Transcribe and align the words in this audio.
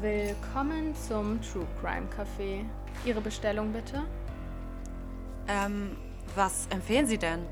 Willkommen 0.00 0.94
zum 0.94 1.38
True 1.42 1.66
Crime 1.78 2.08
Café. 2.08 2.64
Ihre 3.04 3.20
Bestellung 3.20 3.70
bitte? 3.70 4.02
Ähm, 5.46 5.94
was 6.34 6.66
empfehlen 6.68 7.04
Sie 7.04 7.18
denn? 7.18 7.44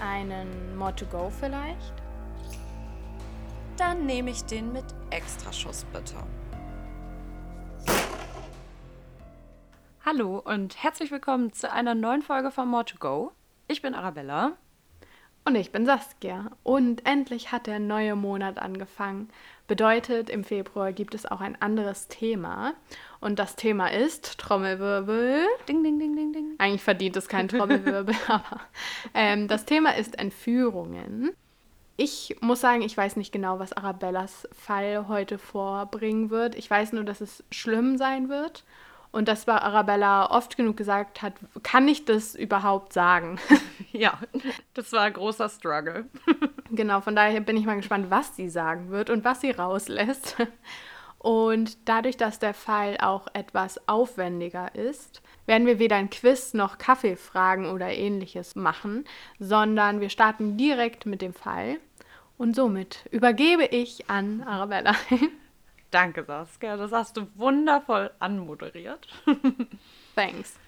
Einen 0.00 0.76
More 0.76 0.94
to 0.94 1.04
Go 1.06 1.32
vielleicht? 1.40 1.94
Dann 3.76 4.06
nehme 4.06 4.30
ich 4.30 4.44
den 4.44 4.72
mit 4.72 4.84
Extraschuss 5.10 5.84
bitte. 5.92 6.14
Hallo 10.06 10.38
und 10.38 10.80
herzlich 10.80 11.10
willkommen 11.10 11.52
zu 11.52 11.72
einer 11.72 11.96
neuen 11.96 12.22
Folge 12.22 12.52
von 12.52 12.68
More 12.68 12.84
to 12.84 12.98
Go. 13.00 13.32
Ich 13.66 13.82
bin 13.82 13.96
Arabella. 13.96 14.52
Und 15.44 15.54
ich 15.54 15.72
bin 15.72 15.86
Saskia. 15.86 16.50
Und 16.62 17.04
endlich 17.06 17.52
hat 17.52 17.66
der 17.66 17.78
neue 17.78 18.14
Monat 18.14 18.58
angefangen. 18.58 19.30
Bedeutet, 19.68 20.30
im 20.30 20.44
Februar 20.44 20.92
gibt 20.94 21.14
es 21.14 21.26
auch 21.26 21.42
ein 21.42 21.60
anderes 21.60 22.08
Thema. 22.08 22.72
Und 23.20 23.38
das 23.38 23.54
Thema 23.54 23.92
ist 23.92 24.38
Trommelwirbel. 24.38 25.42
Ding, 25.68 25.84
ding, 25.84 25.98
ding, 25.98 26.16
ding, 26.16 26.32
ding. 26.32 26.54
Eigentlich 26.56 26.82
verdient 26.82 27.16
es 27.18 27.28
kein 27.28 27.48
Trommelwirbel, 27.48 28.14
aber 28.28 28.62
ähm, 29.12 29.46
das 29.46 29.66
Thema 29.66 29.94
ist 29.94 30.18
Entführungen. 30.18 31.32
Ich 31.98 32.36
muss 32.40 32.62
sagen, 32.62 32.80
ich 32.80 32.96
weiß 32.96 33.16
nicht 33.16 33.30
genau, 33.30 33.58
was 33.58 33.74
Arabellas 33.74 34.48
Fall 34.52 35.06
heute 35.06 35.36
vorbringen 35.36 36.30
wird. 36.30 36.54
Ich 36.54 36.70
weiß 36.70 36.94
nur, 36.94 37.04
dass 37.04 37.20
es 37.20 37.44
schlimm 37.50 37.98
sein 37.98 38.30
wird. 38.30 38.64
Und 39.18 39.26
das 39.26 39.48
war 39.48 39.62
Arabella 39.62 40.30
oft 40.30 40.56
genug 40.56 40.76
gesagt 40.76 41.22
hat, 41.22 41.32
kann 41.64 41.88
ich 41.88 42.04
das 42.04 42.36
überhaupt 42.36 42.92
sagen? 42.92 43.40
ja, 43.90 44.16
das 44.74 44.92
war 44.92 45.00
ein 45.00 45.12
großer 45.12 45.48
Struggle. 45.48 46.04
genau, 46.70 47.00
von 47.00 47.16
daher 47.16 47.40
bin 47.40 47.56
ich 47.56 47.66
mal 47.66 47.74
gespannt, 47.74 48.10
was 48.10 48.36
sie 48.36 48.48
sagen 48.48 48.92
wird 48.92 49.10
und 49.10 49.24
was 49.24 49.40
sie 49.40 49.50
rauslässt. 49.50 50.36
Und 51.18 51.88
dadurch, 51.88 52.16
dass 52.16 52.38
der 52.38 52.54
Fall 52.54 52.96
auch 53.00 53.26
etwas 53.32 53.88
aufwendiger 53.88 54.72
ist, 54.76 55.20
werden 55.46 55.66
wir 55.66 55.80
weder 55.80 55.96
ein 55.96 56.10
Quiz 56.10 56.54
noch 56.54 56.78
Kaffeefragen 56.78 57.66
oder 57.66 57.88
ähnliches 57.88 58.54
machen, 58.54 59.04
sondern 59.40 60.00
wir 60.00 60.10
starten 60.10 60.56
direkt 60.56 61.06
mit 61.06 61.22
dem 61.22 61.34
Fall. 61.34 61.80
Und 62.36 62.54
somit 62.54 63.08
übergebe 63.10 63.64
ich 63.64 64.08
an 64.08 64.44
Arabella. 64.44 64.94
Danke, 65.90 66.24
Saskia. 66.24 66.76
Das 66.76 66.92
hast 66.92 67.16
du 67.16 67.26
wundervoll 67.34 68.10
anmoderiert. 68.18 69.08
Thanks. 70.14 70.58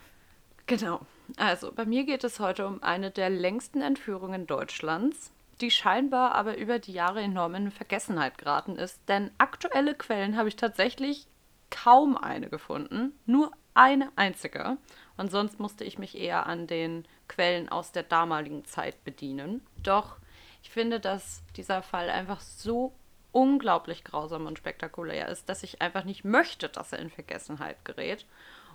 Genau. 0.67 1.01
Also, 1.37 1.73
bei 1.73 1.85
mir 1.85 2.05
geht 2.05 2.25
es 2.25 2.41
heute 2.41 2.67
um 2.67 2.83
eine 2.83 3.11
der 3.11 3.29
längsten 3.29 3.83
Entführungen 3.83 4.47
Deutschlands, 4.47 5.33
die 5.61 5.71
scheinbar 5.71 6.35
aber 6.35 6.57
über 6.57 6.79
die 6.79 6.93
Jahre 6.93 7.21
enorm 7.21 7.55
in 7.55 7.71
Vergessenheit 7.71 8.39
geraten 8.39 8.77
ist. 8.77 9.01
Denn 9.09 9.31
aktuelle 9.37 9.95
Quellen 9.95 10.37
habe 10.37 10.49
ich 10.49 10.57
tatsächlich 10.57 11.27
kaum 11.71 12.17
eine 12.17 12.49
gefunden. 12.49 13.13
Nur 13.27 13.53
eine 13.75 14.11
einzige. 14.17 14.79
Und 15.17 15.31
sonst 15.31 15.61
musste 15.61 15.85
ich 15.85 15.99
mich 15.99 16.17
eher 16.17 16.47
an 16.47 16.67
den 16.67 17.05
Quellen 17.29 17.69
aus 17.69 17.93
der 17.93 18.03
damaligen 18.03 18.65
Zeit 18.65 19.05
bedienen. 19.05 19.61
Doch 19.83 20.17
ich 20.63 20.71
finde, 20.71 21.01
dass 21.01 21.43
dieser 21.57 21.83
Fall 21.83 22.11
einfach 22.11 22.41
so 22.41 22.93
unglaublich 23.33 24.05
grausam 24.05 24.47
und 24.47 24.59
spektakulär 24.59 25.29
ist, 25.29 25.49
dass 25.49 25.63
ich 25.63 25.81
einfach 25.81 26.05
nicht 26.05 26.25
möchte, 26.25 26.69
dass 26.69 26.93
er 26.93 26.99
in 26.99 27.11
Vergessenheit 27.11 27.85
gerät. 27.85 28.27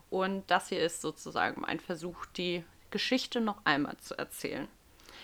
Und 0.10 0.50
das 0.50 0.70
hier 0.70 0.82
ist 0.82 1.02
sozusagen 1.02 1.62
mein 1.62 1.80
Versuch, 1.80 2.26
die 2.38 2.64
Geschichte 2.92 3.42
noch 3.42 3.58
einmal 3.66 3.98
zu 3.98 4.18
erzählen. 4.18 4.68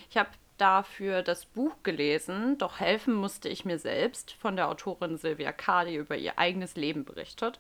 Ich 0.09 0.17
habe 0.17 0.29
dafür 0.57 1.23
das 1.23 1.45
Buch 1.45 1.73
gelesen, 1.83 2.57
doch 2.57 2.79
helfen 2.79 3.13
musste 3.13 3.49
ich 3.49 3.65
mir 3.65 3.79
selbst 3.79 4.33
von 4.33 4.55
der 4.55 4.69
Autorin 4.69 5.17
Sylvia 5.17 5.51
K., 5.51 5.85
die 5.85 5.95
über 5.95 6.17
ihr 6.17 6.37
eigenes 6.37 6.75
Leben 6.75 7.05
berichtet. 7.05 7.59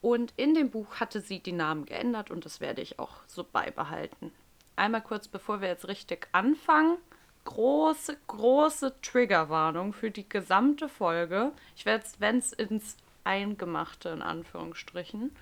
Und 0.00 0.34
in 0.36 0.54
dem 0.54 0.70
Buch 0.70 0.96
hatte 0.96 1.22
sie 1.22 1.40
die 1.40 1.52
Namen 1.52 1.86
geändert 1.86 2.30
und 2.30 2.44
das 2.44 2.60
werde 2.60 2.82
ich 2.82 2.98
auch 2.98 3.22
so 3.26 3.42
beibehalten. 3.42 4.32
Einmal 4.76 5.02
kurz, 5.02 5.28
bevor 5.28 5.62
wir 5.62 5.68
jetzt 5.68 5.88
richtig 5.88 6.28
anfangen 6.32 6.98
große, 7.44 8.16
große 8.26 9.00
Triggerwarnung 9.02 9.92
für 9.92 10.10
die 10.10 10.28
gesamte 10.28 10.88
Folge. 10.88 11.52
Ich 11.76 11.86
werde 11.86 12.04
es, 12.04 12.20
wenn 12.20 12.38
es 12.38 12.52
ins 12.52 12.96
Eingemachte 13.24 14.10
in 14.10 14.22
Anführungsstrichen 14.22 15.34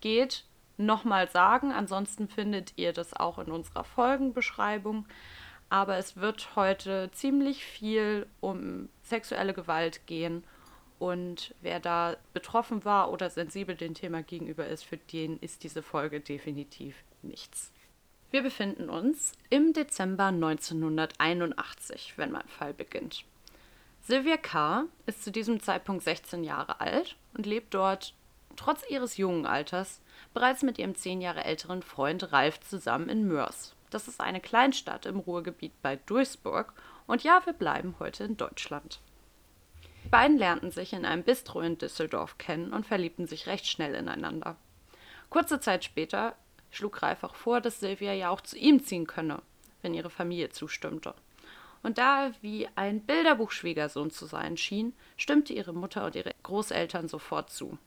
geht, 0.00 0.44
nochmal 0.76 1.28
sagen. 1.30 1.72
Ansonsten 1.72 2.28
findet 2.28 2.72
ihr 2.76 2.92
das 2.92 3.14
auch 3.14 3.38
in 3.38 3.50
unserer 3.50 3.84
Folgenbeschreibung. 3.84 5.06
Aber 5.68 5.96
es 5.96 6.16
wird 6.16 6.54
heute 6.54 7.10
ziemlich 7.12 7.64
viel 7.64 8.26
um 8.40 8.88
sexuelle 9.02 9.52
Gewalt 9.52 10.06
gehen. 10.06 10.44
Und 10.98 11.54
wer 11.60 11.80
da 11.80 12.16
betroffen 12.32 12.84
war 12.84 13.10
oder 13.10 13.28
sensibel 13.28 13.74
dem 13.74 13.94
Thema 13.94 14.22
gegenüber 14.22 14.66
ist, 14.66 14.84
für 14.84 14.96
den 14.96 15.38
ist 15.40 15.62
diese 15.64 15.82
Folge 15.82 16.20
definitiv 16.20 16.96
nichts. 17.22 17.72
Wir 18.30 18.42
befinden 18.42 18.90
uns 18.90 19.32
im 19.50 19.72
Dezember 19.72 20.26
1981, 20.26 22.14
wenn 22.16 22.32
mein 22.32 22.48
Fall 22.48 22.74
beginnt. 22.74 23.24
Sylvia 24.02 24.36
K. 24.36 24.84
ist 25.06 25.24
zu 25.24 25.30
diesem 25.30 25.60
Zeitpunkt 25.60 26.04
16 26.04 26.44
Jahre 26.44 26.80
alt 26.80 27.16
und 27.34 27.46
lebt 27.46 27.74
dort 27.74 28.14
trotz 28.56 28.88
ihres 28.88 29.16
jungen 29.16 29.46
Alters 29.46 30.00
bereits 30.34 30.62
mit 30.62 30.78
ihrem 30.78 30.94
zehn 30.94 31.20
Jahre 31.20 31.44
älteren 31.44 31.82
Freund 31.82 32.32
Ralf 32.32 32.60
zusammen 32.60 33.08
in 33.08 33.26
Mörs. 33.26 33.74
Das 33.90 34.08
ist 34.08 34.20
eine 34.20 34.40
Kleinstadt 34.40 35.06
im 35.06 35.18
Ruhrgebiet 35.18 35.72
bei 35.82 35.96
Duisburg 35.96 36.72
und 37.06 37.22
ja, 37.22 37.42
wir 37.46 37.52
bleiben 37.52 37.94
heute 38.00 38.24
in 38.24 38.36
Deutschland. 38.36 39.00
Die 40.04 40.08
beiden 40.08 40.38
lernten 40.38 40.70
sich 40.70 40.92
in 40.92 41.04
einem 41.04 41.22
Bistro 41.22 41.60
in 41.60 41.78
Düsseldorf 41.78 42.38
kennen 42.38 42.72
und 42.72 42.86
verliebten 42.86 43.26
sich 43.26 43.46
recht 43.46 43.66
schnell 43.66 43.94
ineinander. 43.94 44.56
Kurze 45.30 45.60
Zeit 45.60 45.84
später 45.84 46.36
schlug 46.76 47.02
Ralf 47.02 47.24
auch 47.24 47.34
vor, 47.34 47.60
dass 47.60 47.80
Silvia 47.80 48.12
ja 48.12 48.30
auch 48.30 48.40
zu 48.40 48.56
ihm 48.56 48.82
ziehen 48.84 49.06
könne, 49.06 49.42
wenn 49.82 49.94
ihre 49.94 50.10
Familie 50.10 50.50
zustimmte. 50.50 51.14
Und 51.82 51.98
da 51.98 52.26
er 52.26 52.32
wie 52.42 52.68
ein 52.74 53.00
Bilderbuchschwiegersohn 53.00 54.10
zu 54.10 54.26
sein 54.26 54.56
schien, 54.56 54.94
stimmte 55.16 55.52
ihre 55.52 55.72
Mutter 55.72 56.06
und 56.06 56.16
ihre 56.16 56.34
Großeltern 56.42 57.08
sofort 57.08 57.50
zu. 57.50 57.78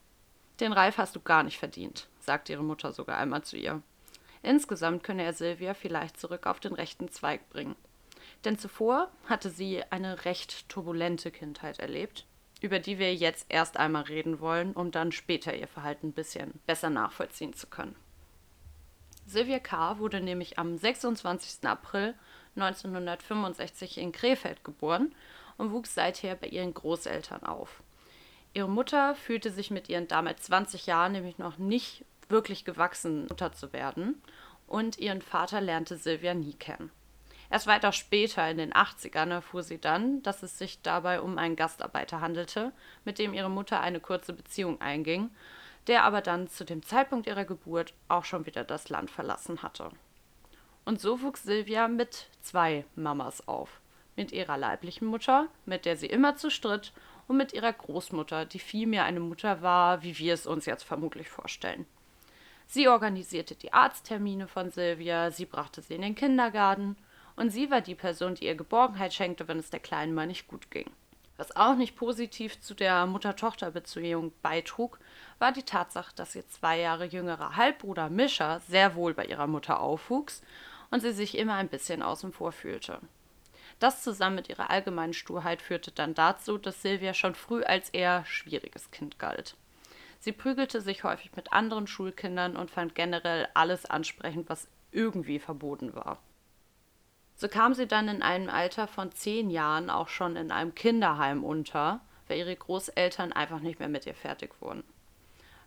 Den 0.59 0.73
Ralf 0.73 0.97
hast 0.97 1.15
du 1.15 1.19
gar 1.19 1.43
nicht 1.43 1.57
verdient, 1.57 2.07
sagte 2.19 2.53
ihre 2.53 2.63
Mutter 2.63 2.91
sogar 2.91 3.17
einmal 3.17 3.43
zu 3.43 3.57
ihr. 3.57 3.81
Insgesamt 4.41 5.03
könne 5.03 5.23
er 5.23 5.33
Silvia 5.33 5.73
vielleicht 5.73 6.19
zurück 6.19 6.47
auf 6.47 6.59
den 6.59 6.73
rechten 6.73 7.09
Zweig 7.09 7.49
bringen. 7.49 7.75
Denn 8.45 8.57
zuvor 8.57 9.11
hatte 9.25 9.49
sie 9.49 9.83
eine 9.89 10.25
recht 10.25 10.69
turbulente 10.69 11.31
Kindheit 11.31 11.79
erlebt, 11.79 12.25
über 12.61 12.79
die 12.79 12.99
wir 12.99 13.13
jetzt 13.13 13.47
erst 13.49 13.77
einmal 13.77 14.03
reden 14.03 14.39
wollen, 14.39 14.73
um 14.73 14.91
dann 14.91 15.11
später 15.11 15.55
ihr 15.55 15.67
Verhalten 15.67 16.07
ein 16.07 16.13
bisschen 16.13 16.53
besser 16.65 16.89
nachvollziehen 16.89 17.53
zu 17.53 17.67
können. 17.67 17.95
Sylvia 19.29 19.59
K. 19.59 19.99
wurde 19.99 20.21
nämlich 20.21 20.57
am 20.57 20.75
26. 20.75 21.67
April 21.67 22.15
1965 22.55 23.99
in 23.99 24.11
Krefeld 24.11 24.63
geboren 24.63 25.13
und 25.57 25.71
wuchs 25.71 25.93
seither 25.93 26.35
bei 26.35 26.47
ihren 26.47 26.73
Großeltern 26.73 27.43
auf. 27.43 27.83
Ihre 28.55 28.67
Mutter 28.67 29.13
fühlte 29.13 29.51
sich 29.51 29.69
mit 29.69 29.87
ihren 29.87 30.07
damals 30.07 30.41
20 30.43 30.87
Jahren 30.87 31.11
nämlich 31.11 31.37
noch 31.37 31.59
nicht 31.59 32.05
wirklich 32.27 32.65
gewachsen, 32.65 33.27
Mutter 33.27 33.53
zu 33.53 33.71
werden 33.71 34.19
und 34.65 34.97
ihren 34.97 35.21
Vater 35.21 35.61
lernte 35.61 35.97
Sylvia 35.97 36.33
nie 36.33 36.53
kennen. 36.53 36.89
Erst 37.51 37.67
weiter 37.67 37.91
später, 37.91 38.49
in 38.49 38.57
den 38.57 38.73
80ern, 38.73 39.29
erfuhr 39.29 39.61
sie 39.61 39.79
dann, 39.79 40.23
dass 40.23 40.41
es 40.41 40.57
sich 40.57 40.81
dabei 40.81 41.21
um 41.21 41.37
einen 41.37 41.55
Gastarbeiter 41.55 42.21
handelte, 42.21 42.71
mit 43.05 43.19
dem 43.19 43.35
ihre 43.35 43.49
Mutter 43.49 43.79
eine 43.79 43.99
kurze 43.99 44.33
Beziehung 44.33 44.81
einging 44.81 45.29
der 45.87 46.03
aber 46.03 46.21
dann 46.21 46.47
zu 46.47 46.63
dem 46.63 46.83
Zeitpunkt 46.83 47.27
ihrer 47.27 47.45
Geburt 47.45 47.93
auch 48.07 48.25
schon 48.25 48.45
wieder 48.45 48.63
das 48.63 48.89
Land 48.89 49.09
verlassen 49.11 49.63
hatte. 49.63 49.89
Und 50.85 50.99
so 50.99 51.21
wuchs 51.21 51.43
Silvia 51.43 51.87
mit 51.87 52.27
zwei 52.41 52.85
Mamas 52.95 53.47
auf. 53.47 53.81
Mit 54.15 54.31
ihrer 54.31 54.57
leiblichen 54.57 55.07
Mutter, 55.07 55.47
mit 55.65 55.85
der 55.85 55.95
sie 55.97 56.07
immer 56.07 56.35
zu 56.35 56.49
stritt, 56.49 56.91
und 57.27 57.37
mit 57.37 57.53
ihrer 57.53 57.71
Großmutter, 57.71 58.45
die 58.45 58.59
vielmehr 58.59 59.03
eine 59.05 59.19
Mutter 59.19 59.61
war, 59.61 60.01
wie 60.01 60.17
wir 60.17 60.33
es 60.33 60.47
uns 60.47 60.65
jetzt 60.65 60.83
vermutlich 60.83 61.29
vorstellen. 61.29 61.85
Sie 62.65 62.87
organisierte 62.87 63.55
die 63.55 63.71
Arzttermine 63.71 64.47
von 64.47 64.71
Silvia, 64.71 65.31
sie 65.31 65.45
brachte 65.45 65.81
sie 65.81 65.93
in 65.93 66.01
den 66.01 66.15
Kindergarten, 66.15 66.97
und 67.35 67.51
sie 67.51 67.71
war 67.71 67.81
die 67.81 67.95
Person, 67.95 68.35
die 68.35 68.45
ihr 68.45 68.55
Geborgenheit 68.55 69.13
schenkte, 69.13 69.47
wenn 69.47 69.59
es 69.59 69.69
der 69.69 69.79
Kleinen 69.79 70.13
mal 70.13 70.27
nicht 70.27 70.47
gut 70.47 70.69
ging. 70.71 70.89
Was 71.39 71.55
auch 71.55 71.75
nicht 71.75 71.95
positiv 71.95 72.59
zu 72.59 72.73
der 72.73 73.05
Mutter-Tochter-Beziehung 73.05 74.33
beitrug, 74.41 74.99
war 75.37 75.53
die 75.53 75.63
Tatsache, 75.63 76.13
dass 76.13 76.35
ihr 76.35 76.45
zwei 76.49 76.81
Jahre 76.81 77.05
jüngerer 77.05 77.55
Halbbruder 77.55 78.09
Mischa 78.09 78.59
sehr 78.67 78.93
wohl 78.93 79.13
bei 79.13 79.23
ihrer 79.23 79.47
Mutter 79.47 79.79
aufwuchs 79.79 80.41
und 80.91 80.99
sie 80.99 81.13
sich 81.13 81.37
immer 81.37 81.53
ein 81.53 81.69
bisschen 81.69 82.01
außen 82.01 82.33
vor 82.33 82.51
fühlte. 82.51 82.99
Das 83.79 84.03
zusammen 84.03 84.35
mit 84.35 84.49
ihrer 84.49 84.69
allgemeinen 84.69 85.13
Sturheit 85.13 85.61
führte 85.61 85.91
dann 85.91 86.13
dazu, 86.13 86.57
dass 86.57 86.81
Silvia 86.81 87.13
schon 87.13 87.35
früh 87.35 87.63
als 87.63 87.89
eher 87.91 88.25
schwieriges 88.25 88.91
Kind 88.91 89.17
galt. 89.17 89.55
Sie 90.19 90.33
prügelte 90.33 90.81
sich 90.81 91.05
häufig 91.05 91.33
mit 91.37 91.53
anderen 91.53 91.87
Schulkindern 91.87 92.57
und 92.57 92.69
fand 92.69 92.95
generell 92.95 93.47
alles 93.53 93.85
ansprechend, 93.85 94.49
was 94.49 94.67
irgendwie 94.91 95.39
verboten 95.39 95.95
war. 95.95 96.19
So 97.39 97.47
kam 97.47 97.73
sie 97.73 97.87
dann 97.87 98.09
in 98.09 98.21
einem 98.21 98.49
Alter 98.49 98.85
von 98.85 99.13
zehn 99.13 99.49
Jahren 99.49 99.89
auch 99.89 100.09
schon 100.09 100.35
in 100.35 100.51
einem 100.51 100.75
Kinderheim 100.75 101.45
unter, 101.45 102.01
weil 102.27 102.37
ihre 102.37 102.53
Großeltern 102.53 103.31
einfach 103.31 103.61
nicht 103.61 103.79
mehr 103.79 103.87
mit 103.87 104.05
ihr 104.05 104.13
fertig 104.13 104.51
wurden. 104.59 104.83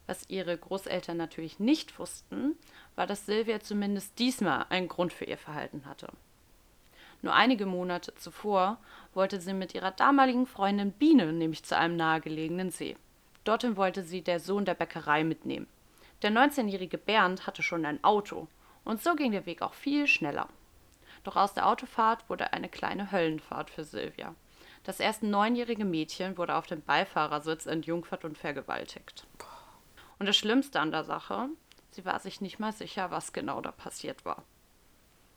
Was 0.06 0.28
ihre 0.28 0.54
Großeltern 0.58 1.16
natürlich 1.16 1.60
nicht 1.60 1.98
wussten, 1.98 2.56
war, 2.94 3.06
dass 3.06 3.24
Silvia 3.24 3.60
zumindest 3.60 4.18
diesmal 4.18 4.66
einen 4.68 4.86
Grund 4.86 5.14
für 5.14 5.24
ihr 5.24 5.38
Verhalten 5.38 5.86
hatte. 5.86 6.08
Nur 7.22 7.32
einige 7.32 7.64
Monate 7.64 8.14
zuvor 8.16 8.76
wollte 9.14 9.40
sie 9.40 9.54
mit 9.54 9.74
ihrer 9.74 9.92
damaligen 9.92 10.46
Freundin 10.46 10.92
Biene 10.92 11.32
nämlich 11.32 11.64
zu 11.64 11.74
einem 11.74 11.96
nahegelegenen 11.96 12.70
See. 12.70 12.98
Dorthin 13.44 13.78
wollte 13.78 14.02
sie 14.02 14.20
der 14.20 14.40
Sohn 14.40 14.66
der 14.66 14.74
Bäckerei 14.74 15.24
mitnehmen. 15.24 15.68
Der 16.20 16.32
19-jährige 16.32 16.98
Bernd 16.98 17.46
hatte 17.46 17.62
schon 17.62 17.86
ein 17.86 18.04
Auto 18.04 18.46
und 18.84 19.02
so 19.02 19.14
ging 19.14 19.32
der 19.32 19.46
Weg 19.46 19.62
auch 19.62 19.72
viel 19.72 20.06
schneller. 20.06 20.50
Doch 21.24 21.36
aus 21.36 21.54
der 21.54 21.68
Autofahrt 21.68 22.28
wurde 22.28 22.52
eine 22.52 22.68
kleine 22.68 23.12
Höllenfahrt 23.12 23.70
für 23.70 23.84
Silvia. 23.84 24.34
Das 24.84 24.98
erste 24.98 25.26
neunjährige 25.26 25.84
Mädchen 25.84 26.36
wurde 26.36 26.56
auf 26.56 26.66
dem 26.66 26.82
Beifahrersitz 26.82 27.66
entjungfert 27.66 28.24
und 28.24 28.36
vergewaltigt. 28.36 29.26
Und 30.18 30.26
das 30.26 30.36
Schlimmste 30.36 30.80
an 30.80 30.90
der 30.90 31.04
Sache, 31.04 31.48
sie 31.90 32.04
war 32.04 32.18
sich 32.18 32.40
nicht 32.40 32.58
mal 32.58 32.72
sicher, 32.72 33.10
was 33.10 33.32
genau 33.32 33.60
da 33.60 33.70
passiert 33.70 34.24
war. 34.24 34.42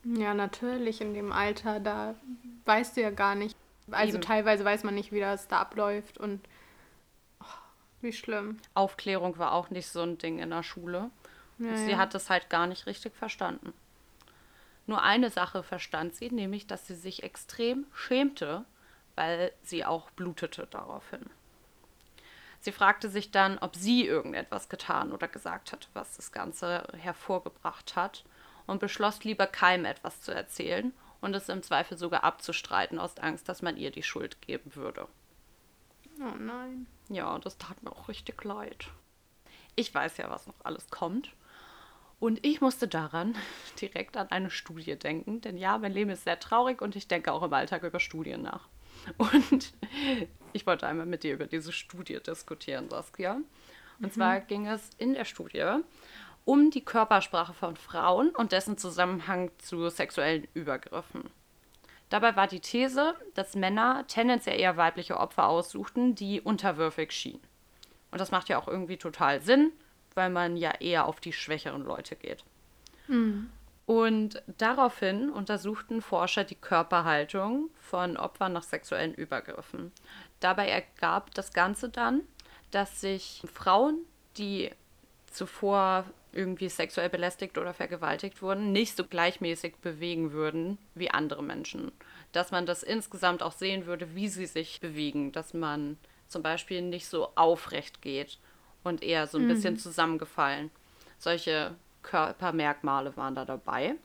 Ja, 0.03 0.33
natürlich, 0.33 1.01
in 1.01 1.13
dem 1.13 1.31
Alter, 1.31 1.79
da 1.79 2.15
weißt 2.65 2.97
du 2.97 3.01
ja 3.01 3.09
gar 3.11 3.35
nicht. 3.35 3.55
Also 3.91 4.17
Eben. 4.17 4.21
teilweise 4.21 4.65
weiß 4.65 4.83
man 4.83 4.95
nicht, 4.95 5.11
wie 5.11 5.19
das 5.19 5.47
da 5.47 5.59
abläuft 5.59 6.17
und 6.17 6.47
oh, 7.39 7.45
wie 8.01 8.13
schlimm. 8.13 8.59
Aufklärung 8.73 9.37
war 9.37 9.53
auch 9.53 9.69
nicht 9.69 9.87
so 9.87 10.01
ein 10.01 10.17
Ding 10.17 10.39
in 10.39 10.49
der 10.49 10.63
Schule. 10.63 11.11
Ja, 11.57 11.77
sie 11.77 11.91
ja. 11.91 11.97
hat 11.97 12.13
es 12.15 12.29
halt 12.29 12.49
gar 12.49 12.67
nicht 12.67 12.85
richtig 12.85 13.15
verstanden. 13.15 13.73
Nur 14.87 15.01
eine 15.01 15.29
Sache 15.29 15.63
verstand 15.63 16.15
sie, 16.15 16.29
nämlich, 16.29 16.67
dass 16.67 16.87
sie 16.87 16.95
sich 16.95 17.23
extrem 17.23 17.87
schämte, 17.93 18.65
weil 19.15 19.51
sie 19.63 19.85
auch 19.85 20.11
blutete 20.11 20.67
daraufhin. 20.69 21.25
Sie 22.59 22.71
fragte 22.71 23.09
sich 23.09 23.31
dann, 23.31 23.59
ob 23.59 23.75
sie 23.75 24.05
irgendetwas 24.05 24.69
getan 24.69 25.11
oder 25.11 25.27
gesagt 25.27 25.71
hat, 25.71 25.87
was 25.93 26.15
das 26.15 26.31
Ganze 26.31 26.87
hervorgebracht 26.97 27.95
hat 27.95 28.25
und 28.65 28.79
beschloss 28.79 29.23
lieber 29.23 29.47
keinem 29.47 29.85
etwas 29.85 30.21
zu 30.21 30.33
erzählen 30.33 30.91
und 31.21 31.35
es 31.35 31.49
im 31.49 31.63
Zweifel 31.63 31.97
sogar 31.97 32.23
abzustreiten, 32.23 32.99
aus 32.99 33.17
Angst, 33.17 33.47
dass 33.49 33.61
man 33.61 33.77
ihr 33.77 33.91
die 33.91 34.03
Schuld 34.03 34.41
geben 34.41 34.75
würde. 34.75 35.07
Oh 36.19 36.35
nein. 36.37 36.87
Ja, 37.09 37.37
das 37.39 37.57
tat 37.57 37.81
mir 37.83 37.91
auch 37.91 38.07
richtig 38.07 38.43
leid. 38.43 38.87
Ich 39.75 39.93
weiß 39.93 40.17
ja, 40.17 40.29
was 40.29 40.47
noch 40.47 40.55
alles 40.63 40.89
kommt. 40.89 41.31
Und 42.19 42.45
ich 42.45 42.61
musste 42.61 42.87
daran 42.87 43.35
direkt 43.81 44.17
an 44.17 44.31
eine 44.31 44.49
Studie 44.49 44.95
denken, 44.95 45.41
denn 45.41 45.57
ja, 45.57 45.77
mein 45.77 45.91
Leben 45.91 46.09
ist 46.09 46.23
sehr 46.23 46.39
traurig 46.39 46.81
und 46.81 46.95
ich 46.95 47.07
denke 47.07 47.31
auch 47.31 47.43
im 47.43 47.53
Alltag 47.53 47.83
über 47.83 47.99
Studien 47.99 48.41
nach. 48.41 48.67
Und 49.17 49.73
ich 50.53 50.65
wollte 50.65 50.87
einmal 50.87 51.05
mit 51.05 51.23
dir 51.23 51.33
über 51.33 51.45
diese 51.45 51.73
Studie 51.73 52.17
diskutieren, 52.25 52.89
Saskia. 52.89 53.33
Und 53.33 53.45
mhm. 53.99 54.11
zwar 54.11 54.39
ging 54.39 54.67
es 54.67 54.89
in 54.97 55.13
der 55.13 55.25
Studie 55.25 55.81
um 56.45 56.69
die 56.69 56.85
Körpersprache 56.85 57.53
von 57.53 57.75
Frauen 57.75 58.29
und 58.29 58.51
dessen 58.51 58.77
Zusammenhang 58.77 59.51
zu 59.57 59.89
sexuellen 59.89 60.47
Übergriffen. 60.53 61.29
Dabei 62.09 62.35
war 62.35 62.47
die 62.47 62.59
These, 62.59 63.15
dass 63.33 63.55
Männer 63.55 64.05
tendenziell 64.07 64.59
eher 64.59 64.77
weibliche 64.77 65.17
Opfer 65.17 65.49
aussuchten, 65.49 66.13
die 66.13 66.39
unterwürfig 66.39 67.11
schienen. 67.11 67.41
Und 68.11 68.21
das 68.21 68.31
macht 68.31 68.47
ja 68.47 68.59
auch 68.59 68.67
irgendwie 68.67 68.97
total 68.97 69.41
Sinn, 69.41 69.71
weil 70.15 70.29
man 70.29 70.57
ja 70.57 70.71
eher 70.79 71.05
auf 71.05 71.19
die 71.19 71.33
schwächeren 71.33 71.83
Leute 71.83 72.15
geht. 72.15 72.43
Mhm. 73.07 73.49
Und 73.85 74.41
daraufhin 74.57 75.29
untersuchten 75.29 76.01
Forscher 76.01 76.43
die 76.43 76.55
Körperhaltung 76.55 77.69
von 77.79 78.17
Opfern 78.17 78.53
nach 78.53 78.63
sexuellen 78.63 79.13
Übergriffen. 79.13 79.91
Dabei 80.39 80.69
ergab 80.69 81.33
das 81.35 81.53
Ganze 81.53 81.89
dann, 81.89 82.21
dass 82.71 82.99
sich 82.99 83.43
Frauen, 83.53 83.99
die 84.37 84.71
zuvor 85.27 86.05
irgendwie 86.31 86.67
sexuell 86.67 87.09
belästigt 87.09 87.57
oder 87.57 87.73
vergewaltigt 87.73 88.41
wurden, 88.41 88.71
nicht 88.71 88.97
so 88.97 89.05
gleichmäßig 89.05 89.75
bewegen 89.77 90.31
würden 90.31 90.77
wie 90.95 91.11
andere 91.11 91.43
Menschen. 91.43 91.91
Dass 92.31 92.51
man 92.51 92.65
das 92.65 92.81
insgesamt 92.81 93.43
auch 93.43 93.53
sehen 93.53 93.85
würde, 93.85 94.15
wie 94.15 94.27
sie 94.27 94.47
sich 94.47 94.81
bewegen. 94.81 95.31
Dass 95.31 95.53
man 95.53 95.97
zum 96.27 96.41
Beispiel 96.41 96.81
nicht 96.81 97.07
so 97.07 97.29
aufrecht 97.35 98.01
geht 98.01 98.39
und 98.85 99.03
eher 99.03 99.27
so 99.27 99.37
ein 99.37 99.45
mhm. 99.45 99.49
bisschen 99.49 99.77
zusammengefallen. 99.77 100.71
Solche 101.17 101.75
Körpermerkmale 102.03 103.15
waren 103.17 103.35
da 103.35 103.45
dabei. 103.45 103.95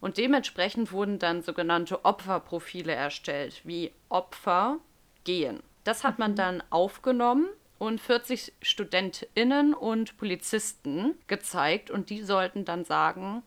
Und 0.00 0.18
dementsprechend 0.18 0.92
wurden 0.92 1.18
dann 1.18 1.42
sogenannte 1.42 2.04
Opferprofile 2.04 2.92
erstellt, 2.92 3.62
wie 3.64 3.92
Opfer 4.08 4.78
gehen. 5.24 5.62
Das 5.84 6.04
hat 6.04 6.18
man 6.18 6.32
mhm. 6.32 6.36
dann 6.36 6.62
aufgenommen 6.70 7.48
und 7.78 8.00
40 8.00 8.52
StudentInnen 8.62 9.74
und 9.74 10.16
Polizisten 10.16 11.14
gezeigt 11.26 11.90
und 11.90 12.10
die 12.10 12.22
sollten 12.22 12.64
dann 12.64 12.84
sagen, 12.84 13.42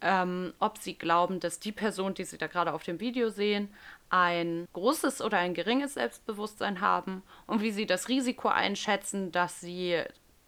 ähm, 0.00 0.52
ob 0.58 0.78
sie 0.78 0.94
glauben, 0.94 1.40
dass 1.40 1.58
die 1.58 1.72
Person, 1.72 2.14
die 2.14 2.24
sie 2.24 2.38
da 2.38 2.46
gerade 2.46 2.72
auf 2.72 2.82
dem 2.82 3.00
Video 3.00 3.30
sehen, 3.30 3.68
ein 4.08 4.68
großes 4.72 5.20
oder 5.22 5.38
ein 5.38 5.54
geringes 5.54 5.94
Selbstbewusstsein 5.94 6.80
haben 6.80 7.22
und 7.46 7.62
wie 7.62 7.72
sie 7.72 7.86
das 7.86 8.08
Risiko 8.08 8.48
einschätzen, 8.48 9.32
dass 9.32 9.60
sie 9.60 10.02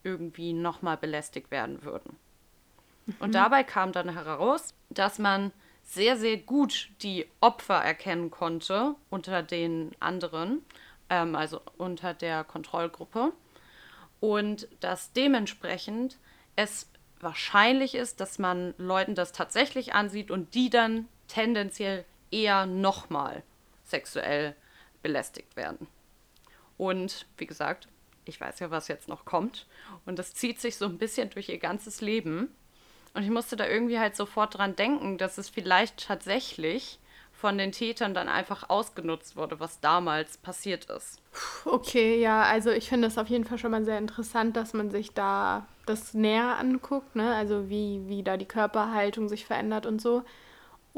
irgendwie 0.05 0.53
nochmal 0.53 0.97
belästigt 0.97 1.51
werden 1.51 1.83
würden. 1.83 2.17
Mhm. 3.07 3.15
Und 3.21 3.35
dabei 3.35 3.65
kam 3.65 3.93
dann 3.93 4.11
heraus, 4.11 4.75
dass 4.91 5.19
man 5.19 5.53
sehr, 5.83 6.17
sehr 6.17 6.37
gut 6.37 6.91
die 7.03 7.27
Opfer 7.41 7.77
erkennen 7.77 8.31
konnte 8.31 8.95
unter 9.11 9.43
den 9.43 9.93
anderen 10.01 10.63
ähm, 11.11 11.35
also 11.35 11.61
unter 11.77 12.15
der 12.15 12.45
Kontrollgruppe. 12.45 13.33
Und 14.21 14.69
dass 14.81 15.13
dementsprechend 15.13 16.19
es 16.57 16.91
wahrscheinlich 17.21 17.95
ist, 17.95 18.21
dass 18.21 18.39
man 18.39 18.75
Leuten 18.79 19.15
das 19.15 19.33
tatsächlich 19.33 19.95
ansieht 19.95 20.31
und 20.31 20.55
die 20.55 20.71
dann 20.71 21.09
tendenziell 21.29 22.05
eher 22.31 22.67
nochmal 22.67 23.43
sexuell 23.89 24.55
belästigt 25.03 25.57
werden. 25.57 25.87
Und 26.77 27.27
wie 27.37 27.47
gesagt, 27.47 27.89
ich 28.25 28.41
weiß 28.41 28.61
ja, 28.61 28.71
was 28.71 28.89
jetzt 28.89 29.09
noch 29.09 29.25
kommt. 29.25 29.67
Und 30.07 30.19
das 30.19 30.35
zieht 30.35 30.61
sich 30.61 30.77
so 30.77 30.85
ein 30.85 30.99
bisschen 30.99 31.31
durch 31.31 31.49
ihr 31.49 31.59
ganzes 31.59 32.01
Leben. 32.01 32.55
Und 33.15 33.23
ich 33.23 33.31
musste 33.31 33.57
da 33.57 33.67
irgendwie 33.67 33.99
halt 33.99 34.15
sofort 34.17 34.59
dran 34.59 34.77
denken, 34.77 35.19
dass 35.19 35.39
es 35.39 35.49
vielleicht 35.49 36.07
tatsächlich 36.07 36.99
von 37.33 37.57
den 37.57 37.71
Tätern 37.73 38.15
dann 38.15 38.29
einfach 38.29 38.69
ausgenutzt 38.69 39.37
wurde, 39.37 39.61
was 39.61 39.81
damals 39.81 40.39
passiert 40.39 40.87
ist. 40.87 41.23
Okay, 41.65 42.21
ja, 42.21 42.43
also 42.43 42.71
ich 42.71 42.89
finde 42.89 43.07
es 43.07 43.17
auf 43.17 43.29
jeden 43.29 43.45
Fall 43.45 43.59
schon 43.59 43.71
mal 43.71 43.85
sehr 43.85 43.99
interessant, 43.99 44.57
dass 44.57 44.75
man 44.75 44.91
sich 44.91 45.13
da 45.13 45.67
das 45.87 46.15
näher 46.15 46.59
anguckt, 46.59 47.15
ne? 47.15 47.35
Also 47.35 47.69
wie, 47.69 48.03
wie 48.09 48.25
da 48.25 48.37
die 48.37 48.45
Körperhaltung 48.45 49.29
sich 49.29 49.47
verändert 49.47 49.87
und 49.87 50.03
so. 50.03 50.25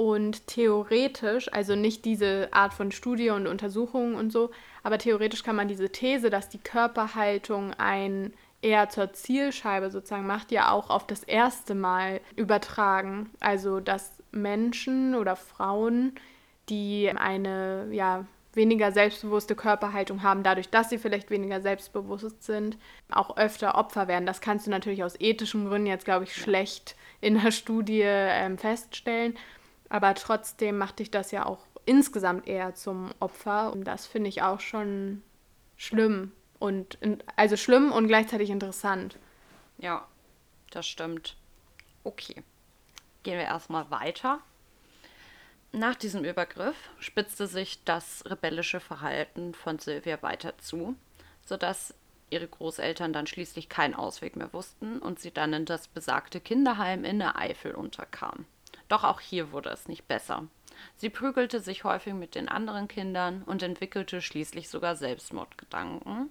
Und 0.00 0.46
theoretisch, 0.46 1.52
also 1.52 1.76
nicht 1.76 2.06
diese 2.06 2.48
Art 2.52 2.72
von 2.72 2.90
Studie 2.90 3.28
und 3.28 3.46
Untersuchung 3.46 4.14
und 4.14 4.32
so, 4.32 4.50
aber 4.82 4.96
theoretisch 4.96 5.42
kann 5.42 5.56
man 5.56 5.68
diese 5.68 5.90
These, 5.90 6.30
dass 6.30 6.48
die 6.48 6.56
Körperhaltung 6.56 7.74
ein 7.74 8.32
eher 8.62 8.88
zur 8.88 9.12
Zielscheibe 9.12 9.90
sozusagen 9.90 10.26
macht, 10.26 10.52
ja 10.52 10.72
auch 10.72 10.88
auf 10.88 11.06
das 11.06 11.22
erste 11.22 11.74
Mal 11.74 12.22
übertragen. 12.34 13.28
Also 13.40 13.80
dass 13.80 14.22
Menschen 14.32 15.14
oder 15.14 15.36
Frauen 15.36 16.14
die 16.70 17.12
eine 17.14 17.88
ja, 17.90 18.24
weniger 18.54 18.92
selbstbewusste 18.92 19.54
Körperhaltung 19.54 20.22
haben, 20.22 20.42
dadurch, 20.42 20.70
dass 20.70 20.88
sie 20.88 20.96
vielleicht 20.96 21.28
weniger 21.28 21.60
selbstbewusst 21.60 22.42
sind, 22.42 22.78
auch 23.10 23.36
öfter 23.36 23.74
Opfer 23.74 24.08
werden. 24.08 24.24
Das 24.24 24.40
kannst 24.40 24.66
du 24.66 24.70
natürlich 24.70 25.04
aus 25.04 25.20
ethischen 25.20 25.68
Gründen 25.68 25.88
jetzt, 25.88 26.06
glaube 26.06 26.24
ich, 26.24 26.34
schlecht 26.34 26.96
in 27.20 27.38
der 27.38 27.50
Studie 27.50 28.00
ähm, 28.02 28.56
feststellen. 28.56 29.36
Aber 29.90 30.14
trotzdem 30.14 30.78
macht 30.78 31.00
dich 31.00 31.10
das 31.10 31.32
ja 31.32 31.44
auch 31.44 31.66
insgesamt 31.84 32.48
eher 32.48 32.74
zum 32.74 33.10
Opfer. 33.20 33.72
Und 33.72 33.84
das 33.84 34.06
finde 34.06 34.28
ich 34.28 34.40
auch 34.40 34.60
schon 34.60 35.22
schlimm. 35.76 36.32
Und 36.58 36.98
also 37.36 37.56
schlimm 37.56 37.92
und 37.92 38.06
gleichzeitig 38.06 38.48
interessant. 38.48 39.18
Ja, 39.78 40.06
das 40.70 40.86
stimmt. 40.86 41.36
Okay. 42.04 42.42
Gehen 43.22 43.36
wir 43.36 43.44
erstmal 43.44 43.90
weiter. 43.90 44.40
Nach 45.72 45.94
diesem 45.94 46.24
Übergriff 46.24 46.76
spitzte 46.98 47.46
sich 47.46 47.84
das 47.84 48.24
rebellische 48.26 48.80
Verhalten 48.80 49.54
von 49.54 49.78
Sylvia 49.78 50.20
weiter 50.22 50.58
zu, 50.58 50.96
sodass 51.44 51.94
ihre 52.28 52.48
Großeltern 52.48 53.12
dann 53.12 53.26
schließlich 53.26 53.68
keinen 53.68 53.94
Ausweg 53.94 54.36
mehr 54.36 54.52
wussten 54.52 54.98
und 54.98 55.20
sie 55.20 55.32
dann 55.32 55.52
in 55.52 55.64
das 55.64 55.88
besagte 55.88 56.40
Kinderheim 56.40 57.04
in 57.04 57.18
der 57.18 57.38
Eifel 57.38 57.74
unterkam. 57.74 58.46
Doch 58.90 59.04
auch 59.04 59.20
hier 59.20 59.52
wurde 59.52 59.70
es 59.70 59.88
nicht 59.88 60.08
besser. 60.08 60.48
Sie 60.96 61.10
prügelte 61.10 61.60
sich 61.60 61.84
häufig 61.84 62.12
mit 62.12 62.34
den 62.34 62.48
anderen 62.48 62.88
Kindern 62.88 63.42
und 63.44 63.62
entwickelte 63.62 64.20
schließlich 64.20 64.68
sogar 64.68 64.96
Selbstmordgedanken. 64.96 66.30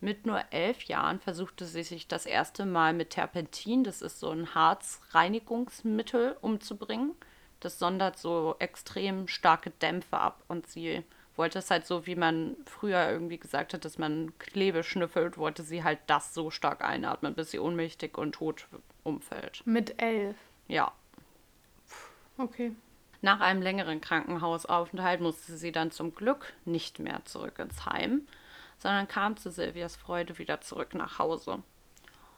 Mit 0.00 0.26
nur 0.26 0.42
elf 0.50 0.82
Jahren 0.82 1.20
versuchte 1.20 1.64
sie 1.64 1.84
sich 1.84 2.08
das 2.08 2.26
erste 2.26 2.66
Mal 2.66 2.92
mit 2.92 3.10
Terpentin, 3.10 3.84
das 3.84 4.02
ist 4.02 4.18
so 4.18 4.30
ein 4.30 4.54
Harzreinigungsmittel, 4.54 6.36
umzubringen. 6.40 7.12
Das 7.60 7.78
sondert 7.78 8.18
so 8.18 8.56
extrem 8.58 9.28
starke 9.28 9.70
Dämpfe 9.70 10.18
ab 10.18 10.42
und 10.48 10.66
sie 10.66 11.04
wollte 11.36 11.60
es 11.60 11.70
halt 11.70 11.86
so, 11.86 12.06
wie 12.06 12.16
man 12.16 12.56
früher 12.66 13.08
irgendwie 13.08 13.38
gesagt 13.38 13.72
hat, 13.72 13.84
dass 13.84 13.98
man 13.98 14.36
Klebe 14.38 14.82
schnüffelt, 14.82 15.38
wollte 15.38 15.62
sie 15.62 15.84
halt 15.84 16.00
das 16.08 16.34
so 16.34 16.50
stark 16.50 16.84
einatmen, 16.84 17.34
bis 17.34 17.52
sie 17.52 17.60
ohnmächtig 17.60 18.18
und 18.18 18.32
tot 18.32 18.66
umfällt. 19.04 19.62
Mit 19.64 20.02
elf. 20.02 20.36
Ja. 20.66 20.92
Okay. 22.36 22.74
Nach 23.22 23.40
einem 23.40 23.62
längeren 23.62 24.00
Krankenhausaufenthalt 24.00 25.20
musste 25.20 25.56
sie 25.56 25.72
dann 25.72 25.90
zum 25.90 26.14
Glück 26.14 26.52
nicht 26.64 26.98
mehr 26.98 27.24
zurück 27.24 27.58
ins 27.58 27.86
Heim, 27.86 28.26
sondern 28.78 29.08
kam 29.08 29.36
zu 29.36 29.50
Silvias 29.50 29.96
Freude 29.96 30.38
wieder 30.38 30.60
zurück 30.60 30.94
nach 30.94 31.18
Hause. 31.18 31.62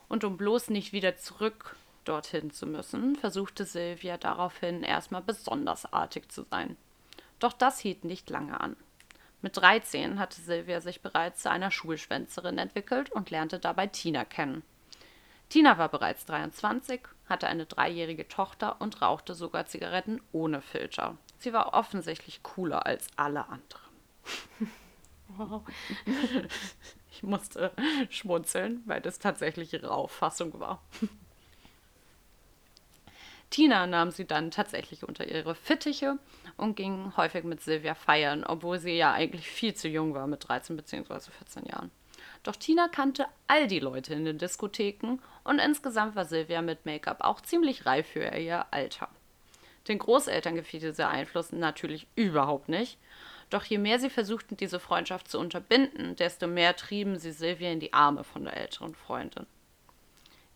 Und 0.08 0.22
um 0.22 0.36
bloß 0.36 0.70
nicht 0.70 0.92
wieder 0.92 1.16
zurück 1.16 1.76
dorthin 2.04 2.52
zu 2.52 2.66
müssen, 2.66 3.16
versuchte 3.16 3.64
Silvia 3.64 4.16
daraufhin 4.16 4.82
erstmal 4.82 5.22
besonders 5.22 5.92
artig 5.92 6.30
zu 6.30 6.44
sein. 6.44 6.76
Doch 7.40 7.52
das 7.52 7.80
hielt 7.80 8.04
nicht 8.04 8.30
lange 8.30 8.60
an. 8.60 8.76
Mit 9.42 9.56
13 9.56 10.18
hatte 10.18 10.40
Silvia 10.40 10.80
sich 10.80 11.02
bereits 11.02 11.42
zu 11.42 11.50
einer 11.50 11.70
Schulschwänzerin 11.70 12.58
entwickelt 12.58 13.10
und 13.10 13.30
lernte 13.30 13.58
dabei 13.58 13.86
Tina 13.86 14.24
kennen. 14.24 14.62
Tina 15.48 15.78
war 15.78 15.88
bereits 15.88 16.26
23, 16.26 17.00
hatte 17.28 17.46
eine 17.46 17.66
dreijährige 17.66 18.26
Tochter 18.28 18.80
und 18.80 19.00
rauchte 19.00 19.34
sogar 19.34 19.66
Zigaretten 19.66 20.20
ohne 20.32 20.60
Filter. 20.60 21.16
Sie 21.38 21.52
war 21.52 21.74
offensichtlich 21.74 22.42
cooler 22.42 22.86
als 22.86 23.06
alle 23.16 23.48
anderen. 23.48 23.86
Wow. 25.36 25.62
Ich 27.10 27.22
musste 27.22 27.72
schmunzeln, 28.10 28.82
weil 28.84 29.00
das 29.00 29.18
tatsächlich 29.18 29.72
ihre 29.72 29.90
Auffassung 29.90 30.60
war. 30.60 30.82
Tina 33.50 33.86
nahm 33.86 34.10
sie 34.10 34.26
dann 34.26 34.50
tatsächlich 34.50 35.02
unter 35.02 35.26
ihre 35.26 35.54
Fittiche 35.54 36.18
und 36.56 36.76
ging 36.76 37.16
häufig 37.16 37.44
mit 37.44 37.62
Silvia 37.62 37.94
feiern, 37.94 38.44
obwohl 38.44 38.78
sie 38.78 38.92
ja 38.92 39.12
eigentlich 39.12 39.48
viel 39.48 39.74
zu 39.74 39.88
jung 39.88 40.14
war 40.14 40.26
mit 40.26 40.46
13 40.46 40.76
bzw. 40.76 41.30
14 41.30 41.64
Jahren. 41.66 41.90
Doch 42.46 42.54
Tina 42.54 42.86
kannte 42.86 43.26
all 43.48 43.66
die 43.66 43.80
Leute 43.80 44.14
in 44.14 44.24
den 44.24 44.38
Diskotheken 44.38 45.18
und 45.42 45.58
insgesamt 45.58 46.14
war 46.14 46.24
Silvia 46.24 46.62
mit 46.62 46.86
Make-up 46.86 47.24
auch 47.24 47.40
ziemlich 47.40 47.86
reif 47.86 48.06
für 48.06 48.20
ihr 48.20 48.66
Alter. 48.70 49.08
Den 49.88 49.98
Großeltern 49.98 50.54
gefiel 50.54 50.78
dieser 50.78 51.08
Einfluss 51.08 51.50
natürlich 51.50 52.06
überhaupt 52.14 52.68
nicht. 52.68 52.98
Doch 53.50 53.64
je 53.64 53.78
mehr 53.78 53.98
sie 53.98 54.10
versuchten, 54.10 54.56
diese 54.56 54.78
Freundschaft 54.78 55.28
zu 55.28 55.40
unterbinden, 55.40 56.14
desto 56.14 56.46
mehr 56.46 56.76
trieben 56.76 57.18
sie 57.18 57.32
Silvia 57.32 57.72
in 57.72 57.80
die 57.80 57.92
Arme 57.92 58.22
von 58.22 58.44
der 58.44 58.56
älteren 58.56 58.94
Freundin. 58.94 59.46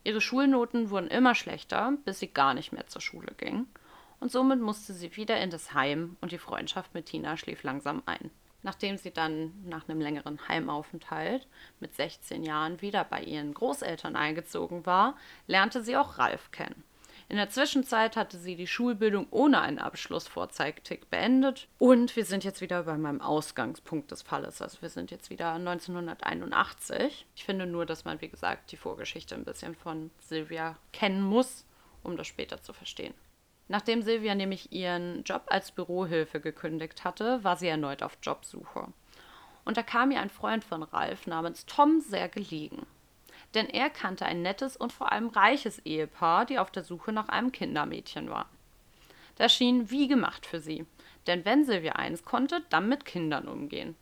Ihre 0.05 0.21
Schulnoten 0.21 0.91
wurden 0.91 1.09
immer 1.09 1.35
schlechter, 1.35 1.91
bis 2.05 2.19
sie 2.19 2.29
gar 2.29 2.53
nicht 2.53 2.71
mehr 2.71 2.87
zur 2.87 3.01
Schule 3.01 3.33
ging. 3.35 3.67
Und 4.21 4.31
somit 4.31 4.61
musste 4.61 4.93
sie 4.93 5.17
wieder 5.17 5.41
in 5.41 5.49
das 5.49 5.73
Heim 5.73 6.15
und 6.21 6.31
die 6.31 6.37
Freundschaft 6.37 6.93
mit 6.93 7.07
Tina 7.07 7.35
schlief 7.35 7.63
langsam 7.63 8.01
ein. 8.05 8.31
Nachdem 8.63 8.97
sie 8.97 9.11
dann 9.11 9.53
nach 9.65 9.87
einem 9.87 10.01
längeren 10.01 10.47
Heimaufenthalt 10.47 11.47
mit 11.79 11.95
16 11.95 12.43
Jahren 12.43 12.81
wieder 12.81 13.03
bei 13.03 13.21
ihren 13.21 13.53
Großeltern 13.53 14.15
eingezogen 14.15 14.85
war, 14.85 15.15
lernte 15.47 15.83
sie 15.83 15.97
auch 15.97 16.17
Ralf 16.17 16.51
kennen. 16.51 16.83
In 17.31 17.37
der 17.37 17.49
Zwischenzeit 17.49 18.17
hatte 18.17 18.37
sie 18.37 18.57
die 18.57 18.67
Schulbildung 18.67 19.25
ohne 19.31 19.61
einen 19.61 19.79
Abschluss 19.79 20.27
vorzeitig 20.27 21.05
beendet. 21.09 21.69
Und 21.79 22.13
wir 22.17 22.25
sind 22.25 22.43
jetzt 22.43 22.59
wieder 22.59 22.83
bei 22.83 22.97
meinem 22.97 23.21
Ausgangspunkt 23.21 24.11
des 24.11 24.21
Falles. 24.21 24.61
Also 24.61 24.81
wir 24.81 24.89
sind 24.89 25.11
jetzt 25.11 25.29
wieder 25.29 25.53
1981. 25.53 27.25
Ich 27.33 27.45
finde 27.45 27.67
nur, 27.67 27.85
dass 27.85 28.03
man, 28.03 28.19
wie 28.19 28.27
gesagt, 28.27 28.73
die 28.73 28.77
Vorgeschichte 28.77 29.33
ein 29.35 29.45
bisschen 29.45 29.75
von 29.75 30.11
Silvia 30.19 30.77
kennen 30.91 31.21
muss, 31.21 31.65
um 32.03 32.17
das 32.17 32.27
später 32.27 32.61
zu 32.61 32.73
verstehen. 32.73 33.13
Nachdem 33.71 34.03
Silvia 34.03 34.35
nämlich 34.35 34.71
ihren 34.71 35.23
Job 35.23 35.43
als 35.47 35.71
Bürohilfe 35.71 36.39
gekündigt 36.39 37.03
hatte, 37.03 37.43
war 37.43 37.57
sie 37.57 37.67
erneut 37.67 38.03
auf 38.03 38.17
Jobsuche. 38.21 38.87
Und 39.65 39.77
da 39.77 39.83
kam 39.83 40.11
ihr 40.11 40.19
ein 40.19 40.29
Freund 40.29 40.63
von 40.63 40.83
Ralf 40.83 41.25
namens 41.25 41.65
Tom 41.65 42.01
sehr 42.01 42.29
gelegen 42.29 42.85
denn 43.53 43.69
er 43.69 43.89
kannte 43.89 44.25
ein 44.25 44.41
nettes 44.41 44.77
und 44.77 44.93
vor 44.93 45.11
allem 45.11 45.27
reiches 45.27 45.79
Ehepaar, 45.79 46.45
die 46.45 46.59
auf 46.59 46.71
der 46.71 46.83
Suche 46.83 47.11
nach 47.11 47.29
einem 47.29 47.51
Kindermädchen 47.51 48.29
war. 48.29 48.49
Das 49.35 49.53
schien 49.53 49.89
wie 49.89 50.07
gemacht 50.07 50.45
für 50.45 50.59
sie, 50.59 50.85
denn 51.27 51.45
wenn 51.45 51.65
Silvia 51.65 51.93
eins 51.93 52.23
konnte, 52.23 52.63
dann 52.69 52.89
mit 52.89 53.05
Kindern 53.05 53.47
umgehen. 53.47 53.95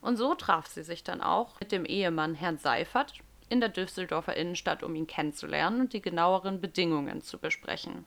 Und 0.00 0.16
so 0.16 0.34
traf 0.34 0.66
sie 0.66 0.82
sich 0.82 1.04
dann 1.04 1.20
auch 1.20 1.60
mit 1.60 1.70
dem 1.70 1.84
Ehemann 1.84 2.34
Herrn 2.34 2.58
Seifert 2.58 3.14
in 3.48 3.60
der 3.60 3.68
Düsseldorfer 3.68 4.36
Innenstadt, 4.36 4.82
um 4.82 4.94
ihn 4.94 5.06
kennenzulernen 5.06 5.80
und 5.80 5.92
die 5.92 6.02
genaueren 6.02 6.60
Bedingungen 6.60 7.22
zu 7.22 7.38
besprechen. 7.38 8.04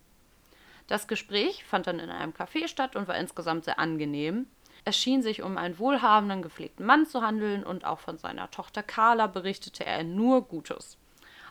Das 0.87 1.07
Gespräch 1.07 1.65
fand 1.65 1.87
dann 1.87 1.99
in 1.99 2.09
einem 2.09 2.33
Café 2.33 2.67
statt 2.67 2.95
und 2.95 3.07
war 3.07 3.17
insgesamt 3.17 3.65
sehr 3.65 3.79
angenehm, 3.79 4.47
es 4.87 4.95
schien 4.95 5.23
sich 5.23 5.41
um 5.41 5.57
einen 5.57 5.79
wohlhabenden, 5.79 6.43
gepflegten 6.43 6.85
Mann 6.85 7.07
zu 7.07 7.23
handeln 7.23 7.63
und 7.63 7.85
auch 7.85 7.99
von 7.99 8.19
seiner 8.19 8.51
Tochter 8.51 8.83
Carla 8.83 9.25
berichtete 9.25 9.83
er 9.83 10.03
nur 10.03 10.47
Gutes. 10.47 10.99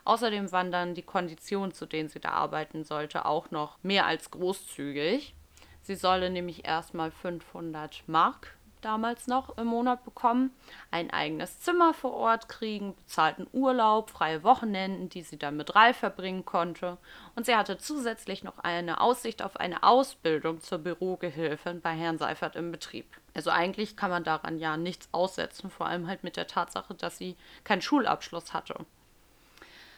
Außerdem 0.04 0.52
waren 0.52 0.70
dann 0.70 0.94
die 0.94 1.02
Konditionen, 1.02 1.72
zu 1.72 1.84
denen 1.84 2.08
sie 2.08 2.20
da 2.20 2.30
arbeiten 2.30 2.84
sollte, 2.84 3.26
auch 3.26 3.50
noch 3.50 3.82
mehr 3.82 4.06
als 4.06 4.30
großzügig. 4.30 5.34
Sie 5.82 5.96
solle 5.96 6.30
nämlich 6.30 6.64
erstmal 6.64 7.10
500 7.10 8.04
Mark 8.06 8.53
damals 8.84 9.26
noch 9.26 9.56
im 9.56 9.66
Monat 9.66 10.04
bekommen, 10.04 10.50
ein 10.90 11.10
eigenes 11.10 11.60
Zimmer 11.60 11.94
vor 11.94 12.12
Ort 12.12 12.48
kriegen, 12.48 12.94
bezahlten 12.94 13.46
Urlaub, 13.52 14.10
freie 14.10 14.42
Wochenenden, 14.42 15.08
die 15.08 15.22
sie 15.22 15.38
dann 15.38 15.56
mit 15.56 15.74
Ralf 15.74 15.96
verbringen 15.96 16.44
konnte. 16.44 16.98
Und 17.34 17.46
sie 17.46 17.56
hatte 17.56 17.78
zusätzlich 17.78 18.44
noch 18.44 18.58
eine 18.58 19.00
Aussicht 19.00 19.42
auf 19.42 19.56
eine 19.56 19.82
Ausbildung 19.82 20.60
zur 20.60 20.78
Bürogehilfin 20.78 21.80
bei 21.80 21.92
Herrn 21.92 22.18
Seifert 22.18 22.56
im 22.56 22.70
Betrieb. 22.72 23.06
Also 23.34 23.50
eigentlich 23.50 23.96
kann 23.96 24.10
man 24.10 24.24
daran 24.24 24.58
ja 24.58 24.76
nichts 24.76 25.08
aussetzen, 25.12 25.70
vor 25.70 25.86
allem 25.86 26.06
halt 26.06 26.22
mit 26.22 26.36
der 26.36 26.46
Tatsache, 26.46 26.94
dass 26.94 27.18
sie 27.18 27.36
keinen 27.64 27.82
Schulabschluss 27.82 28.52
hatte. 28.52 28.76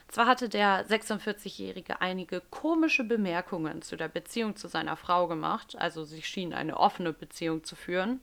Zwar 0.09 0.27
hatte 0.27 0.49
der 0.49 0.87
46-Jährige 0.87 2.01
einige 2.01 2.41
komische 2.51 3.05
Bemerkungen 3.05 3.83
zu 3.83 3.97
der 3.97 4.09
Beziehung 4.09 4.57
zu 4.57 4.69
seiner 4.69 4.97
Frau 4.97 5.27
gemacht, 5.27 5.77
also 5.79 6.05
sie 6.05 6.23
schien 6.23 6.55
eine 6.55 6.77
offene 6.77 7.13
Beziehung 7.13 7.65
zu 7.65 7.75
führen, 7.75 8.21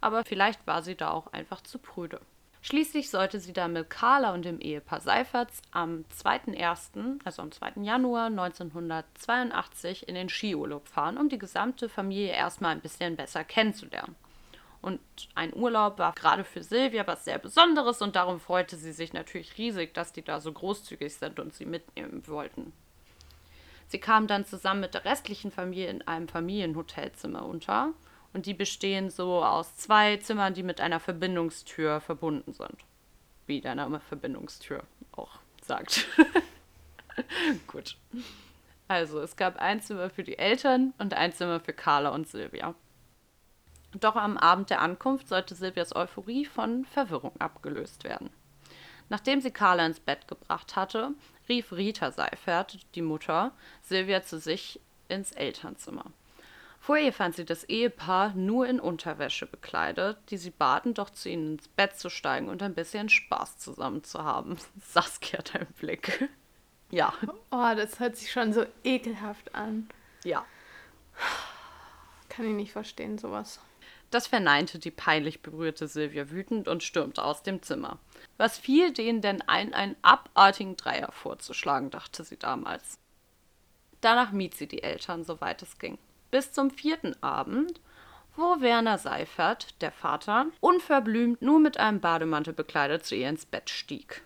aber 0.00 0.24
vielleicht 0.24 0.66
war 0.66 0.82
sie 0.82 0.94
da 0.94 1.10
auch 1.10 1.32
einfach 1.32 1.60
zu 1.62 1.78
prüde. 1.78 2.20
Schließlich 2.62 3.10
sollte 3.10 3.38
sie 3.38 3.52
dann 3.52 3.74
mit 3.74 3.90
Carla 3.90 4.34
und 4.34 4.44
dem 4.44 4.58
Ehepaar 4.58 5.00
Seiferts 5.00 5.62
am 5.70 6.04
2.1., 6.20 7.20
also 7.24 7.42
am 7.42 7.52
2. 7.52 7.74
Januar 7.82 8.26
1982 8.26 10.08
in 10.08 10.16
den 10.16 10.28
Skiurlaub 10.28 10.88
fahren, 10.88 11.16
um 11.16 11.28
die 11.28 11.38
gesamte 11.38 11.88
Familie 11.88 12.32
erstmal 12.32 12.72
ein 12.72 12.80
bisschen 12.80 13.14
besser 13.14 13.44
kennenzulernen. 13.44 14.16
Und 14.82 15.00
ein 15.36 15.54
Urlaub 15.54 15.98
war 15.98 16.12
gerade 16.14 16.42
für 16.42 16.62
Silvia 16.62 17.06
was 17.06 17.24
sehr 17.24 17.38
Besonderes 17.38 18.02
und 18.02 18.16
darum 18.16 18.40
freute 18.40 18.76
sie 18.76 18.92
sich 18.92 19.12
natürlich 19.12 19.56
riesig, 19.58 19.94
dass 19.94 20.12
die 20.12 20.22
da 20.22 20.40
so 20.40 20.52
großzügig 20.52 21.14
sind 21.14 21.38
und 21.38 21.54
sie 21.54 21.66
mitnehmen 21.66 22.26
wollten. 22.26 22.72
Sie 23.88 24.00
kam 24.00 24.26
dann 24.26 24.44
zusammen 24.44 24.80
mit 24.80 24.94
der 24.94 25.04
restlichen 25.04 25.52
Familie 25.52 25.88
in 25.88 26.02
einem 26.02 26.26
Familienhotelzimmer 26.26 27.46
unter 27.46 27.92
und 28.32 28.46
die 28.46 28.54
bestehen 28.54 29.10
so 29.10 29.44
aus 29.44 29.76
zwei 29.76 30.16
Zimmern, 30.18 30.54
die 30.54 30.62
mit 30.62 30.80
einer 30.80 31.00
Verbindungstür 31.00 32.00
verbunden 32.00 32.52
sind. 32.52 32.76
Wie 33.46 33.60
der 33.60 33.74
Name 33.74 34.00
Verbindungstür 34.00 34.82
auch 35.12 35.38
sagt. 35.62 36.06
Gut. 37.66 37.96
Also, 38.88 39.20
es 39.20 39.36
gab 39.36 39.56
ein 39.56 39.80
Zimmer 39.80 40.10
für 40.10 40.22
die 40.22 40.38
Eltern 40.38 40.94
und 40.98 41.14
ein 41.14 41.32
Zimmer 41.32 41.60
für 41.60 41.72
Carla 41.72 42.10
und 42.10 42.28
Silvia. 42.28 42.74
Doch 44.00 44.16
am 44.16 44.36
Abend 44.36 44.70
der 44.70 44.80
Ankunft 44.80 45.28
sollte 45.28 45.54
Silvias 45.54 45.94
Euphorie 45.94 46.44
von 46.44 46.84
Verwirrung 46.84 47.32
abgelöst 47.38 48.04
werden. 48.04 48.30
Nachdem 49.08 49.40
sie 49.40 49.50
Carla 49.50 49.86
ins 49.86 50.00
Bett 50.00 50.28
gebracht 50.28 50.76
hatte, 50.76 51.12
rief 51.48 51.72
Rita 51.72 52.10
Seifert, 52.10 52.78
die 52.94 53.02
Mutter, 53.02 53.52
Silvia 53.82 54.22
zu 54.22 54.38
sich 54.38 54.80
ins 55.08 55.32
Elternzimmer. 55.32 56.04
Vor 56.86 56.98
ihr 56.98 57.12
fand 57.12 57.34
sie 57.34 57.44
das 57.44 57.64
Ehepaar 57.64 58.34
nur 58.34 58.68
in 58.68 58.78
Unterwäsche 58.78 59.46
bekleidet, 59.46 60.18
die 60.30 60.36
sie 60.36 60.50
baten, 60.52 60.94
doch 60.94 61.10
zu 61.10 61.28
ihnen 61.28 61.54
ins 61.54 61.66
Bett 61.66 61.98
zu 61.98 62.08
steigen 62.08 62.48
und 62.48 62.62
ein 62.62 62.76
bisschen 62.76 63.08
Spaß 63.08 63.58
zusammen 63.58 64.04
zu 64.04 64.22
haben. 64.22 64.56
Saskia 64.80 65.40
einen 65.52 65.66
Blick. 65.80 66.28
Ja. 66.92 67.12
Oh, 67.50 67.74
das 67.74 67.98
hört 67.98 68.14
sich 68.14 68.30
schon 68.30 68.52
so 68.52 68.64
ekelhaft 68.84 69.56
an. 69.56 69.88
Ja. 70.22 70.44
Kann 72.28 72.46
ich 72.46 72.54
nicht 72.54 72.70
verstehen, 72.70 73.18
sowas. 73.18 73.58
Das 74.12 74.28
verneinte 74.28 74.78
die 74.78 74.92
peinlich 74.92 75.42
berührte 75.42 75.88
Silvia 75.88 76.30
wütend 76.30 76.68
und 76.68 76.84
stürmte 76.84 77.24
aus 77.24 77.42
dem 77.42 77.60
Zimmer. 77.60 77.98
Was 78.36 78.56
fiel 78.56 78.92
denen 78.92 79.20
denn 79.20 79.42
ein, 79.48 79.74
einen 79.74 79.96
abartigen 80.02 80.76
Dreier 80.76 81.10
vorzuschlagen, 81.10 81.90
dachte 81.90 82.22
sie 82.22 82.36
damals. 82.36 83.00
Danach 84.00 84.30
mied 84.30 84.54
sie 84.54 84.68
die 84.68 84.84
Eltern, 84.84 85.24
soweit 85.24 85.62
es 85.62 85.80
ging 85.80 85.98
bis 86.30 86.52
zum 86.52 86.70
vierten 86.70 87.20
Abend, 87.22 87.80
wo 88.36 88.60
Werner 88.60 88.98
Seifert, 88.98 89.80
der 89.80 89.92
Vater, 89.92 90.46
unverblümt 90.60 91.40
nur 91.40 91.58
mit 91.58 91.78
einem 91.78 92.00
Bademantel 92.00 92.52
bekleidet 92.52 93.04
zu 93.04 93.14
ihr 93.14 93.28
ins 93.28 93.46
Bett 93.46 93.70
stieg. 93.70 94.22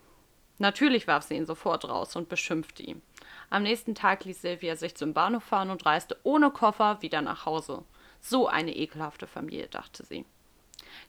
Natürlich 0.58 1.06
warf 1.06 1.24
sie 1.24 1.36
ihn 1.36 1.46
sofort 1.46 1.88
raus 1.88 2.16
und 2.16 2.28
beschimpfte 2.28 2.82
ihn. 2.82 3.02
Am 3.48 3.62
nächsten 3.62 3.94
Tag 3.94 4.24
ließ 4.24 4.42
Silvia 4.42 4.76
sich 4.76 4.94
zum 4.94 5.14
Bahnhof 5.14 5.44
fahren 5.44 5.70
und 5.70 5.86
reiste 5.86 6.18
ohne 6.22 6.50
Koffer 6.50 7.00
wieder 7.02 7.22
nach 7.22 7.46
Hause. 7.46 7.84
So 8.20 8.46
eine 8.46 8.76
ekelhafte 8.76 9.26
Familie, 9.26 9.68
dachte 9.68 10.04
sie. 10.04 10.26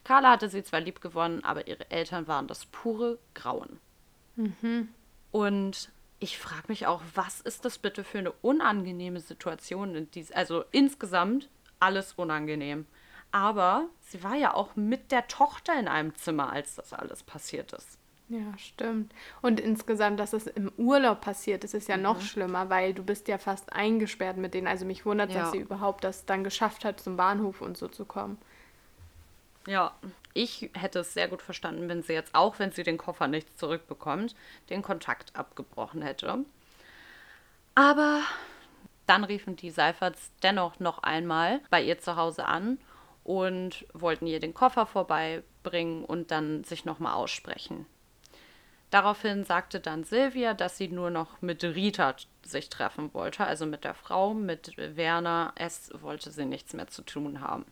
Carla 0.04 0.30
hatte 0.30 0.48
sie 0.48 0.62
zwar 0.62 0.80
lieb 0.80 1.00
gewonnen, 1.00 1.44
aber 1.44 1.66
ihre 1.66 1.90
Eltern 1.90 2.26
waren 2.26 2.46
das 2.46 2.66
pure 2.66 3.18
Grauen. 3.34 3.78
Und 5.30 5.90
ich 6.22 6.38
frage 6.38 6.64
mich 6.68 6.86
auch, 6.86 7.02
was 7.14 7.40
ist 7.40 7.64
das 7.64 7.78
bitte 7.78 8.04
für 8.04 8.18
eine 8.18 8.32
unangenehme 8.32 9.20
Situation? 9.20 9.94
In 9.94 10.10
dies, 10.10 10.30
also 10.32 10.64
insgesamt 10.70 11.48
alles 11.80 12.12
unangenehm. 12.14 12.86
Aber 13.32 13.88
sie 14.00 14.22
war 14.22 14.34
ja 14.36 14.54
auch 14.54 14.76
mit 14.76 15.10
der 15.10 15.26
Tochter 15.26 15.78
in 15.78 15.88
einem 15.88 16.14
Zimmer, 16.14 16.52
als 16.52 16.76
das 16.76 16.92
alles 16.92 17.22
passiert 17.22 17.72
ist. 17.72 17.98
Ja, 18.28 18.56
stimmt. 18.56 19.12
Und 19.42 19.58
insgesamt, 19.58 20.20
dass 20.20 20.32
es 20.32 20.46
im 20.46 20.70
Urlaub 20.76 21.20
passiert, 21.20 21.64
ist 21.64 21.74
es 21.74 21.86
ja 21.86 21.96
noch 21.96 22.20
schlimmer, 22.20 22.70
weil 22.70 22.94
du 22.94 23.02
bist 23.02 23.28
ja 23.28 23.36
fast 23.36 23.72
eingesperrt 23.72 24.36
mit 24.36 24.54
denen. 24.54 24.66
Also 24.68 24.86
mich 24.86 25.04
wundert, 25.04 25.32
Ja. 25.32 25.40
dass 25.40 25.50
sie 25.52 25.58
überhaupt 25.58 26.04
das 26.04 26.24
dann 26.24 26.44
geschafft 26.44 26.84
hat, 26.84 27.00
zum 27.00 27.16
Bahnhof 27.16 27.60
und 27.60 27.76
so 27.76 27.88
zu 27.88 28.04
kommen. 28.04 28.38
Ja, 29.66 29.92
ich 30.34 30.70
hätte 30.74 31.00
es 31.00 31.14
sehr 31.14 31.28
gut 31.28 31.42
verstanden, 31.42 31.88
wenn 31.88 32.02
sie 32.02 32.14
jetzt, 32.14 32.34
auch 32.34 32.58
wenn 32.58 32.72
sie 32.72 32.82
den 32.82 32.98
Koffer 32.98 33.28
nicht 33.28 33.58
zurückbekommt, 33.58 34.34
den 34.70 34.82
Kontakt 34.82 35.36
abgebrochen 35.36 36.02
hätte. 36.02 36.44
Aber 37.74 38.22
dann 39.06 39.24
riefen 39.24 39.56
die 39.56 39.70
Seiferts 39.70 40.32
dennoch 40.42 40.80
noch 40.80 41.02
einmal 41.02 41.60
bei 41.70 41.82
ihr 41.82 41.98
zu 41.98 42.16
Hause 42.16 42.46
an 42.46 42.78
und 43.24 43.86
wollten 43.92 44.26
ihr 44.26 44.40
den 44.40 44.54
Koffer 44.54 44.86
vorbeibringen 44.86 46.04
und 46.04 46.30
dann 46.30 46.64
sich 46.64 46.84
nochmal 46.84 47.14
aussprechen. 47.14 47.86
Daraufhin 48.90 49.44
sagte 49.44 49.80
dann 49.80 50.04
Silvia, 50.04 50.52
dass 50.52 50.76
sie 50.76 50.88
nur 50.88 51.10
noch 51.10 51.40
mit 51.40 51.64
Rita 51.64 52.14
sich 52.42 52.68
treffen 52.68 53.14
wollte, 53.14 53.46
also 53.46 53.64
mit 53.64 53.84
der 53.84 53.94
Frau, 53.94 54.34
mit 54.34 54.76
Werner. 54.76 55.52
Es 55.56 55.90
wollte 56.02 56.30
sie 56.30 56.44
nichts 56.44 56.74
mehr 56.74 56.88
zu 56.88 57.02
tun 57.02 57.40
haben. 57.40 57.64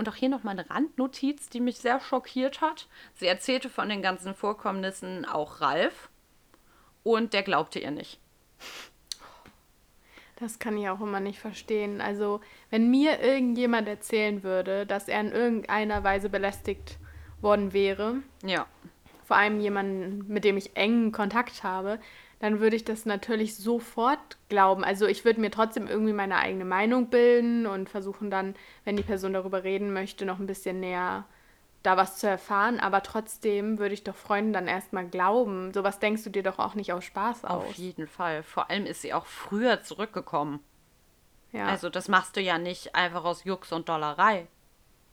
Und 0.00 0.08
auch 0.08 0.14
hier 0.14 0.30
noch 0.30 0.44
mal 0.44 0.52
eine 0.52 0.70
Randnotiz, 0.70 1.50
die 1.50 1.60
mich 1.60 1.76
sehr 1.76 2.00
schockiert 2.00 2.62
hat. 2.62 2.88
Sie 3.16 3.26
erzählte 3.26 3.68
von 3.68 3.90
den 3.90 4.00
ganzen 4.00 4.34
Vorkommnissen 4.34 5.26
auch 5.26 5.60
Ralf 5.60 6.08
und 7.02 7.34
der 7.34 7.42
glaubte 7.42 7.80
ihr 7.80 7.90
nicht. 7.90 8.18
Das 10.36 10.58
kann 10.58 10.78
ich 10.78 10.88
auch 10.88 11.02
immer 11.02 11.20
nicht 11.20 11.38
verstehen. 11.38 12.00
Also, 12.00 12.40
wenn 12.70 12.90
mir 12.90 13.20
irgendjemand 13.20 13.88
erzählen 13.88 14.42
würde, 14.42 14.86
dass 14.86 15.06
er 15.06 15.20
in 15.20 15.32
irgendeiner 15.32 16.02
Weise 16.02 16.30
belästigt 16.30 16.96
worden 17.42 17.74
wäre, 17.74 18.22
Ja, 18.42 18.66
vor 19.26 19.36
allem 19.36 19.60
jemanden, 19.60 20.24
mit 20.32 20.44
dem 20.44 20.56
ich 20.56 20.78
engen 20.78 21.12
Kontakt 21.12 21.62
habe, 21.62 22.00
dann 22.40 22.58
würde 22.58 22.74
ich 22.74 22.84
das 22.84 23.04
natürlich 23.06 23.54
sofort 23.56 24.38
glauben. 24.48 24.82
Also 24.82 25.06
ich 25.06 25.24
würde 25.24 25.40
mir 25.40 25.50
trotzdem 25.50 25.86
irgendwie 25.86 26.14
meine 26.14 26.36
eigene 26.36 26.64
Meinung 26.64 27.08
bilden 27.08 27.66
und 27.66 27.88
versuchen 27.88 28.30
dann, 28.30 28.54
wenn 28.84 28.96
die 28.96 29.02
Person 29.02 29.34
darüber 29.34 29.62
reden 29.62 29.92
möchte, 29.92 30.24
noch 30.24 30.38
ein 30.40 30.46
bisschen 30.46 30.80
näher 30.80 31.26
da 31.82 31.98
was 31.98 32.16
zu 32.16 32.26
erfahren. 32.26 32.80
Aber 32.80 33.02
trotzdem 33.02 33.78
würde 33.78 33.94
ich 33.94 34.04
doch 34.04 34.14
Freunden 34.14 34.54
dann 34.54 34.68
erstmal 34.68 35.06
glauben. 35.06 35.72
Sowas 35.74 35.98
denkst 35.98 36.24
du 36.24 36.30
dir 36.30 36.42
doch 36.42 36.58
auch 36.58 36.74
nicht 36.74 36.94
aus 36.94 37.04
Spaß 37.04 37.44
auf 37.44 37.68
aus. 37.68 37.76
jeden 37.76 38.06
Fall. 38.06 38.42
Vor 38.42 38.70
allem 38.70 38.86
ist 38.86 39.02
sie 39.02 39.12
auch 39.12 39.26
früher 39.26 39.82
zurückgekommen. 39.82 40.60
Ja. 41.52 41.66
Also 41.66 41.90
das 41.90 42.08
machst 42.08 42.36
du 42.36 42.40
ja 42.40 42.58
nicht 42.58 42.94
einfach 42.94 43.24
aus 43.24 43.44
Jux 43.44 43.70
und 43.72 43.88
Dollerei. 43.88 44.46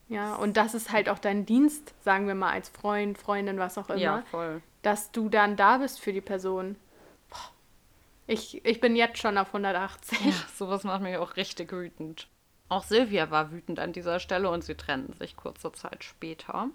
ja, 0.07 0.35
und 0.35 0.55
das 0.55 0.73
ist 0.75 0.93
halt 0.93 1.09
auch 1.09 1.19
dein 1.19 1.45
Dienst, 1.45 1.93
sagen 2.03 2.27
wir 2.27 2.35
mal, 2.35 2.51
als 2.51 2.69
Freund, 2.69 3.17
Freundin, 3.17 3.57
was 3.59 3.77
auch 3.77 3.89
immer. 3.89 3.99
Ja, 3.99 4.23
voll. 4.31 4.61
dass 4.81 5.11
du 5.11 5.27
dann 5.27 5.57
da 5.57 5.79
bist 5.79 5.99
für 5.99 6.13
die 6.13 6.21
Person. 6.21 6.77
Ich, 8.27 8.63
ich 8.65 8.81
bin 8.81 8.95
jetzt 8.97 9.19
schon 9.19 9.37
auf 9.37 9.47
180. 9.47 10.25
Ja, 10.25 10.33
sowas 10.53 10.83
macht 10.83 11.01
mich 11.01 11.15
auch 11.17 11.37
richtig 11.37 11.71
wütend. 11.71 12.27
Auch 12.69 12.83
Silvia 12.83 13.31
war 13.31 13.51
wütend 13.51 13.79
an 13.79 13.93
dieser 13.93 14.19
Stelle 14.19 14.49
und 14.49 14.63
sie 14.63 14.75
trennten 14.75 15.13
sich 15.13 15.37
kurze 15.37 15.71
Zeit 15.71 16.03
später. 16.03 16.69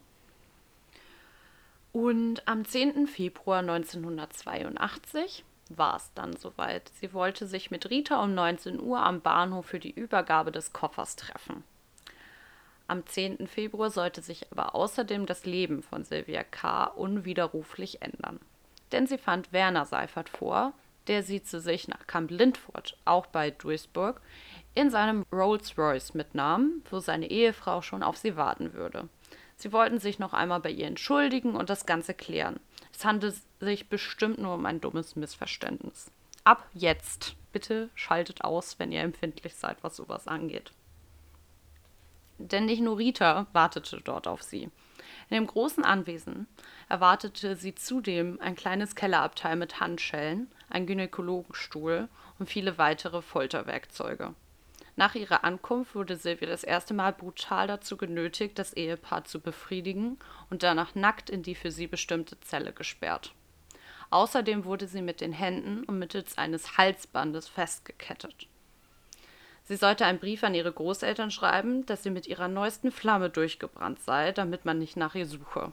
Und 1.92 2.48
am 2.48 2.64
10. 2.64 3.06
Februar 3.06 3.58
1982 3.58 5.44
war 5.68 5.96
es 5.96 6.10
dann 6.14 6.34
soweit. 6.36 6.90
Sie 6.94 7.12
wollte 7.12 7.46
sich 7.46 7.70
mit 7.70 7.90
Rita 7.90 8.22
um 8.22 8.34
19 8.34 8.80
Uhr 8.80 9.00
am 9.02 9.20
Bahnhof 9.20 9.66
für 9.66 9.78
die 9.78 9.90
Übergabe 9.90 10.52
des 10.52 10.72
Koffers 10.72 11.16
treffen. 11.16 11.64
Am 12.88 13.06
10. 13.06 13.46
Februar 13.46 13.90
sollte 13.90 14.22
sich 14.22 14.50
aber 14.50 14.74
außerdem 14.74 15.26
das 15.26 15.44
Leben 15.44 15.82
von 15.82 16.04
Silvia 16.04 16.44
K. 16.44 16.84
unwiderruflich 16.84 18.00
ändern. 18.00 18.40
Denn 18.90 19.06
sie 19.06 19.18
fand 19.18 19.52
Werner 19.52 19.84
Seifert 19.84 20.30
vor, 20.30 20.72
der 21.08 21.22
sie 21.22 21.42
zu 21.42 21.60
sich 21.60 21.88
nach 21.88 22.06
Camp 22.06 22.30
Lindford, 22.30 22.96
auch 23.04 23.26
bei 23.26 23.50
Duisburg, 23.50 24.20
in 24.74 24.90
seinem 24.90 25.24
Rolls-Royce 25.32 26.14
mitnahm, 26.14 26.82
wo 26.90 26.98
seine 26.98 27.30
Ehefrau 27.30 27.82
schon 27.82 28.02
auf 28.02 28.16
sie 28.16 28.36
warten 28.36 28.72
würde. 28.72 29.08
Sie 29.56 29.72
wollten 29.72 30.00
sich 30.00 30.18
noch 30.18 30.32
einmal 30.32 30.60
bei 30.60 30.70
ihr 30.70 30.86
entschuldigen 30.86 31.54
und 31.54 31.70
das 31.70 31.86
Ganze 31.86 32.14
klären. 32.14 32.58
Es 32.92 33.04
handelt 33.04 33.36
sich 33.60 33.88
bestimmt 33.88 34.38
nur 34.38 34.54
um 34.54 34.66
ein 34.66 34.80
dummes 34.80 35.16
Missverständnis. 35.16 36.10
Ab 36.44 36.68
jetzt. 36.74 37.36
Bitte 37.52 37.90
schaltet 37.94 38.42
aus, 38.44 38.78
wenn 38.78 38.92
ihr 38.92 39.02
empfindlich 39.02 39.54
seid, 39.54 39.76
was 39.82 39.96
sowas 39.96 40.26
angeht. 40.26 40.72
Denn 42.38 42.64
nicht 42.64 42.80
nur 42.80 42.98
Rita 42.98 43.46
wartete 43.52 44.00
dort 44.02 44.26
auf 44.26 44.42
sie. 44.42 44.70
In 45.32 45.36
dem 45.36 45.46
großen 45.46 45.82
Anwesen 45.82 46.46
erwartete 46.90 47.56
sie 47.56 47.74
zudem 47.74 48.38
ein 48.42 48.54
kleines 48.54 48.94
Kellerabteil 48.94 49.56
mit 49.56 49.80
Handschellen, 49.80 50.52
ein 50.68 50.84
Gynäkologenstuhl 50.84 52.10
und 52.38 52.50
viele 52.50 52.76
weitere 52.76 53.22
Folterwerkzeuge. 53.22 54.34
Nach 54.94 55.14
ihrer 55.14 55.42
Ankunft 55.42 55.94
wurde 55.94 56.16
Silvia 56.16 56.48
das 56.48 56.64
erste 56.64 56.92
Mal 56.92 57.14
brutal 57.14 57.66
dazu 57.66 57.96
genötigt, 57.96 58.58
das 58.58 58.74
Ehepaar 58.74 59.24
zu 59.24 59.40
befriedigen 59.40 60.18
und 60.50 60.62
danach 60.62 60.94
nackt 60.94 61.30
in 61.30 61.42
die 61.42 61.54
für 61.54 61.70
sie 61.70 61.86
bestimmte 61.86 62.38
Zelle 62.40 62.74
gesperrt. 62.74 63.32
Außerdem 64.10 64.66
wurde 64.66 64.86
sie 64.86 65.00
mit 65.00 65.22
den 65.22 65.32
Händen 65.32 65.84
und 65.84 65.98
mittels 65.98 66.36
eines 66.36 66.76
Halsbandes 66.76 67.48
festgekettet. 67.48 68.48
Sie 69.64 69.76
sollte 69.76 70.04
einen 70.04 70.18
Brief 70.18 70.42
an 70.44 70.54
ihre 70.54 70.72
Großeltern 70.72 71.30
schreiben, 71.30 71.86
dass 71.86 72.02
sie 72.02 72.10
mit 72.10 72.26
ihrer 72.26 72.48
neuesten 72.48 72.90
Flamme 72.90 73.30
durchgebrannt 73.30 74.00
sei, 74.00 74.32
damit 74.32 74.64
man 74.64 74.78
nicht 74.78 74.96
nach 74.96 75.14
ihr 75.14 75.26
suche. 75.26 75.72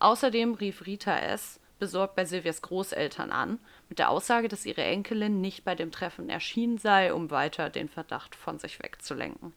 Außerdem 0.00 0.54
rief 0.54 0.86
Rita 0.86 1.16
S. 1.18 1.60
besorgt 1.78 2.16
bei 2.16 2.24
Silvias 2.24 2.60
Großeltern 2.62 3.30
an, 3.30 3.58
mit 3.88 3.98
der 3.98 4.10
Aussage, 4.10 4.48
dass 4.48 4.66
ihre 4.66 4.82
Enkelin 4.82 5.40
nicht 5.40 5.64
bei 5.64 5.74
dem 5.74 5.92
Treffen 5.92 6.28
erschienen 6.28 6.78
sei, 6.78 7.14
um 7.14 7.30
weiter 7.30 7.70
den 7.70 7.88
Verdacht 7.88 8.34
von 8.34 8.58
sich 8.58 8.82
wegzulenken. 8.82 9.52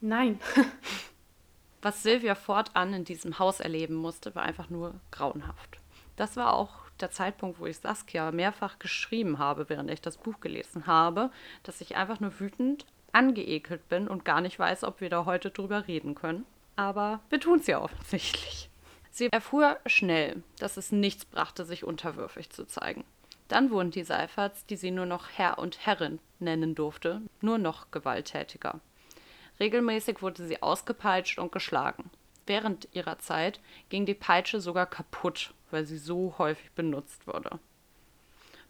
Nein. 0.00 0.40
Was 1.82 2.02
Silvia 2.02 2.34
fortan 2.34 2.92
in 2.92 3.04
diesem 3.04 3.38
Haus 3.38 3.60
erleben 3.60 3.94
musste, 3.94 4.34
war 4.34 4.42
einfach 4.42 4.68
nur 4.70 5.00
grauenhaft. 5.12 5.78
Das 6.16 6.36
war 6.36 6.54
auch 6.54 6.87
der 7.00 7.10
Zeitpunkt, 7.10 7.60
wo 7.60 7.66
ich 7.66 7.78
Saskia 7.78 8.30
mehrfach 8.32 8.78
geschrieben 8.78 9.38
habe, 9.38 9.68
während 9.68 9.90
ich 9.90 10.00
das 10.00 10.16
Buch 10.16 10.40
gelesen 10.40 10.86
habe, 10.86 11.30
dass 11.62 11.80
ich 11.80 11.96
einfach 11.96 12.20
nur 12.20 12.38
wütend 12.40 12.86
angeekelt 13.12 13.88
bin 13.88 14.08
und 14.08 14.24
gar 14.24 14.40
nicht 14.40 14.58
weiß, 14.58 14.84
ob 14.84 15.00
wir 15.00 15.10
da 15.10 15.24
heute 15.24 15.50
drüber 15.50 15.86
reden 15.86 16.14
können. 16.14 16.44
Aber 16.76 17.20
wir 17.30 17.40
tun 17.40 17.58
es 17.58 17.66
ja 17.66 17.80
offensichtlich. 17.80 18.70
Sie 19.10 19.28
erfuhr 19.32 19.78
schnell, 19.86 20.42
dass 20.58 20.76
es 20.76 20.92
nichts 20.92 21.24
brachte, 21.24 21.64
sich 21.64 21.84
unterwürfig 21.84 22.50
zu 22.50 22.66
zeigen. 22.66 23.04
Dann 23.48 23.70
wurden 23.70 23.90
die 23.90 24.04
Seiferts, 24.04 24.66
die 24.66 24.76
sie 24.76 24.90
nur 24.90 25.06
noch 25.06 25.28
Herr 25.34 25.58
und 25.58 25.84
Herrin 25.86 26.20
nennen 26.38 26.74
durfte, 26.74 27.22
nur 27.40 27.58
noch 27.58 27.90
gewalttätiger. 27.90 28.80
Regelmäßig 29.58 30.22
wurde 30.22 30.46
sie 30.46 30.62
ausgepeitscht 30.62 31.38
und 31.38 31.50
geschlagen. 31.50 32.10
Während 32.46 32.88
ihrer 32.92 33.18
Zeit 33.18 33.60
ging 33.88 34.06
die 34.06 34.14
Peitsche 34.14 34.60
sogar 34.60 34.86
kaputt, 34.86 35.52
weil 35.70 35.86
sie 35.86 35.98
so 35.98 36.34
häufig 36.38 36.70
benutzt 36.72 37.26
wurde. 37.26 37.58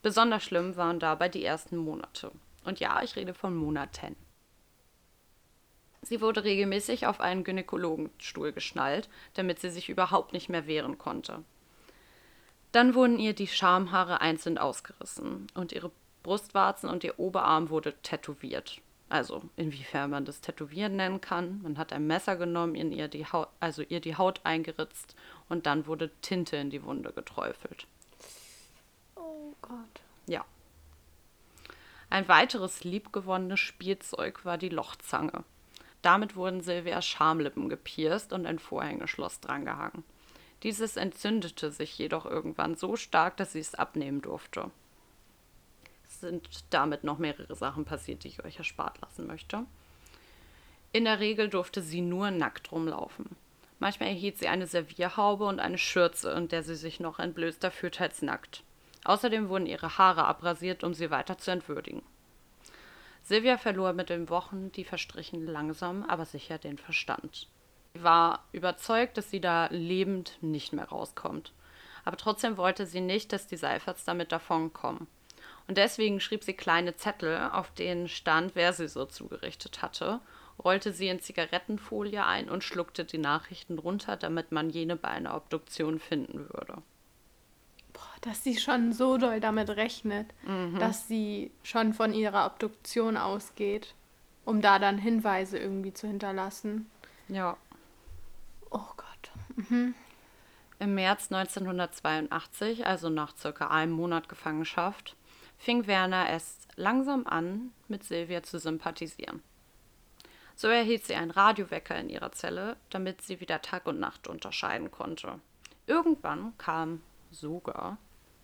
Besonders 0.02 0.44
schlimm 0.44 0.76
waren 0.76 1.00
dabei 1.00 1.28
die 1.28 1.44
ersten 1.44 1.76
Monate. 1.76 2.30
Und 2.64 2.80
ja, 2.80 3.02
ich 3.02 3.16
rede 3.16 3.34
von 3.34 3.56
Monaten. 3.56 4.16
Sie 6.02 6.20
wurde 6.20 6.44
regelmäßig 6.44 7.06
auf 7.06 7.20
einen 7.20 7.44
Gynäkologenstuhl 7.44 8.52
geschnallt, 8.52 9.08
damit 9.34 9.60
sie 9.60 9.70
sich 9.70 9.88
überhaupt 9.88 10.32
nicht 10.32 10.48
mehr 10.48 10.66
wehren 10.66 10.98
konnte. 10.98 11.44
Dann 12.72 12.94
wurden 12.94 13.18
ihr 13.18 13.34
die 13.34 13.46
Schamhaare 13.46 14.20
einzeln 14.20 14.58
ausgerissen 14.58 15.46
und 15.54 15.72
ihre 15.72 15.90
Brustwarzen 16.22 16.88
und 16.88 17.02
ihr 17.02 17.18
Oberarm 17.18 17.70
wurde 17.70 17.94
tätowiert. 18.02 18.80
Also, 19.08 19.42
inwiefern 19.56 20.10
man 20.10 20.26
das 20.26 20.42
Tätowieren 20.42 20.96
nennen 20.96 21.22
kann. 21.22 21.62
Man 21.62 21.78
hat 21.78 21.94
ein 21.94 22.06
Messer 22.06 22.36
genommen, 22.36 22.74
in 22.74 22.92
ihr 22.92 23.08
die 23.08 23.24
Haut, 23.24 23.48
also 23.58 23.82
ihr 23.82 24.00
die 24.00 24.16
Haut 24.16 24.40
eingeritzt 24.44 25.16
und 25.48 25.66
dann 25.66 25.86
wurde 25.86 26.10
Tinte 26.20 26.56
in 26.56 26.70
die 26.70 26.82
Wunde 26.82 27.12
geträufelt. 27.12 27.86
Oh 29.16 29.54
Gott. 29.62 30.00
Ja. 30.26 30.44
Ein 32.10 32.28
weiteres 32.28 32.84
liebgewonnenes 32.84 33.60
Spielzeug 33.60 34.44
war 34.44 34.58
die 34.58 34.68
Lochzange. 34.68 35.44
Damit 36.02 36.36
wurden 36.36 36.62
Silvias 36.62 37.06
Schamlippen 37.06 37.68
gepierst 37.68 38.32
und 38.32 38.46
ein 38.46 38.58
Vorhängeschloss 38.58 39.40
drangehangen. 39.40 40.04
Dieses 40.62 40.96
entzündete 40.96 41.70
sich 41.70 41.96
jedoch 41.98 42.26
irgendwann 42.26 42.76
so 42.76 42.96
stark, 42.96 43.36
dass 43.36 43.52
sie 43.52 43.60
es 43.60 43.74
abnehmen 43.74 44.22
durfte. 44.22 44.70
Es 46.06 46.20
sind 46.20 46.48
damit 46.70 47.04
noch 47.04 47.18
mehrere 47.18 47.54
Sachen 47.54 47.84
passiert, 47.84 48.24
die 48.24 48.28
ich 48.28 48.44
euch 48.44 48.58
erspart 48.58 49.00
lassen 49.00 49.26
möchte. 49.26 49.66
In 50.92 51.04
der 51.04 51.20
Regel 51.20 51.48
durfte 51.48 51.82
sie 51.82 52.00
nur 52.00 52.30
nackt 52.30 52.72
rumlaufen. 52.72 53.36
Manchmal 53.78 54.08
erhielt 54.08 54.38
sie 54.38 54.48
eine 54.48 54.66
Servierhaube 54.66 55.44
und 55.44 55.60
eine 55.60 55.78
Schürze, 55.78 56.32
in 56.32 56.48
der 56.48 56.62
sie 56.62 56.74
sich 56.74 57.00
noch 57.00 57.18
entblößter 57.18 57.70
fühlte 57.70 58.02
als 58.02 58.22
nackt. 58.22 58.64
Außerdem 59.04 59.48
wurden 59.48 59.66
ihre 59.66 59.98
Haare 59.98 60.24
abrasiert, 60.24 60.82
um 60.82 60.94
sie 60.94 61.10
weiter 61.10 61.38
zu 61.38 61.50
entwürdigen. 61.50 62.02
Silvia 63.22 63.58
verlor 63.58 63.92
mit 63.92 64.10
den 64.10 64.28
Wochen, 64.30 64.72
die 64.72 64.84
verstrichen, 64.84 65.46
langsam, 65.46 66.02
aber 66.04 66.24
sicher 66.24 66.58
den 66.58 66.78
Verstand. 66.78 67.48
Sie 67.94 68.02
war 68.02 68.44
überzeugt, 68.52 69.16
dass 69.16 69.30
sie 69.30 69.40
da 69.40 69.66
lebend 69.70 70.38
nicht 70.40 70.72
mehr 70.72 70.88
rauskommt. 70.88 71.52
Aber 72.04 72.16
trotzdem 72.16 72.56
wollte 72.56 72.86
sie 72.86 73.00
nicht, 73.00 73.32
dass 73.32 73.46
die 73.46 73.56
Seiferts 73.56 74.04
damit 74.04 74.32
davonkommen. 74.32 75.06
Und 75.66 75.76
deswegen 75.76 76.20
schrieb 76.20 76.42
sie 76.42 76.54
kleine 76.54 76.96
Zettel, 76.96 77.50
auf 77.52 77.70
denen 77.72 78.08
stand, 78.08 78.54
wer 78.54 78.72
sie 78.72 78.88
so 78.88 79.04
zugerichtet 79.04 79.82
hatte, 79.82 80.20
rollte 80.62 80.92
sie 80.92 81.08
in 81.08 81.20
Zigarettenfolie 81.20 82.24
ein 82.24 82.48
und 82.48 82.64
schluckte 82.64 83.04
die 83.04 83.18
Nachrichten 83.18 83.78
runter, 83.78 84.16
damit 84.16 84.52
man 84.52 84.70
jene 84.70 84.96
bei 84.96 85.08
einer 85.08 85.34
Obduktion 85.34 85.98
finden 85.98 86.48
würde 86.50 86.82
dass 88.20 88.42
sie 88.42 88.56
schon 88.58 88.92
so 88.92 89.18
doll 89.18 89.40
damit 89.40 89.70
rechnet, 89.70 90.28
mhm. 90.44 90.78
dass 90.78 91.08
sie 91.08 91.50
schon 91.62 91.94
von 91.94 92.12
ihrer 92.12 92.46
Obduktion 92.46 93.16
ausgeht, 93.16 93.94
um 94.44 94.60
da 94.60 94.78
dann 94.78 94.98
Hinweise 94.98 95.58
irgendwie 95.58 95.92
zu 95.92 96.06
hinterlassen. 96.06 96.90
Ja. 97.28 97.56
Oh 98.70 98.86
Gott. 98.96 99.30
Mhm. 99.56 99.94
Im 100.80 100.94
März 100.94 101.32
1982, 101.32 102.86
also 102.86 103.08
nach 103.08 103.36
circa 103.36 103.68
einem 103.68 103.92
Monat 103.92 104.28
Gefangenschaft, 104.28 105.16
fing 105.56 105.86
Werner 105.86 106.30
es 106.30 106.58
langsam 106.76 107.26
an, 107.26 107.72
mit 107.88 108.04
Silvia 108.04 108.42
zu 108.44 108.58
sympathisieren. 108.58 109.42
So 110.60 110.66
erhielt 110.66 111.04
sie 111.04 111.14
einen 111.14 111.30
Radiowecker 111.30 111.94
in 111.94 112.08
ihrer 112.08 112.32
Zelle, 112.32 112.76
damit 112.90 113.22
sie 113.22 113.38
wieder 113.38 113.62
Tag 113.62 113.86
und 113.86 114.00
Nacht 114.00 114.26
unterscheiden 114.26 114.90
konnte. 114.90 115.38
Irgendwann 115.86 116.52
kam 116.58 117.00
sogar 117.30 117.96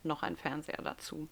noch 0.05 0.23
ein 0.23 0.37
Fernseher 0.37 0.81
dazu. 0.81 1.29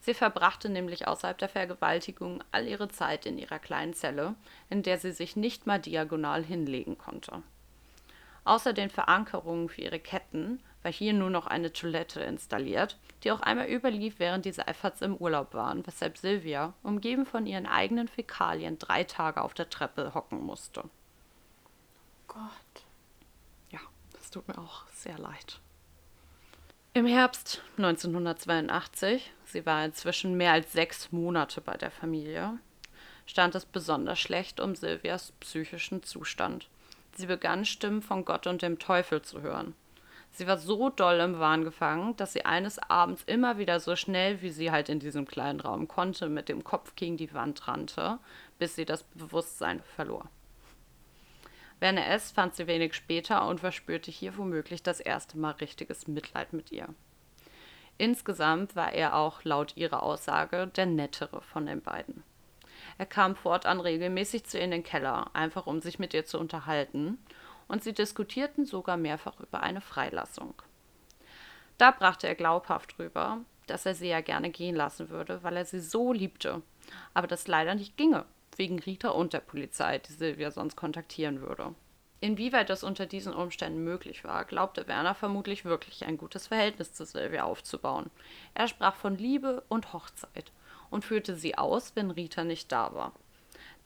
Sie 0.00 0.14
verbrachte 0.14 0.70
nämlich 0.70 1.06
außerhalb 1.06 1.36
der 1.36 1.50
Vergewaltigung 1.50 2.42
all 2.52 2.66
ihre 2.66 2.88
Zeit 2.88 3.26
in 3.26 3.36
ihrer 3.36 3.58
kleinen 3.58 3.92
Zelle, 3.92 4.34
in 4.70 4.82
der 4.82 4.96
sie 4.96 5.12
sich 5.12 5.36
nicht 5.36 5.66
mal 5.66 5.78
diagonal 5.78 6.42
hinlegen 6.42 6.96
konnte. 6.96 7.42
Außer 8.44 8.72
den 8.72 8.88
Verankerungen 8.88 9.68
für 9.68 9.82
ihre 9.82 10.00
Ketten 10.00 10.62
war 10.82 10.92
hier 10.92 11.12
nur 11.12 11.30
noch 11.30 11.46
eine 11.46 11.72
Toilette 11.72 12.20
installiert, 12.20 12.98
die 13.22 13.32
auch 13.32 13.40
einmal 13.40 13.68
überlief, 13.68 14.18
während 14.18 14.44
die 14.44 14.52
Seiferts 14.52 15.00
im 15.00 15.16
Urlaub 15.16 15.54
waren, 15.54 15.86
weshalb 15.86 16.18
Sylvia, 16.18 16.74
umgeben 16.82 17.26
von 17.26 17.46
ihren 17.46 17.66
eigenen 17.66 18.08
Fäkalien, 18.08 18.78
drei 18.78 19.04
Tage 19.04 19.42
auf 19.42 19.54
der 19.54 19.70
Treppe 19.70 20.14
hocken 20.14 20.44
musste. 20.44 20.84
Gott. 22.26 22.84
Ja, 23.70 23.80
das 24.14 24.30
tut 24.30 24.48
mir 24.48 24.58
auch 24.58 24.86
sehr 24.88 25.18
leid. 25.18 25.60
Im 26.94 27.06
Herbst 27.06 27.62
1982, 27.78 29.32
sie 29.46 29.64
war 29.64 29.84
inzwischen 29.84 30.36
mehr 30.36 30.52
als 30.52 30.72
sechs 30.72 31.10
Monate 31.10 31.62
bei 31.62 31.76
der 31.76 31.90
Familie, 31.90 32.58
stand 33.24 33.54
es 33.54 33.64
besonders 33.64 34.18
schlecht 34.18 34.60
um 34.60 34.74
Silvias 34.74 35.32
psychischen 35.40 36.02
Zustand. 36.02 36.68
Sie 37.14 37.26
begann 37.26 37.64
Stimmen 37.64 38.02
von 38.02 38.24
Gott 38.24 38.46
und 38.46 38.62
dem 38.62 38.78
Teufel 38.78 39.22
zu 39.22 39.40
hören. 39.40 39.74
Sie 40.34 40.46
war 40.46 40.56
so 40.56 40.88
doll 40.88 41.20
im 41.20 41.38
Wahn 41.38 41.62
gefangen, 41.62 42.16
dass 42.16 42.32
sie 42.32 42.46
eines 42.46 42.78
Abends 42.78 43.22
immer 43.26 43.58
wieder 43.58 43.80
so 43.80 43.96
schnell, 43.96 44.40
wie 44.40 44.50
sie 44.50 44.70
halt 44.70 44.88
in 44.88 44.98
diesem 44.98 45.26
kleinen 45.26 45.60
Raum 45.60 45.88
konnte, 45.88 46.30
mit 46.30 46.48
dem 46.48 46.64
Kopf 46.64 46.96
gegen 46.96 47.18
die 47.18 47.34
Wand 47.34 47.68
rannte, 47.68 48.18
bis 48.58 48.74
sie 48.74 48.86
das 48.86 49.02
Bewusstsein 49.02 49.82
verlor. 49.94 50.28
Werner 51.80 52.06
S. 52.06 52.30
fand 52.30 52.54
sie 52.54 52.66
wenig 52.66 52.94
später 52.94 53.46
und 53.46 53.60
verspürte 53.60 54.10
hier 54.10 54.38
womöglich 54.38 54.82
das 54.82 55.00
erste 55.00 55.36
Mal 55.36 55.50
richtiges 55.50 56.08
Mitleid 56.08 56.54
mit 56.54 56.72
ihr. 56.72 56.88
Insgesamt 57.98 58.74
war 58.74 58.92
er 58.92 59.16
auch 59.16 59.44
laut 59.44 59.76
ihrer 59.76 60.02
Aussage 60.02 60.66
der 60.68 60.86
nettere 60.86 61.42
von 61.42 61.66
den 61.66 61.82
beiden. 61.82 62.22
Er 62.98 63.06
kam 63.06 63.36
fortan 63.36 63.80
regelmäßig 63.80 64.44
zu 64.44 64.58
ihr 64.58 64.64
in 64.64 64.70
den 64.70 64.82
Keller, 64.82 65.30
einfach 65.34 65.66
um 65.66 65.80
sich 65.80 65.98
mit 65.98 66.14
ihr 66.14 66.24
zu 66.24 66.38
unterhalten, 66.38 67.18
und 67.68 67.82
sie 67.82 67.92
diskutierten 67.92 68.64
sogar 68.66 68.96
mehrfach 68.96 69.40
über 69.40 69.62
eine 69.62 69.80
Freilassung. 69.80 70.54
Da 71.78 71.90
brachte 71.90 72.28
er 72.28 72.34
glaubhaft 72.34 72.98
rüber, 72.98 73.38
dass 73.66 73.86
er 73.86 73.94
sie 73.94 74.08
ja 74.08 74.20
gerne 74.20 74.50
gehen 74.50 74.76
lassen 74.76 75.08
würde, 75.08 75.42
weil 75.42 75.56
er 75.56 75.64
sie 75.64 75.80
so 75.80 76.12
liebte, 76.12 76.62
aber 77.14 77.26
das 77.26 77.48
leider 77.48 77.74
nicht 77.74 77.96
ginge, 77.96 78.24
wegen 78.56 78.78
Rita 78.78 79.10
und 79.10 79.32
der 79.32 79.40
Polizei, 79.40 79.98
die 79.98 80.12
Silvia 80.12 80.50
sonst 80.50 80.76
kontaktieren 80.76 81.40
würde. 81.40 81.74
Inwieweit 82.20 82.70
das 82.70 82.84
unter 82.84 83.06
diesen 83.06 83.34
Umständen 83.34 83.82
möglich 83.82 84.22
war, 84.22 84.44
glaubte 84.44 84.86
Werner 84.86 85.16
vermutlich 85.16 85.64
wirklich 85.64 86.04
ein 86.04 86.16
gutes 86.16 86.46
Verhältnis 86.46 86.92
zu 86.92 87.04
Silvia 87.04 87.42
aufzubauen. 87.42 88.10
Er 88.54 88.68
sprach 88.68 88.94
von 88.94 89.18
Liebe 89.18 89.64
und 89.68 89.92
Hochzeit 89.92 90.52
und 90.88 91.04
führte 91.04 91.34
sie 91.34 91.58
aus, 91.58 91.96
wenn 91.96 92.12
Rita 92.12 92.44
nicht 92.44 92.70
da 92.70 92.94
war. 92.94 93.12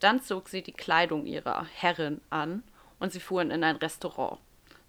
Dann 0.00 0.20
zog 0.20 0.50
sie 0.50 0.60
die 0.60 0.72
Kleidung 0.72 1.24
ihrer 1.24 1.64
Herrin 1.64 2.20
an 2.28 2.62
und 2.98 3.12
sie 3.12 3.20
fuhren 3.20 3.50
in 3.50 3.64
ein 3.64 3.76
Restaurant. 3.76 4.38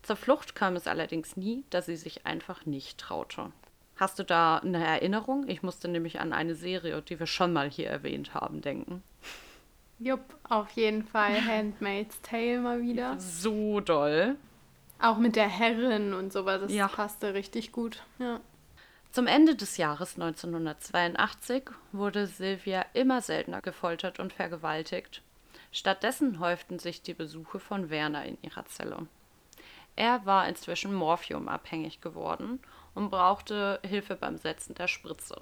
Zur 0.03 0.15
Flucht 0.15 0.55
kam 0.55 0.75
es 0.75 0.87
allerdings 0.87 1.35
nie, 1.35 1.63
da 1.69 1.81
sie 1.81 1.97
sich 1.97 2.25
einfach 2.25 2.65
nicht 2.65 2.97
traute. 2.97 3.51
Hast 3.97 4.19
du 4.19 4.23
da 4.23 4.57
eine 4.57 4.85
Erinnerung? 4.85 5.47
Ich 5.47 5.63
musste 5.63 5.87
nämlich 5.87 6.19
an 6.19 6.31
eine 6.31 6.55
Serie, 6.55 7.01
die 7.01 7.19
wir 7.19 7.27
schon 7.27 7.51
mal 7.51 7.69
hier 7.69 7.89
erwähnt 7.89 8.33
haben, 8.33 8.61
denken. 8.61 9.03
Jupp, 9.99 10.21
auf 10.43 10.69
jeden 10.71 11.03
Fall 11.03 11.43
Handmaid's 11.43 12.21
Tale 12.21 12.59
mal 12.59 12.81
wieder. 12.81 13.19
So 13.19 13.79
doll. 13.79 14.35
Auch 14.99 15.17
mit 15.17 15.35
der 15.35 15.49
Herrin 15.49 16.13
und 16.13 16.31
sowas, 16.31 16.61
das 16.61 16.71
ja. 16.71 16.87
passte 16.87 17.33
richtig 17.33 17.71
gut. 17.71 18.03
Ja. 18.19 18.39
Zum 19.11 19.25
Ende 19.25 19.55
des 19.55 19.77
Jahres 19.77 20.15
1982 20.15 21.71
wurde 21.91 22.27
Sylvia 22.27 22.85
immer 22.93 23.21
seltener 23.21 23.61
gefoltert 23.61 24.19
und 24.19 24.33
vergewaltigt. 24.33 25.23
Stattdessen 25.71 26.39
häuften 26.39 26.79
sich 26.79 27.01
die 27.01 27.13
Besuche 27.13 27.59
von 27.59 27.89
Werner 27.89 28.25
in 28.25 28.37
ihrer 28.41 28.65
Zelle. 28.65 29.07
Er 29.95 30.25
war 30.25 30.47
inzwischen 30.47 30.93
morphiumabhängig 30.93 32.01
geworden 32.01 32.59
und 32.93 33.09
brauchte 33.09 33.79
Hilfe 33.83 34.15
beim 34.15 34.37
Setzen 34.37 34.75
der 34.75 34.87
Spritze. 34.87 35.41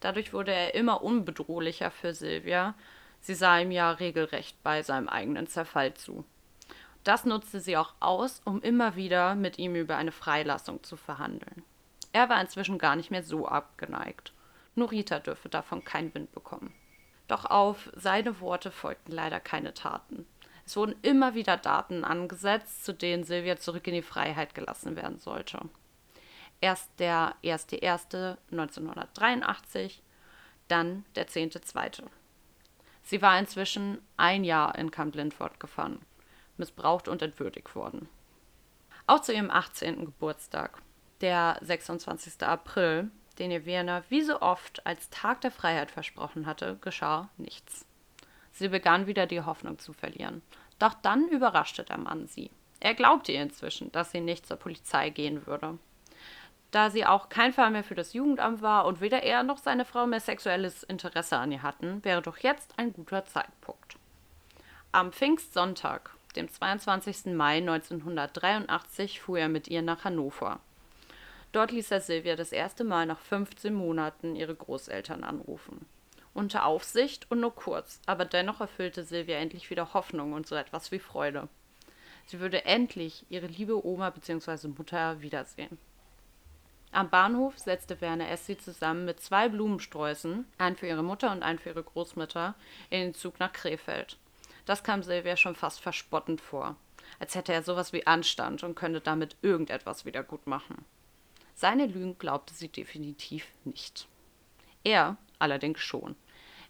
Dadurch 0.00 0.32
wurde 0.32 0.52
er 0.52 0.74
immer 0.74 1.02
unbedrohlicher 1.02 1.90
für 1.90 2.14
Sylvia 2.14 2.74
Sie 3.20 3.34
sah 3.34 3.58
ihm 3.58 3.70
ja 3.70 3.90
regelrecht 3.92 4.62
bei 4.62 4.82
seinem 4.82 5.08
eigenen 5.08 5.46
Zerfall 5.46 5.94
zu. 5.94 6.24
Das 7.04 7.24
nutzte 7.24 7.60
sie 7.60 7.76
auch 7.76 7.94
aus, 8.00 8.42
um 8.44 8.60
immer 8.62 8.96
wieder 8.96 9.34
mit 9.34 9.58
ihm 9.58 9.74
über 9.74 9.96
eine 9.96 10.12
Freilassung 10.12 10.82
zu 10.82 10.96
verhandeln. 10.96 11.62
Er 12.12 12.28
war 12.28 12.40
inzwischen 12.40 12.78
gar 12.78 12.96
nicht 12.96 13.10
mehr 13.10 13.22
so 13.22 13.46
abgeneigt. 13.46 14.32
Nur 14.74 14.90
Rita 14.90 15.18
dürfe 15.18 15.48
davon 15.48 15.84
keinen 15.84 16.14
Wind 16.14 16.32
bekommen. 16.32 16.72
Doch 17.28 17.44
auf 17.44 17.88
seine 17.94 18.40
Worte 18.40 18.72
folgten 18.72 19.12
leider 19.12 19.38
keine 19.38 19.74
Taten. 19.74 20.26
Es 20.64 20.76
wurden 20.76 20.96
immer 21.02 21.34
wieder 21.34 21.56
Daten 21.56 22.04
angesetzt, 22.04 22.84
zu 22.84 22.92
denen 22.92 23.22
Silvia 23.24 23.56
zurück 23.56 23.86
in 23.86 23.94
die 23.94 24.02
Freiheit 24.02 24.54
gelassen 24.54 24.96
werden 24.96 25.18
sollte. 25.18 25.60
Erst 26.60 26.90
der 26.98 27.34
1.1.1983, 27.44 30.00
dann 30.66 31.04
der 31.14 31.28
10.2. 31.28 32.02
Sie 33.02 33.22
war 33.22 33.38
inzwischen 33.38 34.02
ein 34.16 34.42
Jahr 34.44 34.76
in 34.76 34.90
Camp 34.90 35.14
Lindford 35.14 35.60
gefangen, 35.60 36.04
missbraucht 36.56 37.06
und 37.08 37.22
entwürdigt 37.22 37.74
worden. 37.74 38.08
Auch 39.06 39.20
zu 39.20 39.32
ihrem 39.32 39.50
18. 39.50 40.04
Geburtstag, 40.04 40.82
der 41.22 41.58
26. 41.62 42.42
April, 42.42 43.10
den 43.38 43.50
ihr 43.50 43.66
Werner 43.66 44.04
wie 44.08 44.22
so 44.22 44.40
oft 44.40 44.86
als 44.86 45.10
Tag 45.10 45.40
der 45.40 45.50
Freiheit 45.50 45.90
versprochen 45.90 46.46
hatte, 46.46 46.78
geschah 46.80 47.28
nichts. 47.36 47.86
Sie 48.52 48.68
begann 48.68 49.06
wieder 49.06 49.26
die 49.26 49.42
Hoffnung 49.42 49.78
zu 49.78 49.92
verlieren. 49.92 50.42
Doch 50.78 50.94
dann 50.94 51.28
überraschte 51.28 51.84
der 51.84 51.98
Mann 51.98 52.26
sie. 52.26 52.50
Er 52.80 52.94
glaubte 52.94 53.32
ihr 53.32 53.42
inzwischen, 53.42 53.90
dass 53.92 54.12
sie 54.12 54.20
nicht 54.20 54.46
zur 54.46 54.56
Polizei 54.56 55.10
gehen 55.10 55.46
würde 55.46 55.78
da 56.70 56.90
sie 56.90 57.06
auch 57.06 57.28
kein 57.28 57.52
Fall 57.52 57.70
mehr 57.70 57.84
für 57.84 57.94
das 57.94 58.12
Jugendamt 58.12 58.60
war 58.62 58.84
und 58.86 59.00
weder 59.00 59.22
er 59.22 59.42
noch 59.42 59.58
seine 59.58 59.84
Frau 59.84 60.06
mehr 60.06 60.20
sexuelles 60.20 60.82
Interesse 60.82 61.36
an 61.38 61.52
ihr 61.52 61.62
hatten, 61.62 62.04
wäre 62.04 62.22
doch 62.22 62.38
jetzt 62.38 62.74
ein 62.76 62.92
guter 62.92 63.24
Zeitpunkt. 63.24 63.96
Am 64.92 65.12
Pfingstsonntag, 65.12 66.10
dem 66.36 66.50
22. 66.50 67.34
Mai 67.34 67.58
1983, 67.58 69.20
fuhr 69.20 69.38
er 69.38 69.48
mit 69.48 69.68
ihr 69.68 69.82
nach 69.82 70.04
Hannover. 70.04 70.60
Dort 71.52 71.70
ließ 71.70 71.90
er 71.90 72.00
Silvia 72.00 72.36
das 72.36 72.52
erste 72.52 72.84
Mal 72.84 73.06
nach 73.06 73.20
15 73.20 73.72
Monaten 73.72 74.36
ihre 74.36 74.54
Großeltern 74.54 75.24
anrufen. 75.24 75.86
Unter 76.34 76.66
Aufsicht 76.66 77.26
und 77.30 77.40
nur 77.40 77.54
kurz, 77.54 78.00
aber 78.06 78.24
dennoch 78.24 78.60
erfüllte 78.60 79.02
Silvia 79.02 79.38
endlich 79.38 79.70
wieder 79.70 79.94
Hoffnung 79.94 80.34
und 80.34 80.46
so 80.46 80.54
etwas 80.54 80.92
wie 80.92 80.98
Freude. 80.98 81.48
Sie 82.26 82.40
würde 82.40 82.66
endlich 82.66 83.24
ihre 83.30 83.46
liebe 83.46 83.84
Oma 83.86 84.10
bzw. 84.10 84.68
Mutter 84.68 85.22
wiedersehen. 85.22 85.78
Am 86.92 87.10
Bahnhof 87.10 87.58
setzte 87.58 88.00
Werner 88.00 88.28
S. 88.28 88.46
sie 88.46 88.56
zusammen 88.56 89.04
mit 89.04 89.20
zwei 89.20 89.48
Blumensträußen, 89.48 90.46
einen 90.58 90.76
für 90.76 90.86
ihre 90.86 91.02
Mutter 91.02 91.32
und 91.32 91.42
einen 91.42 91.58
für 91.58 91.70
ihre 91.70 91.82
Großmutter, 91.82 92.54
in 92.90 93.00
den 93.00 93.14
Zug 93.14 93.40
nach 93.40 93.52
Krefeld. 93.52 94.18
Das 94.64 94.82
kam 94.82 95.02
Silvia 95.02 95.36
schon 95.36 95.54
fast 95.54 95.80
verspottend 95.80 96.40
vor, 96.40 96.76
als 97.18 97.34
hätte 97.34 97.52
er 97.52 97.62
sowas 97.62 97.92
wie 97.92 98.06
Anstand 98.06 98.62
und 98.62 98.74
könnte 98.74 99.00
damit 99.00 99.36
irgendetwas 99.42 100.04
wieder 100.04 100.22
gut 100.22 100.46
machen. 100.46 100.84
Seine 101.58 101.86
Lügen 101.86 102.16
glaubte 102.18 102.54
sie 102.54 102.68
definitiv 102.68 103.44
nicht. 103.64 104.06
Er 104.84 105.16
allerdings 105.40 105.80
schon. 105.80 106.14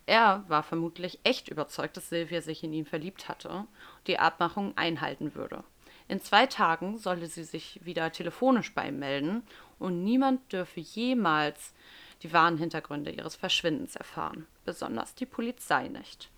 Er 0.07 0.44
war 0.48 0.62
vermutlich 0.62 1.18
echt 1.24 1.51
überzeugt, 1.51 1.98
dass 1.98 2.09
Silvia 2.09 2.40
sich 2.40 2.64
in 2.64 2.72
ihn 2.72 2.87
verliebt 2.87 3.29
hatte 3.29 3.51
und 3.51 3.68
die 4.07 4.18
Abmachung 4.18 4.74
einhalten 4.79 5.35
würde. 5.35 5.62
In 6.09 6.22
zwei 6.22 6.46
Tagen 6.46 6.96
solle 6.96 7.27
sie 7.27 7.44
sich 7.44 7.85
wieder 7.85 8.12
telefonisch 8.12 8.72
bei 8.72 8.88
ihm 8.88 8.98
melden 8.98 9.42
und 9.79 10.05
niemand 10.05 10.51
dürfe 10.55 10.81
jemals 10.81 11.74
die 12.22 12.33
wahren 12.33 12.57
Hintergründe 12.57 13.11
ihres 13.11 13.37
Verschwindens 13.37 13.94
erfahren, 13.94 14.46
besonders 14.64 15.14
die 15.14 15.27
Polizei 15.27 15.88
nicht. 15.88 16.31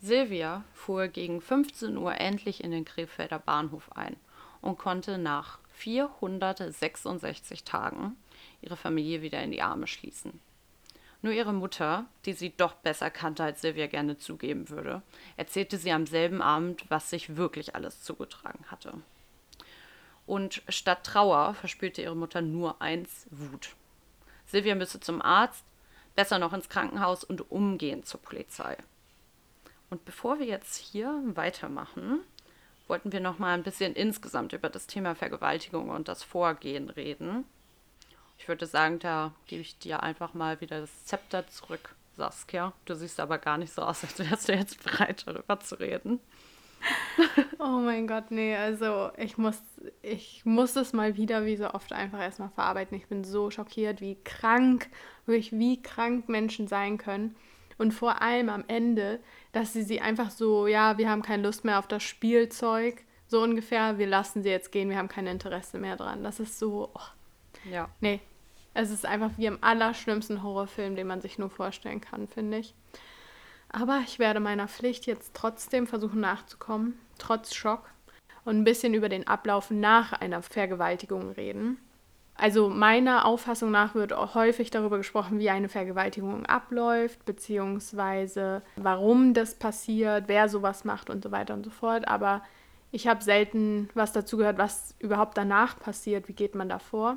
Silvia 0.00 0.62
fuhr 0.72 1.08
gegen 1.08 1.40
15 1.40 1.96
Uhr 1.96 2.14
endlich 2.20 2.62
in 2.62 2.70
den 2.70 2.84
Krefelder 2.84 3.40
Bahnhof 3.40 3.90
ein 3.96 4.14
und 4.60 4.78
konnte 4.78 5.18
nach 5.18 5.58
466 5.76 7.64
Tagen 7.64 8.16
ihre 8.62 8.76
Familie 8.76 9.22
wieder 9.22 9.42
in 9.42 9.50
die 9.50 9.62
Arme 9.62 9.86
schließen. 9.86 10.40
Nur 11.22 11.32
ihre 11.32 11.52
Mutter, 11.52 12.06
die 12.24 12.32
sie 12.32 12.50
doch 12.56 12.74
besser 12.74 13.10
kannte, 13.10 13.44
als 13.44 13.60
Silvia 13.60 13.86
gerne 13.86 14.16
zugeben 14.16 14.68
würde, 14.68 15.02
erzählte 15.36 15.78
sie 15.78 15.92
am 15.92 16.06
selben 16.06 16.42
Abend, 16.42 16.84
was 16.88 17.10
sich 17.10 17.36
wirklich 17.36 17.74
alles 17.74 18.02
zugetragen 18.02 18.64
hatte. 18.70 18.94
Und 20.26 20.62
statt 20.68 21.04
Trauer 21.04 21.54
verspürte 21.54 22.02
ihre 22.02 22.16
Mutter 22.16 22.42
nur 22.42 22.80
eins 22.82 23.26
Wut. 23.30 23.76
Silvia 24.46 24.74
müsse 24.74 25.00
zum 25.00 25.22
Arzt, 25.22 25.64
besser 26.14 26.38
noch 26.38 26.52
ins 26.52 26.68
Krankenhaus 26.68 27.22
und 27.24 27.50
umgehend 27.50 28.06
zur 28.06 28.20
Polizei. 28.20 28.76
Und 29.90 30.04
bevor 30.04 30.38
wir 30.38 30.46
jetzt 30.46 30.76
hier 30.76 31.22
weitermachen, 31.34 32.20
wollten 32.88 33.12
wir 33.12 33.20
noch 33.20 33.38
mal 33.38 33.54
ein 33.54 33.62
bisschen 33.62 33.94
insgesamt 33.94 34.52
über 34.52 34.68
das 34.68 34.86
Thema 34.86 35.14
Vergewaltigung 35.14 35.90
und 35.90 36.08
das 36.08 36.22
Vorgehen 36.22 36.90
reden. 36.90 37.44
Ich 38.38 38.48
würde 38.48 38.66
sagen, 38.66 38.98
da 38.98 39.32
gebe 39.46 39.62
ich 39.62 39.78
dir 39.78 40.02
einfach 40.02 40.34
mal 40.34 40.60
wieder 40.60 40.80
das 40.80 41.04
Zepter 41.04 41.46
zurück, 41.48 41.94
Saskia. 42.16 42.72
Du 42.84 42.94
siehst 42.94 43.18
aber 43.18 43.38
gar 43.38 43.58
nicht 43.58 43.72
so 43.72 43.82
aus, 43.82 44.04
als 44.04 44.18
wärst 44.18 44.48
du 44.48 44.52
jetzt 44.52 44.82
bereit, 44.84 45.24
darüber 45.26 45.58
zu 45.60 45.78
reden. 45.80 46.20
oh 47.58 47.80
mein 47.80 48.06
Gott, 48.06 48.30
nee, 48.30 48.54
also 48.54 49.10
ich 49.16 49.38
muss, 49.38 49.60
ich 50.02 50.44
muss 50.44 50.76
es 50.76 50.92
mal 50.92 51.16
wieder, 51.16 51.44
wie 51.46 51.56
so 51.56 51.70
oft, 51.70 51.92
einfach 51.92 52.20
erstmal 52.20 52.50
verarbeiten. 52.50 52.96
Ich 52.96 53.06
bin 53.06 53.24
so 53.24 53.50
schockiert, 53.50 54.00
wie 54.00 54.16
krank, 54.22 54.88
wirklich 55.24 55.52
wie 55.52 55.82
krank 55.82 56.28
Menschen 56.28 56.68
sein 56.68 56.98
können. 56.98 57.34
Und 57.78 57.92
vor 57.92 58.22
allem 58.22 58.48
am 58.48 58.64
Ende, 58.68 59.20
dass 59.56 59.72
sie 59.72 59.84
sie 59.84 60.02
einfach 60.02 60.28
so, 60.28 60.66
ja, 60.66 60.98
wir 60.98 61.08
haben 61.08 61.22
keine 61.22 61.44
Lust 61.44 61.64
mehr 61.64 61.78
auf 61.78 61.88
das 61.88 62.02
Spielzeug, 62.02 63.02
so 63.26 63.42
ungefähr, 63.42 63.96
wir 63.96 64.06
lassen 64.06 64.42
sie 64.42 64.50
jetzt 64.50 64.70
gehen, 64.70 64.90
wir 64.90 64.98
haben 64.98 65.08
kein 65.08 65.26
Interesse 65.26 65.78
mehr 65.78 65.96
dran. 65.96 66.22
Das 66.22 66.40
ist 66.40 66.58
so, 66.58 66.90
oh, 66.94 67.70
ja. 67.70 67.88
Nee. 68.00 68.20
Es 68.74 68.90
ist 68.90 69.06
einfach 69.06 69.30
wie 69.38 69.46
im 69.46 69.56
allerschlimmsten 69.62 70.42
Horrorfilm, 70.42 70.94
den 70.94 71.06
man 71.06 71.22
sich 71.22 71.38
nur 71.38 71.48
vorstellen 71.48 72.02
kann, 72.02 72.28
finde 72.28 72.58
ich. 72.58 72.74
Aber 73.70 74.02
ich 74.04 74.18
werde 74.18 74.40
meiner 74.40 74.68
Pflicht 74.68 75.06
jetzt 75.06 75.32
trotzdem 75.32 75.86
versuchen 75.86 76.20
nachzukommen, 76.20 76.98
trotz 77.16 77.54
Schock, 77.54 77.88
und 78.44 78.58
ein 78.58 78.64
bisschen 78.64 78.92
über 78.92 79.08
den 79.08 79.26
Ablauf 79.26 79.70
nach 79.70 80.12
einer 80.12 80.42
Vergewaltigung 80.42 81.30
reden. 81.30 81.78
Also 82.38 82.68
meiner 82.68 83.24
Auffassung 83.24 83.70
nach 83.70 83.94
wird 83.94 84.12
auch 84.12 84.34
häufig 84.34 84.70
darüber 84.70 84.98
gesprochen, 84.98 85.38
wie 85.38 85.50
eine 85.50 85.68
Vergewaltigung 85.68 86.44
abläuft, 86.46 87.24
beziehungsweise 87.24 88.62
warum 88.76 89.32
das 89.32 89.54
passiert, 89.54 90.24
wer 90.26 90.48
sowas 90.48 90.84
macht 90.84 91.08
und 91.08 91.24
so 91.24 91.30
weiter 91.30 91.54
und 91.54 91.64
so 91.64 91.70
fort. 91.70 92.06
Aber 92.08 92.42
ich 92.92 93.08
habe 93.08 93.24
selten 93.24 93.88
was 93.94 94.12
dazu 94.12 94.36
gehört, 94.36 94.58
was 94.58 94.94
überhaupt 94.98 95.36
danach 95.38 95.78
passiert, 95.78 96.28
wie 96.28 96.34
geht 96.34 96.54
man 96.54 96.68
da 96.68 96.78
vor. 96.78 97.16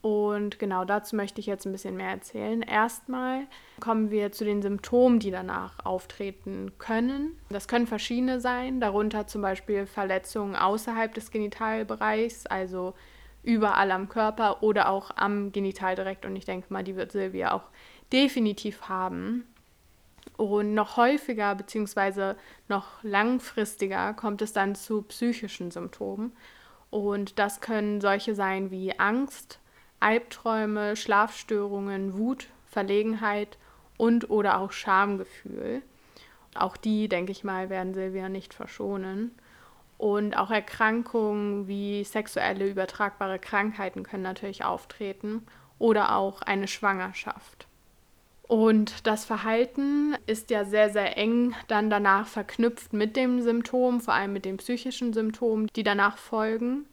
Und 0.00 0.60
genau 0.60 0.84
dazu 0.84 1.16
möchte 1.16 1.40
ich 1.40 1.46
jetzt 1.46 1.66
ein 1.66 1.72
bisschen 1.72 1.96
mehr 1.96 2.10
erzählen. 2.10 2.62
Erstmal 2.62 3.46
kommen 3.80 4.10
wir 4.12 4.30
zu 4.30 4.44
den 4.44 4.62
Symptomen, 4.62 5.18
die 5.18 5.32
danach 5.32 5.84
auftreten 5.84 6.72
können. 6.78 7.36
Das 7.50 7.66
können 7.66 7.88
verschiedene 7.88 8.40
sein, 8.40 8.80
darunter 8.80 9.26
zum 9.26 9.42
Beispiel 9.42 9.86
Verletzungen 9.86 10.54
außerhalb 10.54 11.12
des 11.12 11.32
Genitalbereichs, 11.32 12.46
also 12.46 12.94
überall 13.42 13.90
am 13.90 14.08
Körper 14.08 14.62
oder 14.62 14.88
auch 14.88 15.10
am 15.16 15.52
Genital 15.52 15.94
direkt. 15.94 16.26
Und 16.26 16.36
ich 16.36 16.44
denke 16.44 16.72
mal, 16.72 16.84
die 16.84 16.96
wird 16.96 17.12
Silvia 17.12 17.52
auch 17.52 17.64
definitiv 18.12 18.88
haben. 18.88 19.44
Und 20.36 20.74
noch 20.74 20.96
häufiger 20.96 21.54
bzw. 21.54 22.34
noch 22.68 23.02
langfristiger 23.02 24.14
kommt 24.14 24.42
es 24.42 24.52
dann 24.52 24.74
zu 24.74 25.02
psychischen 25.02 25.70
Symptomen. 25.70 26.32
Und 26.90 27.38
das 27.38 27.60
können 27.60 28.00
solche 28.00 28.34
sein 28.34 28.70
wie 28.70 28.98
Angst, 28.98 29.58
Albträume, 30.00 30.96
Schlafstörungen, 30.96 32.16
Wut, 32.16 32.48
Verlegenheit 32.66 33.58
und 33.96 34.30
oder 34.30 34.58
auch 34.58 34.72
Schamgefühl. 34.72 35.82
Auch 36.54 36.76
die, 36.76 37.08
denke 37.08 37.32
ich 37.32 37.44
mal, 37.44 37.68
werden 37.68 37.94
Silvia 37.94 38.28
nicht 38.28 38.54
verschonen. 38.54 39.32
Und 39.98 40.36
auch 40.36 40.50
Erkrankungen 40.50 41.66
wie 41.66 42.04
sexuelle 42.04 42.68
übertragbare 42.68 43.38
Krankheiten 43.38 44.04
können 44.04 44.22
natürlich 44.22 44.64
auftreten 44.64 45.44
oder 45.78 46.16
auch 46.16 46.40
eine 46.42 46.68
Schwangerschaft. 46.68 47.66
Und 48.48 49.06
das 49.06 49.26
Verhalten 49.26 50.16
ist 50.26 50.50
ja 50.50 50.64
sehr, 50.64 50.88
sehr 50.88 51.18
eng 51.18 51.54
dann 51.66 51.90
danach 51.90 52.26
verknüpft 52.26 52.94
mit 52.94 53.14
dem 53.14 53.42
Symptom, 53.42 54.00
vor 54.00 54.14
allem 54.14 54.32
mit 54.32 54.46
den 54.46 54.56
psychischen 54.56 55.12
Symptomen, 55.12 55.68
die 55.76 55.82
danach 55.82 56.16
folgen. 56.16 56.86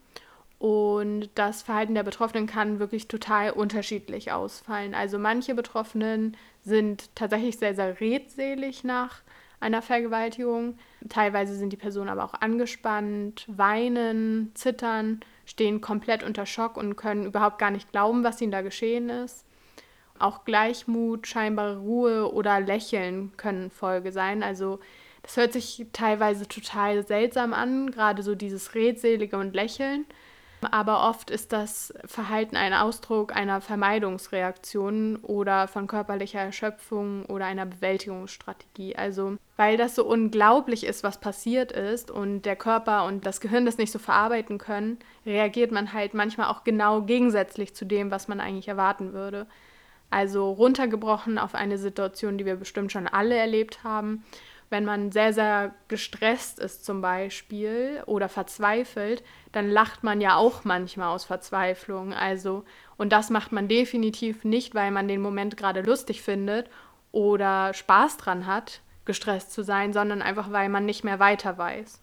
Und 0.59 1.29
das 1.35 1.61
Verhalten 1.61 1.95
der 1.95 2.03
Betroffenen 2.03 2.47
kann 2.47 2.79
wirklich 2.79 3.07
total 3.07 3.51
unterschiedlich 3.51 4.31
ausfallen. 4.31 4.93
Also 4.93 5.17
manche 5.17 5.55
Betroffenen 5.55 6.35
sind 6.61 7.15
tatsächlich 7.15 7.57
sehr, 7.57 7.75
sehr 7.75 8.01
redselig 8.01 8.83
nach 8.83 9.21
einer 9.59 9.81
Vergewaltigung. 9.81 10.77
Teilweise 11.09 11.55
sind 11.55 11.71
die 11.71 11.77
Personen 11.77 12.09
aber 12.09 12.23
auch 12.23 12.33
angespannt, 12.33 13.45
weinen, 13.47 14.51
zittern, 14.55 15.19
stehen 15.45 15.81
komplett 15.81 16.23
unter 16.23 16.45
Schock 16.45 16.77
und 16.77 16.95
können 16.95 17.25
überhaupt 17.25 17.59
gar 17.59 17.71
nicht 17.71 17.91
glauben, 17.91 18.23
was 18.23 18.41
ihnen 18.41 18.51
da 18.51 18.61
geschehen 18.61 19.09
ist. 19.09 19.45
Auch 20.17 20.45
Gleichmut, 20.45 21.27
scheinbare 21.27 21.77
Ruhe 21.77 22.31
oder 22.33 22.59
Lächeln 22.59 23.33
können 23.37 23.69
Folge 23.69 24.11
sein. 24.11 24.43
Also 24.43 24.79
das 25.21 25.37
hört 25.37 25.53
sich 25.53 25.85
teilweise 25.91 26.47
total 26.47 27.05
seltsam 27.05 27.53
an, 27.53 27.91
gerade 27.91 28.23
so 28.23 28.35
dieses 28.35 28.75
Redselige 28.75 29.37
und 29.37 29.53
Lächeln 29.53 30.05
aber 30.71 31.08
oft 31.08 31.30
ist 31.30 31.54
das 31.54 31.93
Verhalten 32.06 32.56
ein 32.56 32.73
Ausdruck 32.73 33.36
einer 33.36 33.62
Vermeidungsreaktion 33.62 35.17
oder 35.17 35.67
von 35.67 35.88
körperlicher 35.88 36.39
Erschöpfung 36.39 37.25
oder 37.25 37.45
einer 37.45 37.65
Bewältigungsstrategie. 37.65 38.95
Also 38.95 39.38
weil 39.58 39.78
das 39.78 39.95
so 39.95 40.06
unglaublich 40.06 40.86
ist, 40.86 41.04
was 41.04 41.19
passiert 41.19 41.71
ist 41.71 42.12
und 42.12 42.43
der 42.43 42.56
Körper 42.56 43.06
und 43.06 43.25
das 43.25 43.39
Gehirn 43.39 43.65
das 43.65 43.78
nicht 43.78 43.91
so 43.91 43.99
verarbeiten 43.99 44.58
können, 44.58 44.99
reagiert 45.25 45.71
man 45.71 45.93
halt 45.93 46.13
manchmal 46.13 46.47
auch 46.47 46.63
genau 46.63 47.01
gegensätzlich 47.01 47.73
zu 47.73 47.86
dem, 47.86 48.12
was 48.12 48.28
man 48.28 48.41
eigentlich 48.41 48.67
erwarten 48.67 49.13
würde. 49.13 49.47
Also 50.10 50.51
runtergebrochen 50.51 51.38
auf 51.38 51.56
eine 51.56 51.78
Situation, 51.78 52.38
die 52.38 52.45
wir 52.45 52.56
bestimmt 52.56 52.91
schon 52.91 53.08
alle 53.08 53.36
erlebt 53.36 53.84
haben 53.84 54.23
wenn 54.75 54.83
man 54.83 55.13
sehr, 55.13 55.31
sehr 55.31 55.73
gestresst 55.88 56.59
ist 56.59 56.83
zum 56.83 56.99
Beispiel 56.99 58.03
oder 58.07 58.27
verzweifelt, 58.27 59.23
dann 59.53 59.69
lacht 59.69 60.03
man 60.03 60.19
ja 60.19 60.35
auch 60.35 60.65
manchmal 60.65 61.15
aus 61.15 61.23
Verzweiflung. 61.23 62.13
Also, 62.13 62.65
und 62.97 63.13
das 63.13 63.29
macht 63.29 63.53
man 63.53 63.69
definitiv 63.69 64.43
nicht, 64.43 64.75
weil 64.75 64.91
man 64.91 65.07
den 65.07 65.21
Moment 65.21 65.55
gerade 65.55 65.81
lustig 65.81 66.21
findet 66.21 66.69
oder 67.13 67.73
Spaß 67.73 68.17
dran 68.17 68.47
hat, 68.47 68.81
gestresst 69.05 69.53
zu 69.53 69.63
sein, 69.63 69.93
sondern 69.93 70.21
einfach, 70.21 70.51
weil 70.51 70.67
man 70.67 70.85
nicht 70.85 71.05
mehr 71.05 71.19
weiter 71.19 71.57
weiß. 71.57 72.01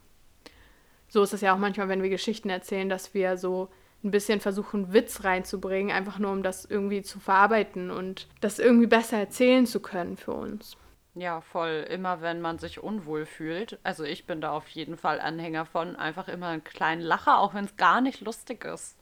So 1.09 1.23
ist 1.23 1.35
es 1.35 1.43
ja 1.43 1.55
auch 1.55 1.59
manchmal, 1.59 1.91
wenn 1.91 2.03
wir 2.03 2.09
Geschichten 2.09 2.49
erzählen, 2.49 2.89
dass 2.89 3.13
wir 3.13 3.37
so 3.37 3.69
ein 4.03 4.13
bisschen 4.13 4.41
versuchen, 4.41 4.95
Witz 4.95 5.25
reinzubringen, 5.25 5.95
einfach 5.95 6.19
nur 6.19 6.33
um 6.33 6.43
das 6.43 6.65
irgendwie 6.65 7.03
zu 7.03 7.21
verarbeiten 7.21 7.91
und 7.91 8.29
das 8.41 8.59
irgendwie 8.59 8.87
besser 8.87 9.19
erzählen 9.19 9.67
zu 9.67 9.81
können 9.81 10.17
für 10.17 10.33
uns. 10.33 10.79
Ja, 11.15 11.41
voll. 11.43 11.87
Immer 11.91 12.23
wenn 12.23 12.41
man 12.41 12.59
sich 12.59 12.83
unwohl 12.83 13.27
fühlt. 13.27 13.79
Also 13.83 14.05
ich 14.05 14.27
bin 14.27 14.41
da 14.41 14.53
auf 14.53 14.69
jeden 14.69 14.97
Fall 14.97 15.21
Anhänger 15.21 15.67
von. 15.67 15.97
Einfach 15.97 16.29
immer 16.29 16.49
einen 16.49 16.65
kleinen 16.65 17.03
Lacher, 17.03 17.39
auch 17.39 17.55
wenn 17.55 17.67
es 17.67 17.77
gar 17.77 18.01
nicht 18.01 18.21
lustig 18.23 18.65
ist. 18.65 18.97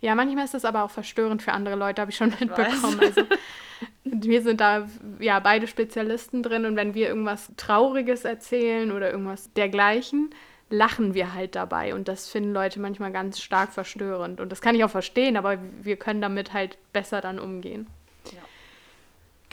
Ja, 0.00 0.14
manchmal 0.14 0.44
ist 0.44 0.54
das 0.54 0.64
aber 0.64 0.84
auch 0.84 0.90
verstörend 0.90 1.42
für 1.42 1.52
andere 1.52 1.76
Leute, 1.76 2.02
habe 2.02 2.10
ich 2.10 2.16
schon 2.16 2.30
mitbekommen. 2.40 3.00
Also 3.00 3.22
wir 4.04 4.42
sind 4.42 4.60
da 4.60 4.86
ja 5.18 5.40
beide 5.40 5.66
Spezialisten 5.66 6.42
drin 6.42 6.66
und 6.66 6.76
wenn 6.76 6.94
wir 6.94 7.08
irgendwas 7.08 7.52
Trauriges 7.56 8.24
erzählen 8.24 8.92
oder 8.92 9.10
irgendwas 9.10 9.52
dergleichen, 9.52 10.30
lachen 10.70 11.14
wir 11.14 11.34
halt 11.34 11.54
dabei 11.54 11.94
und 11.94 12.08
das 12.08 12.28
finden 12.28 12.52
Leute 12.52 12.80
manchmal 12.80 13.12
ganz 13.12 13.40
stark 13.40 13.72
verstörend 13.72 14.40
und 14.40 14.50
das 14.50 14.60
kann 14.60 14.74
ich 14.74 14.84
auch 14.84 14.90
verstehen, 14.90 15.36
aber 15.36 15.58
wir 15.82 15.96
können 15.96 16.20
damit 16.20 16.52
halt 16.52 16.78
besser 16.92 17.20
dann 17.20 17.38
umgehen. 17.38 17.86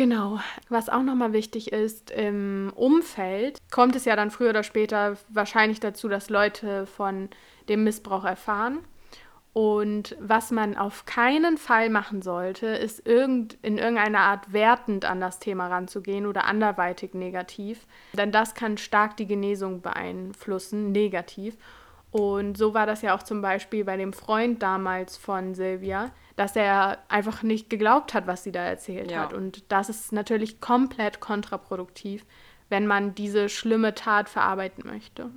Genau. 0.01 0.39
Was 0.67 0.89
auch 0.89 1.03
nochmal 1.03 1.31
wichtig 1.31 1.71
ist, 1.71 2.09
im 2.09 2.73
Umfeld 2.75 3.59
kommt 3.69 3.95
es 3.95 4.03
ja 4.03 4.15
dann 4.15 4.31
früher 4.31 4.49
oder 4.49 4.63
später 4.63 5.15
wahrscheinlich 5.29 5.79
dazu, 5.79 6.09
dass 6.09 6.31
Leute 6.31 6.87
von 6.87 7.29
dem 7.69 7.83
Missbrauch 7.83 8.25
erfahren. 8.25 8.79
Und 9.53 10.17
was 10.19 10.49
man 10.49 10.75
auf 10.75 11.05
keinen 11.05 11.55
Fall 11.55 11.91
machen 11.91 12.23
sollte, 12.23 12.65
ist 12.65 13.05
irgend, 13.05 13.59
in 13.61 13.77
irgendeiner 13.77 14.21
Art 14.21 14.51
wertend 14.51 15.05
an 15.05 15.21
das 15.21 15.37
Thema 15.37 15.67
ranzugehen 15.67 16.25
oder 16.25 16.45
anderweitig 16.45 17.13
negativ. 17.13 17.85
Denn 18.13 18.31
das 18.31 18.55
kann 18.55 18.79
stark 18.79 19.17
die 19.17 19.27
Genesung 19.27 19.81
beeinflussen, 19.83 20.91
negativ. 20.91 21.57
Und 22.11 22.57
so 22.57 22.73
war 22.73 22.85
das 22.85 23.01
ja 23.01 23.15
auch 23.15 23.23
zum 23.23 23.41
Beispiel 23.41 23.85
bei 23.85 23.95
dem 23.95 24.11
Freund 24.11 24.61
damals 24.61 25.15
von 25.15 25.55
Silvia, 25.55 26.11
dass 26.35 26.57
er 26.57 26.99
einfach 27.07 27.41
nicht 27.41 27.69
geglaubt 27.69 28.13
hat, 28.13 28.27
was 28.27 28.43
sie 28.43 28.51
da 28.51 28.63
erzählt 28.63 29.11
ja. 29.11 29.21
hat. 29.21 29.33
Und 29.33 29.71
das 29.71 29.87
ist 29.87 30.11
natürlich 30.11 30.59
komplett 30.59 31.21
kontraproduktiv, 31.21 32.25
wenn 32.67 32.85
man 32.85 33.15
diese 33.15 33.47
schlimme 33.47 33.95
Tat 33.95 34.27
verarbeiten 34.27 34.85
möchte. 34.85 35.31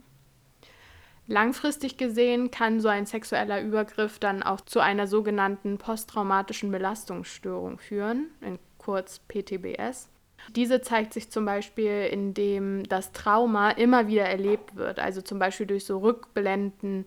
Langfristig 1.26 1.96
gesehen 1.96 2.50
kann 2.50 2.80
so 2.80 2.88
ein 2.88 3.06
sexueller 3.06 3.62
Übergriff 3.62 4.18
dann 4.18 4.42
auch 4.42 4.60
zu 4.60 4.80
einer 4.80 5.06
sogenannten 5.06 5.78
posttraumatischen 5.78 6.70
Belastungsstörung 6.70 7.78
führen, 7.78 8.30
in 8.40 8.58
kurz 8.78 9.20
PTBS. 9.20 10.10
Diese 10.56 10.80
zeigt 10.80 11.12
sich 11.12 11.30
zum 11.30 11.44
Beispiel, 11.44 12.08
indem 12.10 12.84
das 12.84 13.12
Trauma 13.12 13.70
immer 13.70 14.08
wieder 14.08 14.24
erlebt 14.24 14.76
wird, 14.76 14.98
also 14.98 15.22
zum 15.22 15.38
Beispiel 15.38 15.66
durch 15.66 15.84
so 15.84 15.98
Rückblenden, 15.98 17.06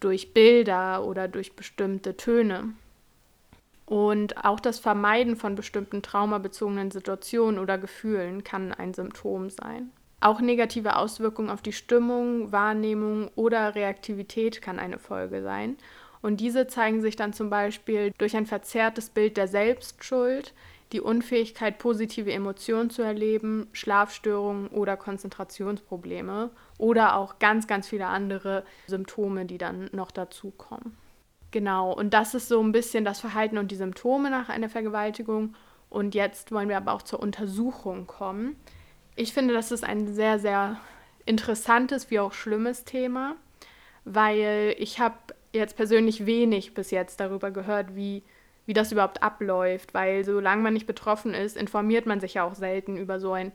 durch 0.00 0.34
Bilder 0.34 1.04
oder 1.04 1.28
durch 1.28 1.54
bestimmte 1.54 2.16
Töne. 2.16 2.74
Und 3.86 4.44
auch 4.44 4.60
das 4.60 4.78
Vermeiden 4.78 5.36
von 5.36 5.54
bestimmten 5.54 6.02
traumabezogenen 6.02 6.90
Situationen 6.90 7.58
oder 7.58 7.78
Gefühlen 7.78 8.42
kann 8.42 8.72
ein 8.72 8.94
Symptom 8.94 9.50
sein. 9.50 9.90
Auch 10.20 10.40
negative 10.40 10.96
Auswirkungen 10.96 11.50
auf 11.50 11.62
die 11.62 11.72
Stimmung, 11.72 12.52
Wahrnehmung 12.52 13.30
oder 13.34 13.74
Reaktivität 13.74 14.62
kann 14.62 14.78
eine 14.78 14.98
Folge 14.98 15.42
sein. 15.42 15.76
Und 16.22 16.40
diese 16.40 16.68
zeigen 16.68 17.02
sich 17.02 17.16
dann 17.16 17.32
zum 17.32 17.50
Beispiel 17.50 18.12
durch 18.16 18.36
ein 18.36 18.46
verzerrtes 18.46 19.10
Bild 19.10 19.36
der 19.36 19.48
Selbstschuld, 19.48 20.54
die 20.92 21.00
Unfähigkeit, 21.00 21.78
positive 21.78 22.32
Emotionen 22.32 22.90
zu 22.90 23.02
erleben, 23.02 23.66
Schlafstörungen 23.72 24.68
oder 24.68 24.96
Konzentrationsprobleme 24.96 26.50
oder 26.78 27.16
auch 27.16 27.38
ganz, 27.38 27.66
ganz 27.66 27.88
viele 27.88 28.06
andere 28.06 28.64
Symptome, 28.86 29.46
die 29.46 29.58
dann 29.58 29.88
noch 29.92 30.10
dazukommen. 30.10 30.96
Genau, 31.50 31.92
und 31.92 32.14
das 32.14 32.34
ist 32.34 32.48
so 32.48 32.62
ein 32.62 32.72
bisschen 32.72 33.04
das 33.04 33.20
Verhalten 33.20 33.58
und 33.58 33.70
die 33.70 33.76
Symptome 33.76 34.30
nach 34.30 34.48
einer 34.48 34.68
Vergewaltigung. 34.68 35.54
Und 35.90 36.14
jetzt 36.14 36.50
wollen 36.52 36.68
wir 36.68 36.78
aber 36.78 36.92
auch 36.92 37.02
zur 37.02 37.20
Untersuchung 37.20 38.06
kommen. 38.06 38.56
Ich 39.16 39.34
finde, 39.34 39.52
das 39.52 39.72
ist 39.72 39.84
ein 39.84 40.14
sehr, 40.14 40.38
sehr 40.38 40.80
interessantes 41.26 42.10
wie 42.10 42.18
auch 42.18 42.32
schlimmes 42.32 42.84
Thema, 42.84 43.36
weil 44.04 44.74
ich 44.78 44.98
habe 44.98 45.16
jetzt 45.52 45.76
persönlich 45.76 46.24
wenig 46.24 46.72
bis 46.72 46.90
jetzt 46.90 47.20
darüber 47.20 47.50
gehört, 47.50 47.94
wie, 47.94 48.22
wie 48.66 48.74
das 48.74 48.92
überhaupt 48.92 49.22
abläuft, 49.22 49.94
weil 49.94 50.24
solange 50.24 50.62
man 50.62 50.74
nicht 50.74 50.86
betroffen 50.86 51.34
ist, 51.34 51.56
informiert 51.56 52.06
man 52.06 52.20
sich 52.20 52.34
ja 52.34 52.44
auch 52.44 52.54
selten 52.54 52.96
über 52.96 53.18
so 53.20 53.32
ein 53.32 53.52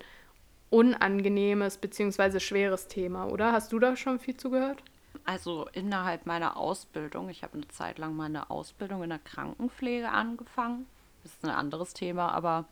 unangenehmes 0.69 1.77
bzw. 1.77 2.39
schweres 2.39 2.87
Thema, 2.87 3.27
oder? 3.27 3.53
Hast 3.53 3.71
du 3.71 3.79
da 3.79 3.95
schon 3.95 4.19
viel 4.19 4.35
zugehört? 4.35 4.83
Also 5.25 5.67
innerhalb 5.73 6.25
meiner 6.25 6.57
Ausbildung, 6.57 7.29
ich 7.29 7.43
habe 7.43 7.55
eine 7.55 7.67
Zeit 7.67 7.97
lang 7.97 8.15
meine 8.15 8.49
Ausbildung 8.49 9.03
in 9.03 9.09
der 9.09 9.19
Krankenpflege 9.19 10.09
angefangen. 10.09 10.85
Das 11.23 11.33
ist 11.33 11.43
ein 11.43 11.49
anderes 11.51 11.93
Thema, 11.93 12.31
aber 12.31 12.65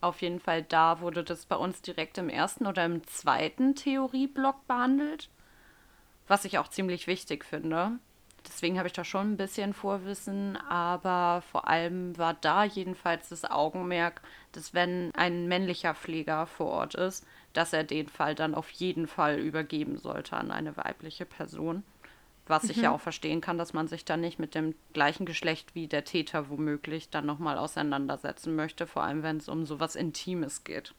auf 0.00 0.22
jeden 0.22 0.40
Fall 0.40 0.62
da 0.62 1.00
wurde 1.00 1.22
das 1.22 1.44
bei 1.46 1.56
uns 1.56 1.82
direkt 1.82 2.16
im 2.18 2.28
ersten 2.28 2.66
oder 2.66 2.84
im 2.84 3.06
zweiten 3.06 3.74
Theorieblock 3.74 4.66
behandelt, 4.66 5.28
was 6.26 6.44
ich 6.44 6.58
auch 6.58 6.68
ziemlich 6.68 7.06
wichtig 7.06 7.44
finde. 7.44 7.98
Deswegen 8.46 8.78
habe 8.78 8.86
ich 8.86 8.92
da 8.92 9.04
schon 9.04 9.32
ein 9.32 9.36
bisschen 9.36 9.74
Vorwissen, 9.74 10.56
aber 10.68 11.42
vor 11.50 11.68
allem 11.68 12.16
war 12.16 12.34
da 12.34 12.64
jedenfalls 12.64 13.28
das 13.28 13.44
Augenmerk, 13.44 14.22
dass 14.52 14.74
wenn 14.74 15.10
ein 15.14 15.46
männlicher 15.48 15.94
Pfleger 15.94 16.46
vor 16.46 16.68
Ort 16.68 16.94
ist, 16.94 17.26
dass 17.52 17.72
er 17.72 17.84
den 17.84 18.08
Fall 18.08 18.34
dann 18.34 18.54
auf 18.54 18.70
jeden 18.70 19.06
Fall 19.06 19.38
übergeben 19.38 19.98
sollte 19.98 20.36
an 20.36 20.50
eine 20.50 20.76
weibliche 20.76 21.26
Person. 21.26 21.82
Was 22.46 22.64
mhm. 22.64 22.70
ich 22.70 22.76
ja 22.78 22.90
mhm. 22.90 22.96
auch 22.96 23.00
verstehen 23.00 23.40
kann, 23.40 23.58
dass 23.58 23.72
man 23.72 23.88
sich 23.88 24.04
dann 24.04 24.20
nicht 24.20 24.38
mit 24.38 24.54
dem 24.54 24.74
gleichen 24.92 25.26
Geschlecht 25.26 25.74
wie 25.74 25.86
der 25.86 26.04
Täter 26.04 26.48
womöglich 26.48 27.10
dann 27.10 27.26
nochmal 27.26 27.58
auseinandersetzen 27.58 28.56
möchte, 28.56 28.86
vor 28.86 29.02
allem 29.02 29.22
wenn 29.22 29.36
es 29.36 29.48
um 29.48 29.64
sowas 29.66 29.96
Intimes 29.96 30.64
geht. 30.64 30.94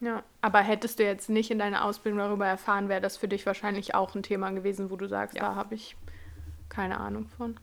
Ja, 0.00 0.22
aber 0.40 0.60
hättest 0.60 0.98
du 0.98 1.04
jetzt 1.04 1.30
nicht 1.30 1.50
in 1.50 1.58
deiner 1.58 1.84
Ausbildung 1.84 2.18
darüber 2.18 2.46
erfahren, 2.46 2.88
wäre 2.88 3.00
das 3.00 3.16
für 3.16 3.28
dich 3.28 3.46
wahrscheinlich 3.46 3.94
auch 3.94 4.14
ein 4.14 4.22
Thema 4.22 4.50
gewesen, 4.50 4.90
wo 4.90 4.96
du 4.96 5.08
sagst, 5.08 5.36
ja. 5.36 5.42
da 5.42 5.54
habe 5.54 5.76
ich 5.76 5.96
keine 6.74 6.98
Ahnung 6.98 7.28
von. 7.36 7.56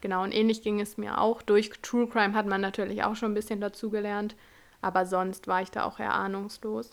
Genau, 0.00 0.22
und 0.22 0.32
ähnlich 0.32 0.62
ging 0.62 0.80
es 0.80 0.96
mir 0.96 1.20
auch. 1.20 1.42
Durch 1.42 1.70
True 1.82 2.06
Crime 2.06 2.34
hat 2.34 2.46
man 2.46 2.60
natürlich 2.60 3.02
auch 3.02 3.16
schon 3.16 3.32
ein 3.32 3.34
bisschen 3.34 3.60
dazugelernt, 3.60 4.36
aber 4.80 5.06
sonst 5.06 5.48
war 5.48 5.62
ich 5.62 5.70
da 5.70 5.84
auch 5.84 5.98
eher 5.98 6.14
ahnungslos. 6.14 6.90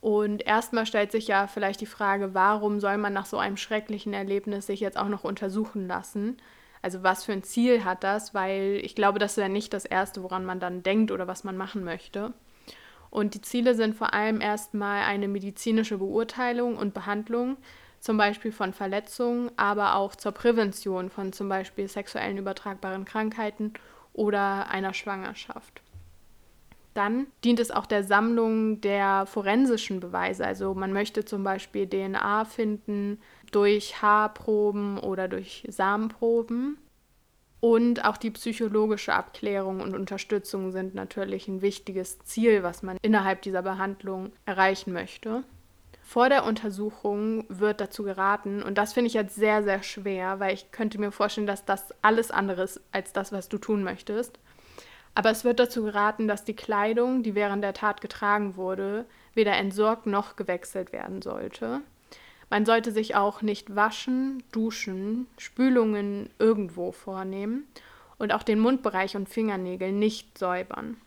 Und 0.00 0.46
erstmal 0.46 0.86
stellt 0.86 1.12
sich 1.12 1.28
ja 1.28 1.46
vielleicht 1.46 1.80
die 1.80 1.86
Frage, 1.86 2.34
warum 2.34 2.80
soll 2.80 2.98
man 2.98 3.12
nach 3.12 3.26
so 3.26 3.38
einem 3.38 3.56
schrecklichen 3.56 4.12
Erlebnis 4.12 4.66
sich 4.66 4.80
jetzt 4.80 4.98
auch 4.98 5.08
noch 5.08 5.24
untersuchen 5.24 5.86
lassen? 5.86 6.36
Also 6.82 7.02
was 7.02 7.24
für 7.24 7.32
ein 7.32 7.42
Ziel 7.42 7.84
hat 7.84 8.04
das? 8.04 8.34
Weil 8.34 8.80
ich 8.82 8.94
glaube, 8.94 9.18
das 9.18 9.32
ist 9.32 9.42
ja 9.42 9.48
nicht 9.48 9.72
das 9.72 9.84
Erste, 9.84 10.22
woran 10.22 10.44
man 10.44 10.60
dann 10.60 10.82
denkt 10.82 11.10
oder 11.10 11.26
was 11.26 11.44
man 11.44 11.56
machen 11.56 11.82
möchte. 11.82 12.32
Und 13.10 13.34
die 13.34 13.40
Ziele 13.40 13.74
sind 13.74 13.96
vor 13.96 14.14
allem 14.14 14.40
erstmal 14.40 15.02
eine 15.04 15.26
medizinische 15.26 15.98
Beurteilung 15.98 16.76
und 16.76 16.92
Behandlung, 16.92 17.56
zum 18.06 18.16
Beispiel 18.18 18.52
von 18.52 18.72
Verletzungen, 18.72 19.50
aber 19.56 19.96
auch 19.96 20.14
zur 20.14 20.30
Prävention 20.30 21.10
von 21.10 21.32
zum 21.32 21.48
Beispiel 21.48 21.88
sexuellen 21.88 22.38
übertragbaren 22.38 23.04
Krankheiten 23.04 23.72
oder 24.12 24.70
einer 24.70 24.94
Schwangerschaft. 24.94 25.82
Dann 26.94 27.26
dient 27.42 27.58
es 27.58 27.72
auch 27.72 27.84
der 27.84 28.04
Sammlung 28.04 28.80
der 28.80 29.26
forensischen 29.26 29.98
Beweise. 29.98 30.46
Also 30.46 30.72
man 30.72 30.92
möchte 30.92 31.24
zum 31.24 31.42
Beispiel 31.42 31.88
DNA 31.88 32.44
finden 32.44 33.20
durch 33.50 34.00
Haarproben 34.00 34.98
oder 34.98 35.26
durch 35.26 35.64
Samenproben. 35.68 36.78
Und 37.58 38.04
auch 38.04 38.18
die 38.18 38.30
psychologische 38.30 39.14
Abklärung 39.14 39.80
und 39.80 39.96
Unterstützung 39.96 40.70
sind 40.70 40.94
natürlich 40.94 41.48
ein 41.48 41.60
wichtiges 41.60 42.20
Ziel, 42.20 42.62
was 42.62 42.84
man 42.84 42.98
innerhalb 43.02 43.42
dieser 43.42 43.62
Behandlung 43.62 44.30
erreichen 44.44 44.92
möchte. 44.92 45.42
Vor 46.06 46.28
der 46.28 46.44
Untersuchung 46.44 47.44
wird 47.48 47.80
dazu 47.80 48.04
geraten, 48.04 48.62
und 48.62 48.78
das 48.78 48.92
finde 48.92 49.08
ich 49.08 49.14
jetzt 49.14 49.34
sehr, 49.34 49.64
sehr 49.64 49.82
schwer, 49.82 50.38
weil 50.38 50.54
ich 50.54 50.70
könnte 50.70 51.00
mir 51.00 51.10
vorstellen, 51.10 51.48
dass 51.48 51.64
das 51.64 51.92
alles 52.00 52.30
andere 52.30 52.62
ist 52.62 52.80
als 52.92 53.12
das, 53.12 53.32
was 53.32 53.48
du 53.48 53.58
tun 53.58 53.82
möchtest. 53.82 54.38
Aber 55.16 55.30
es 55.30 55.42
wird 55.42 55.58
dazu 55.58 55.82
geraten, 55.82 56.28
dass 56.28 56.44
die 56.44 56.54
Kleidung, 56.54 57.24
die 57.24 57.34
während 57.34 57.64
der 57.64 57.74
Tat 57.74 58.00
getragen 58.00 58.54
wurde, 58.54 59.04
weder 59.34 59.56
entsorgt 59.56 60.06
noch 60.06 60.36
gewechselt 60.36 60.92
werden 60.92 61.22
sollte. 61.22 61.80
Man 62.50 62.64
sollte 62.64 62.92
sich 62.92 63.16
auch 63.16 63.42
nicht 63.42 63.74
waschen, 63.74 64.44
duschen, 64.52 65.26
Spülungen 65.38 66.30
irgendwo 66.38 66.92
vornehmen 66.92 67.66
und 68.16 68.32
auch 68.32 68.44
den 68.44 68.60
Mundbereich 68.60 69.16
und 69.16 69.28
Fingernägel 69.28 69.90
nicht 69.90 70.38
säubern. 70.38 70.98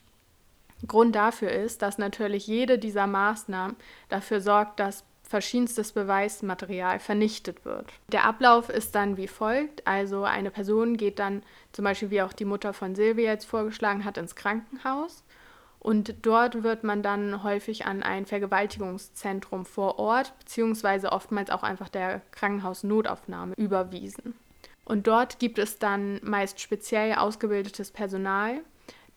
Grund 0.87 1.15
dafür 1.15 1.51
ist, 1.51 1.81
dass 1.81 1.97
natürlich 1.97 2.47
jede 2.47 2.77
dieser 2.77 3.07
Maßnahmen 3.07 3.75
dafür 4.09 4.41
sorgt, 4.41 4.79
dass 4.79 5.03
verschiedenstes 5.23 5.91
Beweismaterial 5.91 6.99
vernichtet 6.99 7.63
wird. 7.63 7.85
Der 8.11 8.25
Ablauf 8.25 8.69
ist 8.69 8.95
dann 8.95 9.15
wie 9.15 9.27
folgt. 9.27 9.85
Also 9.85 10.23
eine 10.23 10.49
Person 10.49 10.97
geht 10.97 11.19
dann 11.19 11.43
zum 11.71 11.85
Beispiel, 11.85 12.09
wie 12.09 12.23
auch 12.23 12.33
die 12.33 12.45
Mutter 12.45 12.73
von 12.73 12.95
Silvia 12.95 13.31
jetzt 13.31 13.45
vorgeschlagen 13.45 14.05
hat, 14.05 14.17
ins 14.17 14.35
Krankenhaus. 14.35 15.23
Und 15.79 16.25
dort 16.25 16.63
wird 16.63 16.83
man 16.83 17.03
dann 17.03 17.43
häufig 17.43 17.85
an 17.85 18.03
ein 18.03 18.25
Vergewaltigungszentrum 18.25 19.65
vor 19.65 19.99
Ort, 19.99 20.33
beziehungsweise 20.39 21.11
oftmals 21.11 21.51
auch 21.51 21.63
einfach 21.63 21.89
der 21.89 22.21
Krankenhausnotaufnahme 22.31 23.53
überwiesen. 23.55 24.33
Und 24.83 25.05
dort 25.05 25.37
gibt 25.37 25.59
es 25.59 25.77
dann 25.77 26.19
meist 26.23 26.59
speziell 26.59 27.13
ausgebildetes 27.13 27.91
Personal, 27.91 28.61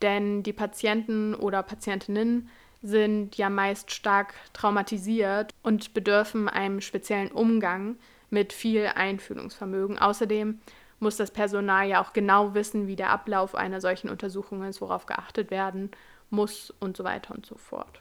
denn 0.03 0.43
die 0.43 0.53
Patienten 0.53 1.35
oder 1.35 1.63
Patientinnen 1.63 2.49
sind 2.83 3.37
ja 3.37 3.49
meist 3.49 3.93
stark 3.93 4.35
traumatisiert 4.53 5.53
und 5.63 5.95
bedürfen 5.95 6.49
einem 6.49 6.81
speziellen 6.81 7.31
Umgang 7.31 7.97
mit 8.31 8.53
viel 8.53 8.87
Einfühlungsvermögen. 8.95 9.99
Außerdem 9.99 10.61
muss 10.99 11.17
das 11.17 11.31
Personal 11.31 11.89
ja 11.89 12.03
auch 12.03 12.13
genau 12.13 12.55
wissen, 12.55 12.87
wie 12.87 12.97
der 12.97 13.11
Ablauf 13.11 13.55
einer 13.55 13.81
solchen 13.81 14.09
Untersuchung 14.11 14.65
ist, 14.65 14.81
worauf 14.81 15.07
geachtet 15.07 15.51
werden 15.51 15.91
muss 16.31 16.73
und 16.81 16.97
so 16.97 17.05
weiter 17.05 17.35
und 17.35 17.47
so 17.47 17.57
fort. 17.57 18.01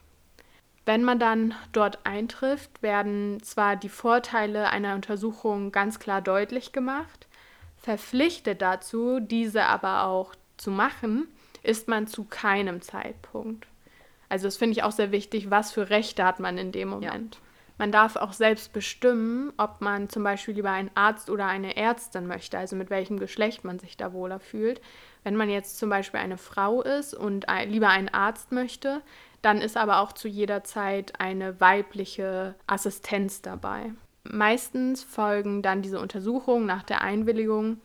Wenn 0.85 1.03
man 1.03 1.19
dann 1.19 1.53
dort 1.73 1.99
eintrifft, 2.05 2.81
werden 2.81 3.41
zwar 3.43 3.75
die 3.75 3.89
Vorteile 3.89 4.69
einer 4.69 4.95
Untersuchung 4.95 5.71
ganz 5.71 5.99
klar 5.99 6.21
deutlich 6.21 6.71
gemacht, 6.71 7.27
verpflichtet 7.77 8.61
dazu, 8.61 9.19
diese 9.19 9.65
aber 9.65 10.05
auch 10.05 10.33
zu 10.57 10.71
machen, 10.71 11.27
ist 11.63 11.87
man 11.87 12.07
zu 12.07 12.23
keinem 12.23 12.81
Zeitpunkt. 12.81 13.67
Also 14.29 14.47
das 14.47 14.57
finde 14.57 14.73
ich 14.73 14.83
auch 14.83 14.91
sehr 14.91 15.11
wichtig, 15.11 15.49
was 15.49 15.71
für 15.71 15.89
Rechte 15.89 16.23
hat 16.23 16.39
man 16.39 16.57
in 16.57 16.71
dem 16.71 16.87
Moment. 16.89 17.35
Ja. 17.35 17.41
Man 17.77 17.91
darf 17.91 18.15
auch 18.15 18.33
selbst 18.33 18.73
bestimmen, 18.73 19.51
ob 19.57 19.81
man 19.81 20.07
zum 20.07 20.23
Beispiel 20.23 20.53
lieber 20.53 20.71
einen 20.71 20.91
Arzt 20.93 21.29
oder 21.29 21.47
eine 21.47 21.75
Ärztin 21.75 22.27
möchte, 22.27 22.57
also 22.57 22.75
mit 22.75 22.89
welchem 22.89 23.19
Geschlecht 23.19 23.63
man 23.63 23.79
sich 23.79 23.97
da 23.97 24.13
wohler 24.13 24.39
fühlt. 24.39 24.79
Wenn 25.23 25.35
man 25.35 25.49
jetzt 25.49 25.79
zum 25.79 25.89
Beispiel 25.89 26.19
eine 26.19 26.37
Frau 26.37 26.81
ist 26.81 27.13
und 27.13 27.47
lieber 27.65 27.89
einen 27.89 28.09
Arzt 28.09 28.51
möchte, 28.51 29.01
dann 29.41 29.61
ist 29.61 29.77
aber 29.77 29.99
auch 29.99 30.11
zu 30.11 30.27
jeder 30.27 30.63
Zeit 30.63 31.19
eine 31.19 31.59
weibliche 31.59 32.55
Assistenz 32.67 33.41
dabei. 33.41 33.91
Meistens 34.23 35.03
folgen 35.03 35.63
dann 35.63 35.81
diese 35.81 35.99
Untersuchungen 35.99 36.67
nach 36.67 36.83
der 36.83 37.01
Einwilligung 37.01 37.81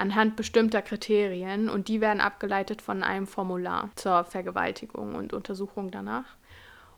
anhand 0.00 0.34
bestimmter 0.34 0.82
Kriterien 0.82 1.68
und 1.68 1.88
die 1.88 2.00
werden 2.00 2.20
abgeleitet 2.20 2.80
von 2.82 3.02
einem 3.02 3.26
Formular 3.26 3.90
zur 3.94 4.24
Vergewaltigung 4.24 5.14
und 5.14 5.32
Untersuchung 5.32 5.90
danach. 5.90 6.24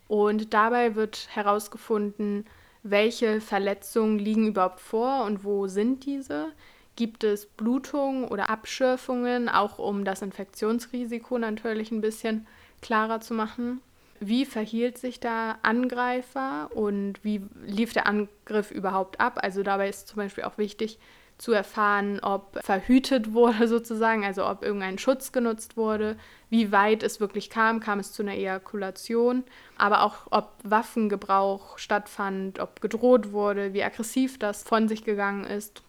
Und 0.07 0.53
dabei 0.53 0.95
wird 0.95 1.27
herausgefunden, 1.31 2.45
welche 2.81 3.41
Verletzungen 3.41 4.19
liegen 4.19 4.47
überhaupt 4.47 4.79
vor 4.79 5.25
und 5.25 5.43
wo 5.43 5.67
sind 5.67 6.05
diese. 6.05 6.51
Gibt 6.95 7.23
es 7.23 7.45
Blutungen 7.45 8.25
oder 8.25 8.49
Abschürfungen, 8.49 9.49
auch 9.49 9.79
um 9.79 10.05
das 10.05 10.21
Infektionsrisiko 10.21 11.37
natürlich 11.37 11.91
ein 11.91 12.01
bisschen 12.01 12.47
klarer 12.81 13.19
zu 13.19 13.33
machen? 13.33 13.81
Wie 14.19 14.45
verhielt 14.45 14.97
sich 14.97 15.19
der 15.19 15.57
Angreifer 15.63 16.69
und 16.73 17.23
wie 17.23 17.41
lief 17.65 17.93
der 17.93 18.07
Angriff 18.07 18.71
überhaupt 18.71 19.19
ab? 19.19 19.39
Also 19.41 19.63
dabei 19.63 19.89
ist 19.89 20.07
zum 20.07 20.17
Beispiel 20.17 20.43
auch 20.43 20.57
wichtig, 20.57 20.99
zu 21.37 21.51
erfahren, 21.51 22.19
ob 22.21 22.59
verhütet 22.63 23.33
wurde 23.33 23.67
sozusagen, 23.69 24.23
also 24.23 24.47
ob 24.47 24.63
irgendein 24.63 24.97
Schutz 24.97 25.31
genutzt 25.31 25.77
wurde, 25.77 26.17
wie 26.49 26.71
weit 26.71 27.03
es 27.03 27.19
wirklich 27.19 27.49
kam, 27.49 27.79
kam 27.79 27.99
es 27.99 28.11
zu 28.11 28.21
einer 28.21 28.35
Ejakulation, 28.35 29.43
aber 29.77 30.03
auch 30.03 30.27
ob 30.29 30.51
Waffengebrauch 30.63 31.77
stattfand, 31.77 32.59
ob 32.59 32.81
gedroht 32.81 33.31
wurde, 33.31 33.73
wie 33.73 33.83
aggressiv 33.83 34.37
das 34.39 34.63
von 34.63 34.87
sich 34.87 35.03
gegangen 35.03 35.45
ist 35.45 35.83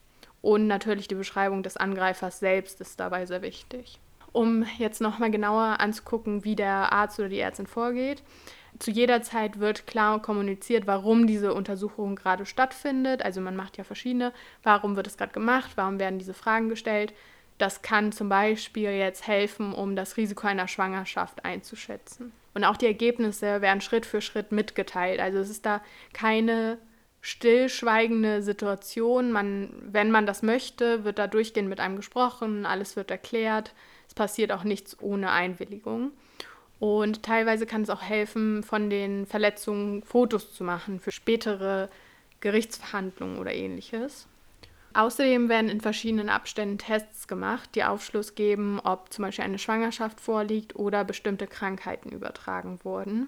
und 0.44 0.66
natürlich 0.66 1.08
die 1.08 1.14
Beschreibung 1.14 1.62
des 1.62 1.78
Angreifers 1.78 2.38
selbst 2.38 2.78
ist 2.82 3.00
dabei 3.00 3.24
sehr 3.24 3.40
wichtig. 3.40 3.98
Um 4.32 4.66
jetzt 4.76 5.00
nochmal 5.00 5.30
genauer 5.30 5.80
anzugucken, 5.80 6.44
wie 6.44 6.54
der 6.54 6.92
Arzt 6.92 7.18
oder 7.18 7.30
die 7.30 7.38
Ärztin 7.38 7.66
vorgeht, 7.66 8.22
zu 8.78 8.90
jeder 8.90 9.22
Zeit 9.22 9.60
wird 9.60 9.86
klar 9.86 10.20
kommuniziert, 10.20 10.86
warum 10.86 11.26
diese 11.26 11.54
Untersuchung 11.54 12.16
gerade 12.16 12.46
stattfindet. 12.46 13.22
Also 13.22 13.40
man 13.40 13.56
macht 13.56 13.76
ja 13.76 13.84
verschiedene. 13.84 14.32
Warum 14.62 14.96
wird 14.96 15.06
es 15.06 15.16
gerade 15.16 15.32
gemacht? 15.32 15.72
Warum 15.76 15.98
werden 15.98 16.18
diese 16.18 16.34
Fragen 16.34 16.68
gestellt? 16.68 17.14
Das 17.58 17.82
kann 17.82 18.10
zum 18.10 18.28
Beispiel 18.28 18.90
jetzt 18.90 19.26
helfen, 19.28 19.72
um 19.72 19.94
das 19.94 20.16
Risiko 20.16 20.46
einer 20.46 20.66
Schwangerschaft 20.66 21.44
einzuschätzen. 21.44 22.32
Und 22.52 22.64
auch 22.64 22.76
die 22.76 22.86
Ergebnisse 22.86 23.60
werden 23.60 23.80
Schritt 23.80 24.06
für 24.06 24.20
Schritt 24.20 24.50
mitgeteilt. 24.50 25.20
Also 25.20 25.38
es 25.38 25.50
ist 25.50 25.64
da 25.66 25.80
keine 26.12 26.78
stillschweigende 27.20 28.42
Situation. 28.42 29.32
Man, 29.32 29.70
wenn 29.80 30.10
man 30.10 30.26
das 30.26 30.42
möchte, 30.42 31.04
wird 31.04 31.18
da 31.18 31.26
durchgehend 31.26 31.68
mit 31.68 31.80
einem 31.80 31.96
gesprochen, 31.96 32.66
alles 32.66 32.96
wird 32.96 33.10
erklärt. 33.10 33.72
Es 34.08 34.14
passiert 34.14 34.52
auch 34.52 34.64
nichts 34.64 35.00
ohne 35.00 35.30
Einwilligung. 35.30 36.12
Und 36.80 37.22
teilweise 37.22 37.66
kann 37.66 37.82
es 37.82 37.90
auch 37.90 38.02
helfen, 38.02 38.62
von 38.62 38.90
den 38.90 39.26
Verletzungen 39.26 40.02
Fotos 40.02 40.54
zu 40.54 40.64
machen 40.64 41.00
für 41.00 41.12
spätere 41.12 41.88
Gerichtsverhandlungen 42.40 43.38
oder 43.38 43.54
ähnliches. 43.54 44.26
Außerdem 44.92 45.48
werden 45.48 45.70
in 45.70 45.80
verschiedenen 45.80 46.28
Abständen 46.28 46.78
Tests 46.78 47.26
gemacht, 47.26 47.70
die 47.74 47.82
Aufschluss 47.82 48.36
geben, 48.36 48.78
ob 48.78 49.12
zum 49.12 49.24
Beispiel 49.24 49.44
eine 49.44 49.58
Schwangerschaft 49.58 50.20
vorliegt 50.20 50.76
oder 50.76 51.04
bestimmte 51.04 51.48
Krankheiten 51.48 52.10
übertragen 52.10 52.78
wurden. 52.84 53.26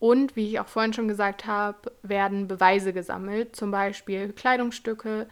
Und 0.00 0.34
wie 0.34 0.48
ich 0.48 0.60
auch 0.60 0.66
vorhin 0.66 0.92
schon 0.92 1.08
gesagt 1.08 1.46
habe, 1.46 1.92
werden 2.02 2.48
Beweise 2.48 2.92
gesammelt, 2.92 3.54
zum 3.54 3.70
Beispiel 3.70 4.32
Kleidungsstücke, 4.32 5.28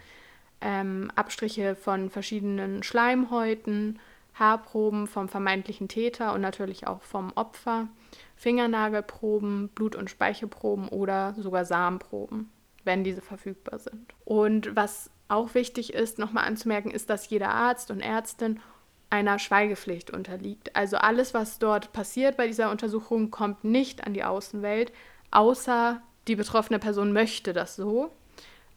ähm, 0.61 1.11
Abstriche 1.17 1.75
von 1.75 2.11
verschiedenen 2.11 2.83
Schleimhäuten 2.83 3.99
Haarproben 4.39 5.07
vom 5.07 5.29
vermeintlichen 5.29 5.89
Täter 5.89 6.35
und 6.35 6.43
natürlich 6.43 6.87
auch 6.87 7.03
vom 7.03 7.33
Opfer, 7.35 7.89
Fingernagelproben, 8.37 9.69
Blut- 9.71 9.97
und 9.97 10.11
Speichelproben 10.11 10.89
oder 10.89 11.35
sogar 11.39 11.65
Samenproben, 11.65 12.51
wenn 12.85 13.03
diese 13.03 13.23
verfügbar 13.23 13.79
sind. 13.79 14.15
Und 14.25 14.77
was 14.77 15.11
auch 15.29 15.55
wichtig 15.55 15.95
ist, 15.95 16.19
nochmal 16.19 16.45
anzumerken, 16.45 16.91
ist, 16.91 17.09
dass 17.09 17.31
jeder 17.31 17.49
Arzt 17.49 17.91
und 17.91 18.01
Ärztin 18.01 18.61
einer 19.09 19.39
Schweigepflicht 19.39 20.11
unterliegt. 20.11 20.77
Also 20.77 20.99
alles, 20.99 21.33
was 21.33 21.59
dort 21.59 21.93
passiert 21.93 22.37
bei 22.37 22.47
dieser 22.47 22.71
Untersuchung, 22.71 23.31
kommt 23.31 23.65
nicht 23.65 24.07
an 24.07 24.15
die 24.15 24.25
Außenwelt, 24.25 24.93
außer 25.31 26.03
die 26.29 26.37
betroffene 26.37 26.79
Person 26.79 27.13
möchte 27.13 27.53
das 27.53 27.77
so 27.77 28.11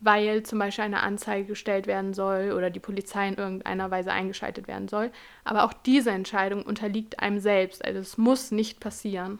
weil 0.01 0.43
zum 0.43 0.59
Beispiel 0.59 0.85
eine 0.85 1.01
Anzeige 1.01 1.45
gestellt 1.45 1.87
werden 1.87 2.13
soll 2.13 2.53
oder 2.53 2.69
die 2.69 2.79
Polizei 2.79 3.27
in 3.27 3.35
irgendeiner 3.35 3.91
Weise 3.91 4.11
eingeschaltet 4.11 4.67
werden 4.67 4.87
soll. 4.87 5.11
Aber 5.43 5.63
auch 5.63 5.73
diese 5.73 6.11
Entscheidung 6.11 6.63
unterliegt 6.63 7.19
einem 7.19 7.39
selbst. 7.39 7.83
Also 7.83 7.99
es 7.99 8.17
muss 8.17 8.51
nicht 8.51 8.79
passieren. 8.79 9.39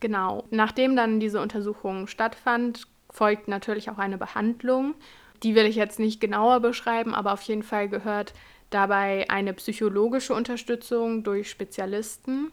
Genau. 0.00 0.44
Nachdem 0.50 0.96
dann 0.96 1.20
diese 1.20 1.40
Untersuchung 1.40 2.08
stattfand, 2.08 2.88
folgt 3.10 3.46
natürlich 3.46 3.90
auch 3.90 3.98
eine 3.98 4.18
Behandlung. 4.18 4.94
Die 5.44 5.54
will 5.54 5.66
ich 5.66 5.76
jetzt 5.76 6.00
nicht 6.00 6.20
genauer 6.20 6.60
beschreiben, 6.60 7.14
aber 7.14 7.32
auf 7.32 7.42
jeden 7.42 7.62
Fall 7.62 7.88
gehört 7.88 8.32
dabei 8.70 9.28
eine 9.28 9.52
psychologische 9.52 10.34
Unterstützung 10.34 11.22
durch 11.22 11.50
Spezialisten. 11.50 12.50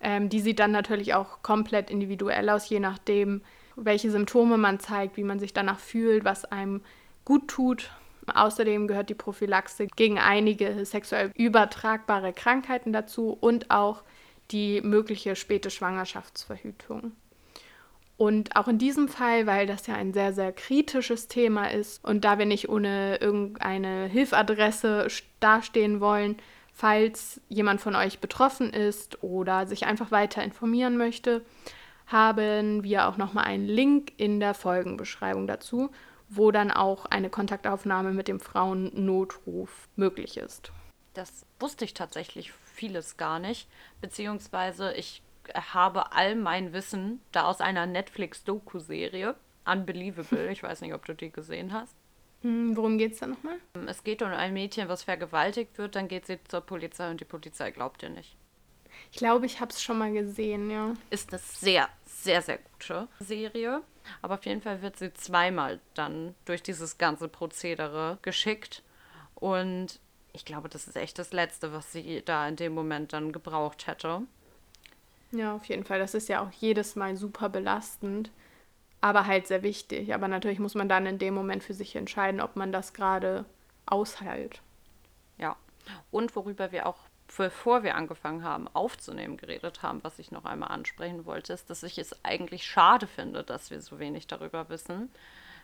Ähm, 0.00 0.28
die 0.28 0.40
sieht 0.40 0.60
dann 0.60 0.70
natürlich 0.70 1.14
auch 1.14 1.42
komplett 1.42 1.90
individuell 1.90 2.48
aus, 2.48 2.68
je 2.68 2.80
nachdem, 2.80 3.42
welche 3.84 4.10
Symptome 4.10 4.58
man 4.58 4.80
zeigt, 4.80 5.16
wie 5.16 5.24
man 5.24 5.38
sich 5.38 5.52
danach 5.52 5.78
fühlt, 5.78 6.24
was 6.24 6.44
einem 6.44 6.82
gut 7.24 7.48
tut. 7.48 7.90
Außerdem 8.26 8.88
gehört 8.88 9.08
die 9.08 9.14
Prophylaxe 9.14 9.86
gegen 9.96 10.18
einige 10.18 10.84
sexuell 10.84 11.32
übertragbare 11.34 12.32
Krankheiten 12.32 12.92
dazu 12.92 13.36
und 13.40 13.70
auch 13.70 14.02
die 14.50 14.80
mögliche 14.82 15.36
späte 15.36 15.70
Schwangerschaftsverhütung. 15.70 17.12
Und 18.16 18.56
auch 18.56 18.66
in 18.66 18.78
diesem 18.78 19.06
Fall, 19.08 19.46
weil 19.46 19.66
das 19.66 19.86
ja 19.86 19.94
ein 19.94 20.12
sehr, 20.12 20.32
sehr 20.32 20.52
kritisches 20.52 21.28
Thema 21.28 21.70
ist 21.70 22.04
und 22.04 22.24
da 22.24 22.38
wir 22.38 22.46
nicht 22.46 22.68
ohne 22.68 23.16
irgendeine 23.16 24.06
Hilfadresse 24.06 25.06
dastehen 25.38 26.00
wollen, 26.00 26.36
falls 26.72 27.40
jemand 27.48 27.80
von 27.80 27.94
euch 27.94 28.18
betroffen 28.18 28.72
ist 28.72 29.22
oder 29.22 29.66
sich 29.66 29.86
einfach 29.86 30.10
weiter 30.10 30.42
informieren 30.42 30.96
möchte, 30.96 31.42
haben 32.08 32.82
wir 32.82 33.06
auch 33.06 33.16
nochmal 33.16 33.44
einen 33.44 33.66
Link 33.66 34.12
in 34.16 34.40
der 34.40 34.54
Folgenbeschreibung 34.54 35.46
dazu, 35.46 35.90
wo 36.28 36.50
dann 36.50 36.70
auch 36.70 37.06
eine 37.06 37.30
Kontaktaufnahme 37.30 38.12
mit 38.12 38.28
dem 38.28 38.40
Frauennotruf 38.40 39.88
möglich 39.96 40.36
ist. 40.36 40.72
Das 41.14 41.46
wusste 41.60 41.84
ich 41.84 41.94
tatsächlich 41.94 42.52
vieles 42.52 43.16
gar 43.16 43.38
nicht, 43.38 43.68
beziehungsweise 44.00 44.92
ich 44.94 45.22
habe 45.54 46.12
all 46.12 46.34
mein 46.34 46.72
Wissen 46.72 47.20
da 47.32 47.44
aus 47.44 47.60
einer 47.60 47.86
Netflix-Doku-Serie, 47.86 49.34
Unbelievable, 49.70 50.50
ich 50.50 50.62
weiß 50.62 50.80
nicht, 50.80 50.94
ob 50.94 51.04
du 51.04 51.14
die 51.14 51.30
gesehen 51.30 51.74
hast. 51.74 51.94
Hm, 52.40 52.74
worum 52.74 52.96
geht 52.96 53.12
es 53.12 53.18
da 53.18 53.26
nochmal? 53.26 53.58
Es 53.86 54.02
geht 54.02 54.22
um 54.22 54.28
ein 54.28 54.54
Mädchen, 54.54 54.88
was 54.88 55.02
vergewaltigt 55.02 55.76
wird, 55.76 55.94
dann 55.94 56.08
geht 56.08 56.24
sie 56.26 56.38
zur 56.48 56.62
Polizei 56.62 57.10
und 57.10 57.20
die 57.20 57.26
Polizei 57.26 57.70
glaubt 57.70 58.02
ihr 58.02 58.08
nicht. 58.08 58.37
Ich 59.10 59.18
glaube, 59.18 59.46
ich 59.46 59.60
habe 59.60 59.70
es 59.70 59.82
schon 59.82 59.98
mal 59.98 60.12
gesehen, 60.12 60.70
ja. 60.70 60.94
Ist 61.10 61.32
eine 61.32 61.40
sehr, 61.40 61.88
sehr, 62.06 62.42
sehr 62.42 62.58
gute 62.58 63.08
Serie. 63.20 63.82
Aber 64.22 64.34
auf 64.34 64.46
jeden 64.46 64.62
Fall 64.62 64.82
wird 64.82 64.98
sie 64.98 65.12
zweimal 65.14 65.80
dann 65.94 66.34
durch 66.44 66.62
dieses 66.62 66.98
ganze 66.98 67.28
Prozedere 67.28 68.18
geschickt. 68.22 68.82
Und 69.34 70.00
ich 70.32 70.44
glaube, 70.44 70.68
das 70.68 70.86
ist 70.86 70.96
echt 70.96 71.18
das 71.18 71.32
Letzte, 71.32 71.72
was 71.72 71.92
sie 71.92 72.22
da 72.24 72.48
in 72.48 72.56
dem 72.56 72.74
Moment 72.74 73.12
dann 73.12 73.32
gebraucht 73.32 73.86
hätte. 73.86 74.22
Ja, 75.30 75.54
auf 75.54 75.64
jeden 75.66 75.84
Fall. 75.84 75.98
Das 75.98 76.14
ist 76.14 76.28
ja 76.28 76.42
auch 76.42 76.52
jedes 76.52 76.96
Mal 76.96 77.16
super 77.16 77.48
belastend, 77.48 78.30
aber 79.00 79.26
halt 79.26 79.46
sehr 79.46 79.62
wichtig. 79.62 80.14
Aber 80.14 80.28
natürlich 80.28 80.58
muss 80.58 80.74
man 80.74 80.88
dann 80.88 81.06
in 81.06 81.18
dem 81.18 81.34
Moment 81.34 81.62
für 81.62 81.74
sich 81.74 81.96
entscheiden, 81.96 82.40
ob 82.40 82.56
man 82.56 82.72
das 82.72 82.92
gerade 82.92 83.44
aushält. 83.86 84.62
Ja. 85.38 85.56
Und 86.10 86.34
worüber 86.36 86.72
wir 86.72 86.86
auch 86.86 86.98
bevor 87.36 87.82
wir 87.82 87.94
angefangen 87.94 88.42
haben 88.42 88.68
aufzunehmen, 88.68 89.36
geredet 89.36 89.82
haben, 89.82 90.02
was 90.02 90.18
ich 90.18 90.30
noch 90.30 90.44
einmal 90.44 90.70
ansprechen 90.70 91.26
wollte, 91.26 91.52
ist, 91.52 91.70
dass 91.70 91.82
ich 91.82 91.98
es 91.98 92.24
eigentlich 92.24 92.64
schade 92.64 93.06
finde, 93.06 93.42
dass 93.42 93.70
wir 93.70 93.80
so 93.80 93.98
wenig 93.98 94.26
darüber 94.26 94.68
wissen, 94.68 95.10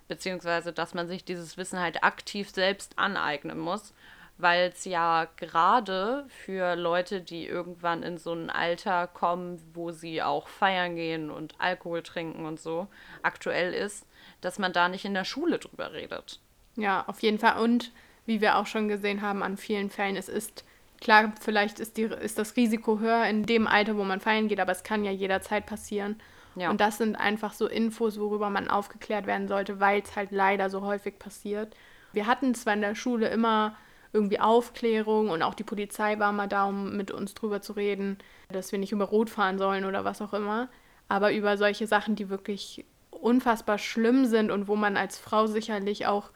beziehungsweise 0.08 0.72
dass 0.72 0.94
man 0.94 1.08
sich 1.08 1.24
dieses 1.24 1.56
Wissen 1.56 1.80
halt 1.80 2.04
aktiv 2.04 2.50
selbst 2.50 2.98
aneignen 2.98 3.58
muss, 3.58 3.94
weil 4.36 4.70
es 4.70 4.84
ja 4.84 5.26
gerade 5.36 6.26
für 6.28 6.74
Leute, 6.74 7.20
die 7.20 7.46
irgendwann 7.46 8.02
in 8.02 8.18
so 8.18 8.32
ein 8.32 8.50
Alter 8.50 9.06
kommen, 9.06 9.62
wo 9.72 9.92
sie 9.92 10.22
auch 10.22 10.48
feiern 10.48 10.96
gehen 10.96 11.30
und 11.30 11.54
Alkohol 11.60 12.02
trinken 12.02 12.44
und 12.44 12.60
so, 12.60 12.88
aktuell 13.22 13.72
ist, 13.72 14.06
dass 14.40 14.58
man 14.58 14.72
da 14.72 14.88
nicht 14.88 15.04
in 15.04 15.14
der 15.14 15.24
Schule 15.24 15.58
drüber 15.58 15.92
redet. 15.92 16.40
Ja, 16.76 17.04
auf 17.06 17.20
jeden 17.20 17.38
Fall. 17.38 17.62
Und 17.62 17.92
wie 18.26 18.40
wir 18.40 18.56
auch 18.56 18.66
schon 18.66 18.88
gesehen 18.88 19.22
haben 19.22 19.42
an 19.42 19.56
vielen 19.56 19.90
Fällen, 19.90 20.16
es 20.16 20.28
ist 20.28 20.64
Klar, 21.04 21.34
vielleicht 21.38 21.80
ist, 21.80 21.98
die, 21.98 22.04
ist 22.04 22.38
das 22.38 22.56
Risiko 22.56 22.98
höher 22.98 23.26
in 23.26 23.44
dem 23.44 23.66
Alter, 23.66 23.98
wo 23.98 24.04
man 24.04 24.20
feiern 24.20 24.48
geht, 24.48 24.58
aber 24.58 24.72
es 24.72 24.84
kann 24.84 25.04
ja 25.04 25.10
jederzeit 25.10 25.66
passieren. 25.66 26.16
Ja. 26.56 26.70
Und 26.70 26.80
das 26.80 26.96
sind 26.96 27.14
einfach 27.16 27.52
so 27.52 27.66
Infos, 27.66 28.18
worüber 28.18 28.48
man 28.48 28.70
aufgeklärt 28.70 29.26
werden 29.26 29.46
sollte, 29.46 29.80
weil 29.80 30.00
es 30.00 30.16
halt 30.16 30.30
leider 30.30 30.70
so 30.70 30.80
häufig 30.80 31.18
passiert. 31.18 31.76
Wir 32.14 32.26
hatten 32.26 32.54
zwar 32.54 32.72
in 32.72 32.80
der 32.80 32.94
Schule 32.94 33.28
immer 33.28 33.76
irgendwie 34.14 34.40
Aufklärung 34.40 35.28
und 35.28 35.42
auch 35.42 35.52
die 35.52 35.62
Polizei 35.62 36.18
war 36.18 36.32
mal 36.32 36.48
da, 36.48 36.64
um 36.64 36.96
mit 36.96 37.10
uns 37.10 37.34
drüber 37.34 37.60
zu 37.60 37.74
reden, 37.74 38.16
dass 38.48 38.72
wir 38.72 38.78
nicht 38.78 38.92
über 38.92 39.04
Rot 39.04 39.28
fahren 39.28 39.58
sollen 39.58 39.84
oder 39.84 40.06
was 40.06 40.22
auch 40.22 40.32
immer. 40.32 40.70
Aber 41.08 41.34
über 41.34 41.58
solche 41.58 41.86
Sachen, 41.86 42.16
die 42.16 42.30
wirklich 42.30 42.86
unfassbar 43.10 43.76
schlimm 43.76 44.24
sind 44.24 44.50
und 44.50 44.68
wo 44.68 44.76
man 44.76 44.96
als 44.96 45.18
Frau 45.18 45.48
sicherlich 45.48 46.06
auch 46.06 46.30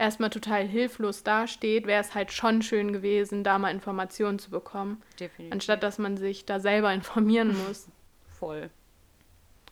erstmal 0.00 0.30
total 0.30 0.66
hilflos 0.66 1.22
dasteht, 1.22 1.86
wäre 1.86 2.00
es 2.00 2.14
halt 2.14 2.32
schon 2.32 2.62
schön 2.62 2.92
gewesen, 2.92 3.44
da 3.44 3.58
mal 3.58 3.70
Informationen 3.70 4.38
zu 4.38 4.50
bekommen. 4.50 5.02
Definitiv. 5.20 5.52
Anstatt 5.52 5.82
dass 5.82 5.98
man 5.98 6.16
sich 6.16 6.46
da 6.46 6.58
selber 6.58 6.92
informieren 6.92 7.56
muss. 7.66 7.88
Voll. 8.38 8.70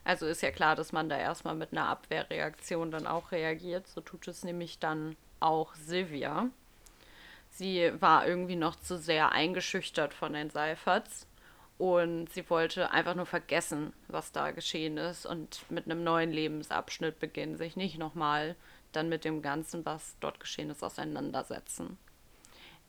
Also 0.05 0.27
ist 0.27 0.43
ja 0.43 0.51
klar, 0.51 0.77
dass 0.77 0.93
man 0.93 1.09
da 1.09 1.19
erstmal 1.19 1.55
mit 1.55 1.73
einer 1.73 1.89
Abwehrreaktion 1.89 2.91
dann 2.91 3.07
auch 3.07 3.33
reagiert. 3.33 3.87
So 3.89 4.01
tut 4.01 4.29
es 4.29 4.45
nämlich 4.45 4.79
dann 4.79 5.17
auch 5.41 5.75
Silvia. 5.75 6.49
Sie 7.51 7.91
war 7.99 8.27
irgendwie 8.27 8.57
noch 8.57 8.77
zu 8.77 8.99
sehr 8.99 9.33
eingeschüchtert 9.33 10.15
von 10.15 10.35
den 10.35 10.51
Seiferts 10.51 11.27
und 11.79 12.29
sie 12.33 12.49
wollte 12.51 12.91
einfach 12.91 13.15
nur 13.15 13.27
vergessen, 13.27 13.93
was 14.09 14.33
da 14.33 14.51
geschehen 14.51 14.99
ist 14.99 15.27
und 15.27 15.65
mit 15.71 15.87
einem 15.87 16.05
neuen 16.05 16.31
Lebensabschnitt 16.31 17.19
beginnen, 17.19 17.57
sich 17.57 17.77
nicht 17.77 17.99
nochmal 17.99 18.57
dann 18.99 19.09
mit 19.09 19.25
dem 19.25 19.41
Ganzen, 19.43 19.87
was 19.87 20.17
dort 20.21 20.41
geschehen 20.41 20.71
ist, 20.71 20.83
auseinandersetzen. 20.83 21.97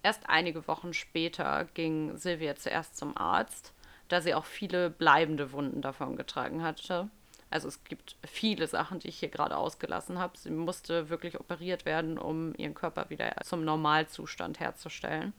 Erst 0.01 0.27
einige 0.27 0.67
Wochen 0.67 0.93
später 0.93 1.65
ging 1.73 2.17
Silvia 2.17 2.55
zuerst 2.55 2.97
zum 2.97 3.15
Arzt, 3.15 3.73
da 4.07 4.21
sie 4.21 4.33
auch 4.33 4.45
viele 4.45 4.89
bleibende 4.89 5.51
Wunden 5.51 5.81
davon 5.81 6.15
getragen 6.15 6.63
hatte. 6.63 7.09
Also 7.51 7.67
es 7.67 7.83
gibt 7.83 8.15
viele 8.25 8.67
Sachen, 8.67 8.99
die 8.99 9.09
ich 9.09 9.19
hier 9.19 9.29
gerade 9.29 9.57
ausgelassen 9.57 10.19
habe. 10.19 10.37
Sie 10.37 10.51
musste 10.51 11.09
wirklich 11.09 11.39
operiert 11.39 11.85
werden, 11.85 12.17
um 12.17 12.55
ihren 12.55 12.73
Körper 12.75 13.09
wieder 13.09 13.35
zum 13.43 13.63
Normalzustand 13.63 14.59
herzustellen. 14.59 15.33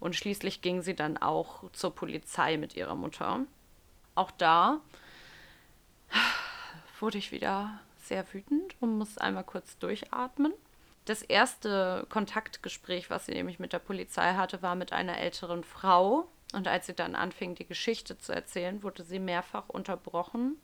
Und 0.00 0.16
schließlich 0.16 0.60
ging 0.60 0.82
sie 0.82 0.94
dann 0.94 1.16
auch 1.16 1.70
zur 1.72 1.94
Polizei 1.94 2.56
mit 2.56 2.76
ihrer 2.76 2.94
Mutter. 2.94 3.40
Auch 4.14 4.30
da 4.32 4.80
wurde 7.00 7.18
ich 7.18 7.32
wieder 7.32 7.80
sehr 8.08 8.24
wütend 8.32 8.74
und 8.80 8.98
muss 8.98 9.18
einmal 9.18 9.44
kurz 9.44 9.78
durchatmen. 9.78 10.52
Das 11.04 11.22
erste 11.22 12.06
Kontaktgespräch, 12.10 13.08
was 13.08 13.26
sie 13.26 13.32
nämlich 13.32 13.58
mit 13.58 13.72
der 13.72 13.78
Polizei 13.78 14.34
hatte, 14.34 14.60
war 14.60 14.74
mit 14.74 14.92
einer 14.92 15.18
älteren 15.18 15.64
Frau. 15.64 16.28
Und 16.52 16.68
als 16.68 16.86
sie 16.86 16.94
dann 16.94 17.14
anfing, 17.14 17.54
die 17.54 17.66
Geschichte 17.66 18.18
zu 18.18 18.32
erzählen, 18.32 18.82
wurde 18.82 19.04
sie 19.04 19.18
mehrfach 19.18 19.68
unterbrochen, 19.68 20.56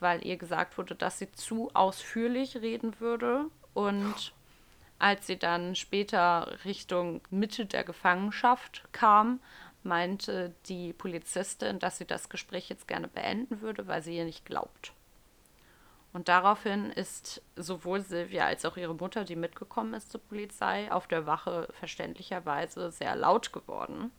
weil 0.00 0.24
ihr 0.24 0.36
gesagt 0.36 0.78
wurde, 0.78 0.94
dass 0.94 1.18
sie 1.18 1.30
zu 1.32 1.70
ausführlich 1.74 2.56
reden 2.56 2.98
würde. 2.98 3.46
Und 3.74 4.32
als 4.98 5.26
sie 5.28 5.38
dann 5.38 5.76
später 5.76 6.58
Richtung 6.64 7.20
Mitte 7.30 7.66
der 7.66 7.84
Gefangenschaft 7.84 8.82
kam, 8.90 9.40
meinte 9.84 10.54
die 10.66 10.92
Polizistin, 10.92 11.78
dass 11.78 11.98
sie 11.98 12.04
das 12.04 12.28
Gespräch 12.28 12.68
jetzt 12.68 12.88
gerne 12.88 13.06
beenden 13.06 13.60
würde, 13.60 13.86
weil 13.86 14.02
sie 14.02 14.16
ihr 14.16 14.24
nicht 14.24 14.44
glaubt. 14.44 14.92
Und 16.18 16.26
daraufhin 16.26 16.90
ist 16.90 17.42
sowohl 17.54 18.00
Silvia 18.00 18.46
als 18.46 18.64
auch 18.64 18.76
ihre 18.76 18.96
Mutter, 18.96 19.22
die 19.22 19.36
mitgekommen 19.36 19.94
ist 19.94 20.10
zur 20.10 20.20
Polizei, 20.20 20.90
auf 20.90 21.06
der 21.06 21.26
Wache 21.26 21.68
verständlicherweise 21.78 22.90
sehr 22.90 23.14
laut 23.14 23.52
geworden. 23.52 24.10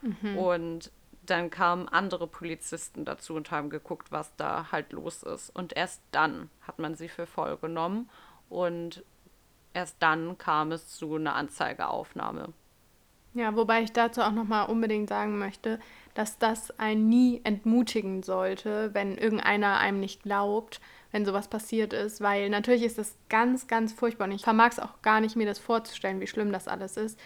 Mhm. 0.00 0.38
Und 0.38 0.90
dann 1.26 1.50
kamen 1.50 1.86
andere 1.86 2.26
Polizisten 2.28 3.04
dazu 3.04 3.34
und 3.34 3.50
haben 3.50 3.68
geguckt, 3.68 4.10
was 4.10 4.34
da 4.36 4.72
halt 4.72 4.94
los 4.94 5.22
ist. 5.22 5.50
Und 5.50 5.76
erst 5.76 6.00
dann 6.12 6.48
hat 6.62 6.78
man 6.78 6.94
sie 6.94 7.08
für 7.08 7.26
voll 7.26 7.58
genommen 7.58 8.08
und 8.48 9.04
erst 9.74 9.96
dann 9.98 10.38
kam 10.38 10.72
es 10.72 10.96
zu 10.96 11.16
einer 11.16 11.34
Anzeigeaufnahme. 11.34 12.54
Ja, 13.34 13.54
wobei 13.54 13.82
ich 13.82 13.92
dazu 13.92 14.22
auch 14.22 14.32
nochmal 14.32 14.70
unbedingt 14.70 15.10
sagen 15.10 15.38
möchte, 15.38 15.78
dass 16.14 16.38
das 16.38 16.78
einen 16.78 17.08
nie 17.08 17.40
entmutigen 17.44 18.22
sollte, 18.22 18.94
wenn 18.94 19.18
irgendeiner 19.18 19.76
einem 19.78 20.00
nicht 20.00 20.22
glaubt, 20.22 20.80
wenn 21.14 21.24
sowas 21.24 21.46
passiert 21.46 21.92
ist, 21.92 22.20
weil 22.20 22.50
natürlich 22.50 22.82
ist 22.82 22.98
das 22.98 23.14
ganz, 23.28 23.68
ganz 23.68 23.92
furchtbar 23.92 24.24
und 24.24 24.32
ich 24.32 24.42
vermag 24.42 24.72
es 24.72 24.80
auch 24.80 25.00
gar 25.00 25.20
nicht, 25.20 25.36
mir 25.36 25.46
das 25.46 25.60
vorzustellen, 25.60 26.20
wie 26.20 26.26
schlimm 26.26 26.50
das 26.50 26.66
alles 26.66 26.96
ist. 26.96 27.20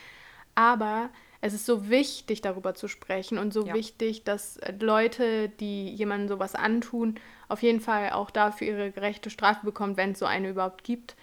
Aber 0.55 1.09
es 1.41 1.55
ist 1.55 1.65
so 1.65 1.89
wichtig, 1.89 2.43
darüber 2.43 2.75
zu 2.75 2.87
sprechen 2.87 3.39
und 3.39 3.55
so 3.55 3.65
ja. 3.65 3.73
wichtig, 3.73 4.25
dass 4.25 4.61
Leute, 4.79 5.49
die 5.49 5.89
jemandem 5.89 6.29
sowas 6.29 6.55
antun, 6.55 7.15
auf 7.49 7.63
jeden 7.63 7.81
Fall 7.81 8.11
auch 8.11 8.31
dafür 8.31 8.67
ihre 8.67 8.91
gerechte 8.91 9.31
Strafe 9.31 9.65
bekommen, 9.65 9.97
wenn 9.97 10.13
es 10.13 10.19
so 10.19 10.27
eine 10.27 10.51
überhaupt 10.51 10.85
gibt. 10.85 11.17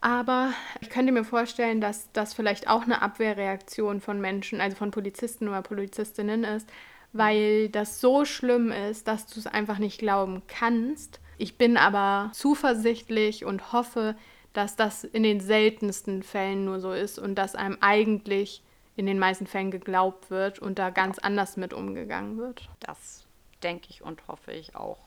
Aber 0.00 0.52
ich 0.80 0.90
könnte 0.90 1.12
mir 1.12 1.22
vorstellen, 1.22 1.80
dass 1.80 2.10
das 2.12 2.34
vielleicht 2.34 2.66
auch 2.66 2.82
eine 2.82 3.02
Abwehrreaktion 3.02 4.00
von 4.00 4.20
Menschen, 4.20 4.60
also 4.60 4.76
von 4.76 4.90
Polizisten 4.90 5.46
oder 5.46 5.62
Polizistinnen 5.62 6.42
ist, 6.42 6.68
weil 7.12 7.68
das 7.68 8.00
so 8.00 8.24
schlimm 8.24 8.72
ist, 8.72 9.06
dass 9.06 9.26
du 9.28 9.38
es 9.38 9.46
einfach 9.46 9.78
nicht 9.78 10.00
glauben 10.00 10.42
kannst. 10.48 11.20
Ich 11.42 11.58
bin 11.58 11.76
aber 11.76 12.30
zuversichtlich 12.34 13.44
und 13.44 13.72
hoffe, 13.72 14.14
dass 14.52 14.76
das 14.76 15.02
in 15.02 15.24
den 15.24 15.40
seltensten 15.40 16.22
Fällen 16.22 16.64
nur 16.64 16.78
so 16.78 16.92
ist 16.92 17.18
und 17.18 17.34
dass 17.34 17.56
einem 17.56 17.78
eigentlich 17.80 18.62
in 18.94 19.06
den 19.06 19.18
meisten 19.18 19.48
Fällen 19.48 19.72
geglaubt 19.72 20.30
wird 20.30 20.60
und 20.60 20.78
da 20.78 20.90
ganz 20.90 21.18
anders 21.18 21.56
mit 21.56 21.74
umgegangen 21.74 22.38
wird. 22.38 22.68
Das 22.78 23.26
denke 23.64 23.88
ich 23.90 24.02
und 24.02 24.28
hoffe 24.28 24.52
ich 24.52 24.76
auch. 24.76 25.00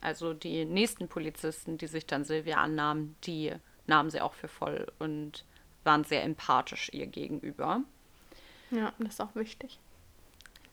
Also 0.00 0.32
die 0.32 0.64
nächsten 0.64 1.08
Polizisten, 1.08 1.76
die 1.76 1.88
sich 1.88 2.06
dann 2.06 2.24
Silvia 2.24 2.56
annahmen, 2.56 3.14
die 3.24 3.52
nahmen 3.86 4.08
sie 4.08 4.22
auch 4.22 4.32
für 4.32 4.48
voll 4.48 4.90
und 4.98 5.44
waren 5.84 6.04
sehr 6.04 6.22
empathisch 6.22 6.88
ihr 6.94 7.06
gegenüber. 7.06 7.82
Ja, 8.70 8.94
das 8.98 9.12
ist 9.12 9.20
auch 9.20 9.34
wichtig. 9.34 9.78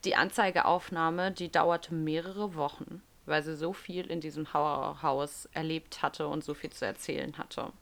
Die 0.06 0.16
Anzeigeaufnahme, 0.16 1.30
die 1.30 1.52
dauerte 1.52 1.92
mehrere 1.92 2.54
Wochen, 2.54 3.02
weil 3.30 3.42
sie 3.42 3.56
so 3.56 3.72
viel 3.72 4.10
in 4.10 4.20
diesem 4.20 4.52
Haus 4.52 5.48
erlebt 5.52 6.02
hatte 6.02 6.28
und 6.28 6.44
so 6.44 6.52
viel 6.52 6.70
zu 6.70 6.84
erzählen 6.84 7.38
hatte. 7.38 7.72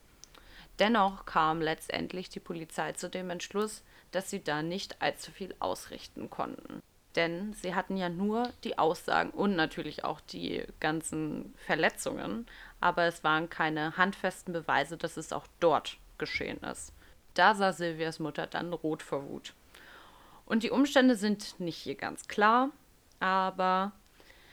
Dennoch 0.78 1.26
kam 1.26 1.60
letztendlich 1.60 2.28
die 2.28 2.38
Polizei 2.38 2.92
zu 2.92 3.10
dem 3.10 3.30
Entschluss, 3.30 3.82
dass 4.12 4.30
sie 4.30 4.44
da 4.44 4.62
nicht 4.62 5.02
allzu 5.02 5.32
viel 5.32 5.54
ausrichten 5.58 6.30
konnten. 6.30 6.82
Denn 7.16 7.52
sie 7.54 7.74
hatten 7.74 7.96
ja 7.96 8.08
nur 8.08 8.52
die 8.62 8.78
Aussagen 8.78 9.30
und 9.30 9.56
natürlich 9.56 10.04
auch 10.04 10.20
die 10.20 10.62
ganzen 10.78 11.52
Verletzungen, 11.66 12.46
aber 12.80 13.04
es 13.04 13.24
waren 13.24 13.50
keine 13.50 13.96
handfesten 13.96 14.52
Beweise, 14.52 14.96
dass 14.96 15.16
es 15.16 15.32
auch 15.32 15.46
dort 15.58 15.96
geschehen 16.18 16.58
ist. 16.58 16.92
Da 17.34 17.54
sah 17.54 17.72
Silvias 17.72 18.20
Mutter 18.20 18.46
dann 18.46 18.72
rot 18.72 19.02
vor 19.02 19.28
Wut. 19.28 19.54
Und 20.46 20.62
die 20.62 20.70
Umstände 20.70 21.16
sind 21.16 21.58
nicht 21.58 21.78
hier 21.78 21.94
ganz 21.94 22.28
klar, 22.28 22.70
aber 23.20 23.92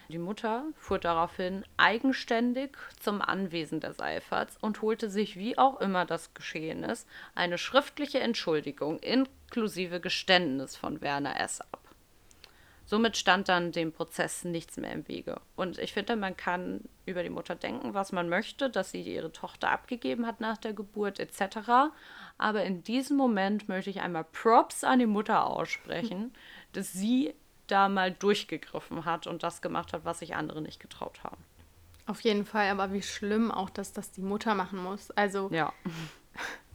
die 0.10 0.20
Mutter 0.20 0.66
fuhr 0.76 0.99
daraufhin 0.99 1.66
eigenständig 1.78 2.78
zum 2.99 3.22
Anwesen 3.22 3.80
der 3.80 3.93
Seiferts 3.93 4.58
und 4.62 4.82
holte 4.82 5.10
sich, 5.10 5.36
wie 5.36 5.58
auch 5.58 5.80
immer 5.82 6.06
das 6.06 6.34
geschehen 6.34 6.84
ist, 6.84 7.08
eine 7.34 7.58
schriftliche 7.58 8.20
Entschuldigung 8.20 8.99
inklusive 8.99 9.99
Geständnis 9.99 10.76
von 10.76 11.01
Werner 11.01 11.39
S. 11.39 11.62
ab. 11.62 11.86
Somit 12.88 13.18
stand 13.18 13.49
dann 13.49 13.72
dem 13.72 13.91
Prozess 13.91 14.43
nichts 14.43 14.78
mehr 14.78 14.91
im 14.91 15.08
Wege. 15.08 15.41
Und 15.56 15.80
ich 15.80 15.91
finde, 15.91 16.16
man 16.16 16.38
kann 16.38 16.82
über 17.08 17.24
die 17.24 17.32
Mutter 17.32 17.56
denken, 17.56 17.95
was 17.95 18.12
man 18.12 18.30
möchte, 18.30 18.70
dass 18.70 18.91
sie 18.91 19.01
ihre 19.01 19.32
Tochter 19.32 19.72
abgegeben 19.72 20.28
hat 20.28 20.39
nach 20.39 20.58
der 20.58 20.74
Geburt 20.74 21.20
etc. 21.20 21.91
Aber 22.38 22.64
in 22.64 22.84
diesem 22.84 23.18
Moment 23.18 23.68
möchte 23.68 23.89
ich 23.89 24.01
einmal 24.01 24.24
Props 24.24 24.84
an 24.84 24.99
die 24.99 25.08
Mutter 25.08 25.47
aussprechen, 25.47 26.32
dass 26.74 26.93
sie 26.93 27.34
da 27.68 27.89
mal 27.89 28.11
durchgegriffen 28.11 29.05
hat 29.05 29.28
und 29.28 29.43
das 29.43 29.61
gemacht 29.61 29.93
hat, 29.93 30.05
was 30.05 30.20
sich 30.20 30.36
andere 30.36 30.61
nicht 30.61 30.80
getraut 30.80 31.24
haben. 31.24 31.43
Auf 32.07 32.22
jeden 32.22 32.45
Fall, 32.45 32.70
aber 32.70 32.93
wie 32.93 33.01
schlimm 33.01 33.51
auch, 33.51 33.70
dass 33.70 33.93
das 33.93 34.11
die 34.11 34.22
Mutter 34.22 34.53
machen 34.53 34.80
muss. 34.80 35.11
Also, 35.11 35.49
ja. 35.51 35.74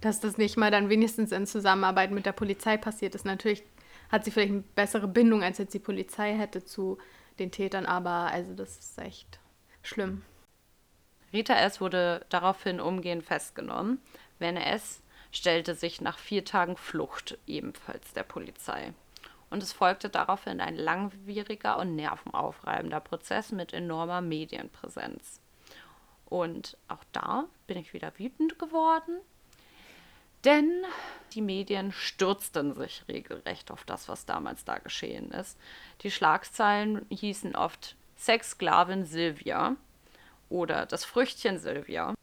dass 0.00 0.20
das 0.20 0.38
nicht 0.38 0.56
mal 0.56 0.70
dann 0.70 0.88
wenigstens 0.88 1.32
in 1.32 1.46
Zusammenarbeit 1.46 2.10
mit 2.10 2.26
der 2.26 2.32
Polizei 2.32 2.76
passiert 2.76 3.14
ist. 3.14 3.24
Natürlich 3.24 3.62
hat 4.10 4.24
sie 4.24 4.30
vielleicht 4.30 4.52
eine 4.52 4.64
bessere 4.74 5.06
Bindung, 5.06 5.42
als 5.42 5.58
jetzt 5.58 5.74
die 5.74 5.78
Polizei 5.78 6.34
hätte 6.34 6.64
zu 6.64 6.98
den 7.38 7.52
Tätern, 7.52 7.86
aber 7.86 8.30
also 8.32 8.54
das 8.54 8.78
ist 8.78 8.98
echt 8.98 9.38
schlimm. 9.82 10.22
Rita 11.32 11.54
S. 11.54 11.80
wurde 11.80 12.26
daraufhin 12.28 12.80
umgehend 12.80 13.24
festgenommen. 13.24 14.00
Werner 14.40 14.66
S. 14.66 15.00
stellte 15.30 15.76
sich 15.76 16.00
nach 16.00 16.18
vier 16.18 16.44
Tagen 16.44 16.76
Flucht 16.76 17.38
ebenfalls 17.46 18.12
der 18.14 18.24
Polizei. 18.24 18.92
Und 19.50 19.62
es 19.62 19.72
folgte 19.72 20.08
daraufhin 20.08 20.60
ein 20.60 20.76
langwieriger 20.76 21.78
und 21.78 21.96
nervenaufreibender 21.96 23.00
Prozess 23.00 23.52
mit 23.52 23.72
enormer 23.72 24.20
Medienpräsenz. 24.20 25.40
Und 26.26 26.76
auch 26.88 27.04
da 27.12 27.46
bin 27.66 27.76
ich 27.76 27.92
wieder 27.92 28.12
wütend 28.16 28.58
geworden, 28.58 29.20
Denn 30.44 30.84
die 31.34 31.42
Medien 31.42 31.92
stürzten 31.92 32.74
sich 32.74 33.04
regelrecht 33.08 33.70
auf 33.70 33.84
das, 33.84 34.08
was 34.08 34.24
damals 34.24 34.64
da 34.64 34.78
geschehen 34.78 35.30
ist. 35.32 35.58
Die 36.00 36.10
Schlagzeilen 36.10 37.04
hießen 37.10 37.54
oft 37.54 37.96
Sexsklavin 38.16 39.04
Silvia 39.04 39.76
oder 40.48 40.86
das 40.86 41.04
Früchtchen 41.04 41.58
Silvia. 41.58 42.14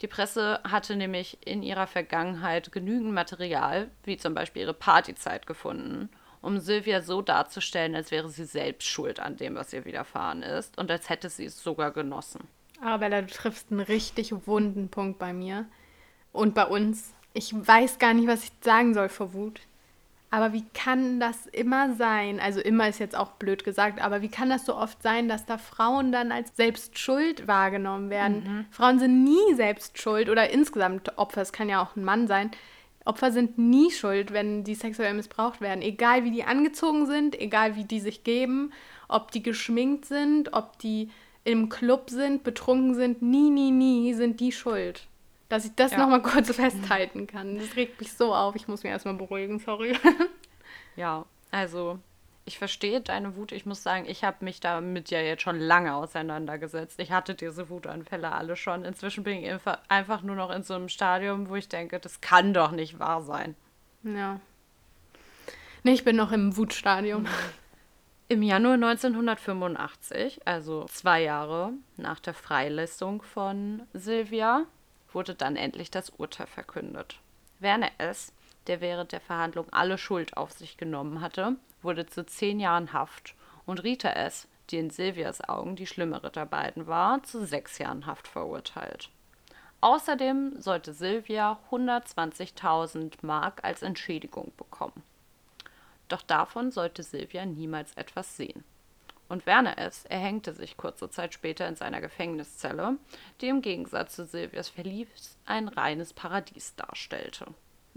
Die 0.00 0.06
Presse 0.08 0.60
hatte 0.64 0.96
nämlich 0.96 1.38
in 1.46 1.62
ihrer 1.62 1.86
Vergangenheit 1.86 2.72
genügend 2.72 3.12
Material, 3.12 3.90
wie 4.04 4.16
zum 4.16 4.34
Beispiel 4.34 4.62
ihre 4.62 4.74
Partyzeit, 4.74 5.46
gefunden, 5.46 6.10
um 6.46 6.60
Silvia 6.60 7.02
so 7.02 7.22
darzustellen, 7.22 7.94
als 7.96 8.10
wäre 8.10 8.28
sie 8.28 8.44
selbst 8.44 8.86
schuld 8.86 9.18
an 9.18 9.36
dem, 9.36 9.56
was 9.56 9.72
ihr 9.72 9.84
widerfahren 9.84 10.42
ist 10.42 10.78
und 10.78 10.90
als 10.90 11.10
hätte 11.10 11.28
sie 11.28 11.46
es 11.46 11.62
sogar 11.62 11.90
genossen. 11.90 12.46
Arabella, 12.80 13.22
du 13.22 13.28
triffst 13.28 13.70
einen 13.70 13.80
richtig 13.80 14.32
wunden 14.46 14.88
Punkt 14.88 15.18
bei 15.18 15.32
mir 15.32 15.66
und 16.32 16.54
bei 16.54 16.64
uns. 16.64 17.12
Ich 17.32 17.52
weiß 17.54 17.98
gar 17.98 18.14
nicht, 18.14 18.28
was 18.28 18.44
ich 18.44 18.52
sagen 18.60 18.94
soll 18.94 19.08
vor 19.08 19.32
Wut. 19.32 19.60
Aber 20.30 20.52
wie 20.52 20.64
kann 20.74 21.20
das 21.20 21.46
immer 21.46 21.94
sein? 21.94 22.40
Also 22.40 22.60
immer 22.60 22.88
ist 22.88 22.98
jetzt 22.98 23.16
auch 23.16 23.32
blöd 23.32 23.64
gesagt, 23.64 24.00
aber 24.00 24.22
wie 24.22 24.28
kann 24.28 24.50
das 24.50 24.66
so 24.66 24.76
oft 24.76 25.02
sein, 25.02 25.28
dass 25.28 25.46
da 25.46 25.56
Frauen 25.56 26.12
dann 26.12 26.32
als 26.32 26.54
selbst 26.56 26.98
schuld 26.98 27.46
wahrgenommen 27.46 28.10
werden? 28.10 28.44
Mhm. 28.44 28.66
Frauen 28.70 28.98
sind 28.98 29.24
nie 29.24 29.54
selbst 29.54 30.00
schuld 30.00 30.28
oder 30.28 30.50
insgesamt 30.50 31.16
Opfer, 31.16 31.42
es 31.42 31.52
kann 31.52 31.68
ja 31.68 31.82
auch 31.82 31.96
ein 31.96 32.04
Mann 32.04 32.26
sein. 32.26 32.50
Opfer 33.06 33.32
sind 33.32 33.56
nie 33.56 33.90
schuld, 33.90 34.32
wenn 34.32 34.64
die 34.64 34.74
sexuell 34.74 35.14
missbraucht 35.14 35.60
werden. 35.60 35.80
Egal 35.80 36.24
wie 36.24 36.30
die 36.30 36.44
angezogen 36.44 37.06
sind, 37.06 37.40
egal 37.40 37.76
wie 37.76 37.84
die 37.84 38.00
sich 38.00 38.24
geben, 38.24 38.72
ob 39.08 39.30
die 39.30 39.42
geschminkt 39.42 40.04
sind, 40.04 40.52
ob 40.52 40.78
die 40.78 41.10
im 41.44 41.68
Club 41.68 42.10
sind, 42.10 42.42
betrunken 42.42 42.94
sind, 42.94 43.22
nie, 43.22 43.50
nie, 43.50 43.70
nie 43.70 44.12
sind 44.14 44.40
die 44.40 44.50
schuld. 44.52 45.06
Dass 45.48 45.64
ich 45.64 45.70
das 45.76 45.92
ja. 45.92 45.98
nochmal 45.98 46.20
kurz 46.20 46.50
festhalten 46.54 47.28
kann. 47.28 47.56
Das 47.56 47.76
regt 47.76 48.00
mich 48.00 48.12
so 48.12 48.34
auf. 48.34 48.56
Ich 48.56 48.66
muss 48.66 48.82
mich 48.82 48.90
erstmal 48.90 49.14
beruhigen, 49.14 49.60
sorry. 49.60 49.96
Ja, 50.96 51.24
also 51.52 51.98
ich 52.46 52.58
verstehe 52.58 53.00
deine 53.00 53.36
Wut. 53.36 53.50
Ich 53.50 53.66
muss 53.66 53.82
sagen, 53.82 54.06
ich 54.06 54.22
habe 54.22 54.44
mich 54.44 54.60
damit 54.60 55.10
ja 55.10 55.20
jetzt 55.20 55.42
schon 55.42 55.58
lange 55.58 55.94
auseinandergesetzt. 55.94 57.00
Ich 57.00 57.10
hatte 57.10 57.34
diese 57.34 57.68
Wutanfälle 57.68 58.30
alle 58.32 58.54
schon. 58.54 58.84
Inzwischen 58.84 59.24
bin 59.24 59.42
ich 59.42 59.60
einfach 59.88 60.22
nur 60.22 60.36
noch 60.36 60.50
in 60.50 60.62
so 60.62 60.74
einem 60.74 60.88
Stadium, 60.88 61.48
wo 61.48 61.56
ich 61.56 61.68
denke, 61.68 61.98
das 61.98 62.20
kann 62.20 62.54
doch 62.54 62.70
nicht 62.70 63.00
wahr 63.00 63.20
sein. 63.20 63.56
Ja. 64.04 64.40
Nee, 65.82 65.92
ich 65.92 66.04
bin 66.04 66.16
noch 66.16 66.32
im 66.32 66.56
Wutstadium. 66.56 67.26
Im 68.28 68.42
Januar 68.42 68.74
1985, 68.74 70.40
also 70.46 70.84
zwei 70.86 71.22
Jahre 71.22 71.72
nach 71.96 72.18
der 72.18 72.34
Freilassung 72.34 73.22
von 73.22 73.82
Silvia, 73.92 74.66
wurde 75.12 75.36
dann 75.36 75.54
endlich 75.54 75.92
das 75.92 76.10
Urteil 76.10 76.48
verkündet. 76.48 77.20
Werner 77.60 77.90
S., 77.98 78.32
der 78.66 78.80
während 78.80 79.12
der 79.12 79.20
Verhandlung 79.20 79.66
alle 79.72 79.98
Schuld 79.98 80.36
auf 80.36 80.52
sich 80.52 80.76
genommen 80.76 81.20
hatte, 81.20 81.56
wurde 81.82 82.06
zu 82.06 82.24
zehn 82.26 82.60
Jahren 82.60 82.92
Haft 82.92 83.34
und 83.64 83.82
Rita 83.82 84.10
S., 84.10 84.48
die 84.70 84.78
in 84.78 84.90
Silvias 84.90 85.48
Augen 85.48 85.76
die 85.76 85.86
schlimmere 85.86 86.30
der 86.30 86.46
beiden 86.46 86.86
war, 86.86 87.22
zu 87.22 87.46
sechs 87.46 87.78
Jahren 87.78 88.06
Haft 88.06 88.26
verurteilt. 88.26 89.10
Außerdem 89.80 90.60
sollte 90.60 90.92
Silvia 90.92 91.60
120.000 91.70 93.14
Mark 93.22 93.62
als 93.62 93.82
Entschädigung 93.82 94.52
bekommen. 94.56 95.02
Doch 96.08 96.22
davon 96.22 96.72
sollte 96.72 97.02
Silvia 97.02 97.44
niemals 97.44 97.94
etwas 97.94 98.36
sehen 98.36 98.64
und 99.28 99.46
Werner 99.46 99.78
S. 99.78 100.04
erhängte 100.04 100.52
sich 100.52 100.76
kurze 100.76 101.10
Zeit 101.10 101.34
später 101.34 101.66
in 101.68 101.76
seiner 101.76 102.00
Gefängniszelle, 102.00 102.96
die 103.40 103.48
im 103.48 103.62
Gegensatz 103.62 104.16
zu 104.16 104.26
Silvias 104.26 104.68
Verlies 104.68 105.36
ein 105.44 105.68
reines 105.68 106.12
Paradies 106.12 106.74
darstellte. 106.76 107.46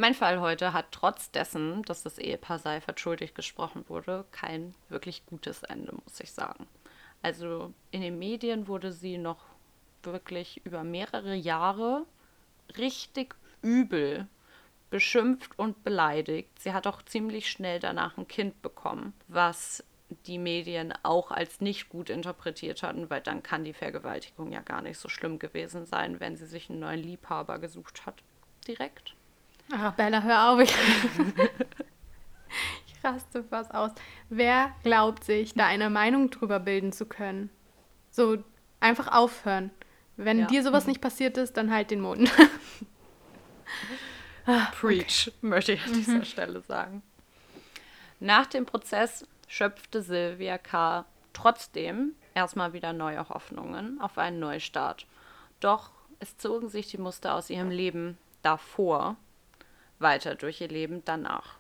Mein 0.02 0.14
Fall 0.14 0.40
heute 0.40 0.72
hat 0.72 0.94
trotz 0.94 1.30
dessen, 1.30 1.84
dass 1.84 2.04
das 2.04 2.20
Ehepaar 2.20 2.58
Seifert 2.58 3.02
schuldig 3.02 3.34
gesprochen 3.34 3.84
wurde, 3.90 4.24
kein 4.32 4.74
wirklich 4.88 5.26
gutes 5.26 5.64
Ende, 5.64 5.94
muss 6.06 6.22
ich 6.22 6.32
sagen. 6.32 6.68
Also 7.22 7.74
in 7.92 8.00
den 8.00 8.18
Medien 8.18 8.70
wurde 8.70 8.94
sie 8.94 9.18
noch 9.18 9.44
wirklich 10.04 10.62
über 10.64 10.86
mehrere 10.86 11.36
Jahre 11.36 12.06
richtig 12.78 13.36
übel 13.62 14.30
beschimpft 14.90 15.60
und 15.60 15.84
beleidigt. 15.84 16.58
Sie 16.60 16.72
hat 16.72 16.88
auch 16.88 17.02
ziemlich 17.02 17.52
schnell 17.52 17.82
danach 17.82 18.18
ein 18.18 18.30
Kind 18.30 18.62
bekommen, 18.62 19.12
was 19.28 19.84
die 20.28 20.38
Medien 20.38 20.94
auch 21.04 21.30
als 21.30 21.60
nicht 21.60 21.90
gut 21.90 22.10
interpretiert 22.10 22.84
hatten, 22.84 23.10
weil 23.10 23.20
dann 23.20 23.44
kann 23.44 23.66
die 23.66 23.74
Vergewaltigung 23.74 24.54
ja 24.54 24.62
gar 24.62 24.82
nicht 24.82 24.98
so 24.98 25.10
schlimm 25.10 25.40
gewesen 25.40 25.86
sein, 25.86 26.22
wenn 26.22 26.38
sie 26.38 26.48
sich 26.48 26.70
einen 26.70 26.80
neuen 26.80 27.04
Liebhaber 27.04 27.60
gesucht 27.60 28.06
hat. 28.06 28.24
Direkt. 28.66 29.14
Ach, 29.72 29.94
Bella, 29.94 30.22
hör 30.24 30.50
auf. 30.50 30.60
Ich, 30.62 30.76
ich 32.88 33.04
raste 33.04 33.46
was 33.52 33.70
aus. 33.72 33.92
Wer 34.30 34.74
glaubt 34.84 35.24
sich, 35.24 35.54
da 35.54 35.68
eine 35.68 35.90
Meinung 35.90 36.30
drüber 36.32 36.60
bilden 36.60 36.92
zu 36.92 37.06
können? 37.06 37.50
So, 38.10 38.44
einfach 38.80 39.12
aufhören. 39.12 39.72
Wenn 40.18 40.40
ja. 40.40 40.48
dir 40.48 40.64
sowas 40.64 40.88
nicht 40.88 41.02
passiert 41.02 41.38
ist, 41.38 41.56
dann 41.56 41.72
halt 41.72 41.92
den 41.92 42.02
Mund. 42.02 42.32
Preach, 44.82 45.28
okay. 45.28 45.38
möchte 45.42 45.74
ich 45.74 45.86
an 45.86 45.94
dieser 45.94 46.14
mhm. 46.14 46.26
Stelle 46.26 46.62
sagen. 46.62 47.04
Nach 48.20 48.48
dem 48.48 48.66
Prozess 48.66 49.26
schöpfte 49.48 50.02
Sylvia 50.02 50.58
K. 50.58 51.06
trotzdem 51.34 52.16
erstmal 52.34 52.74
wieder 52.74 52.92
neue 52.94 53.30
Hoffnungen 53.30 54.02
auf 54.02 54.18
einen 54.18 54.40
Neustart. 54.40 55.06
Doch 55.60 55.92
es 56.20 56.38
zogen 56.38 56.70
sich 56.70 56.88
die 56.88 56.98
Muster 56.98 57.36
aus 57.36 57.50
ihrem 57.50 57.70
Leben 57.70 58.18
davor 58.42 59.16
weiter 60.00 60.36
durch 60.36 60.62
ihr 60.62 60.68
Leben 60.68 61.04
danach. 61.06 61.56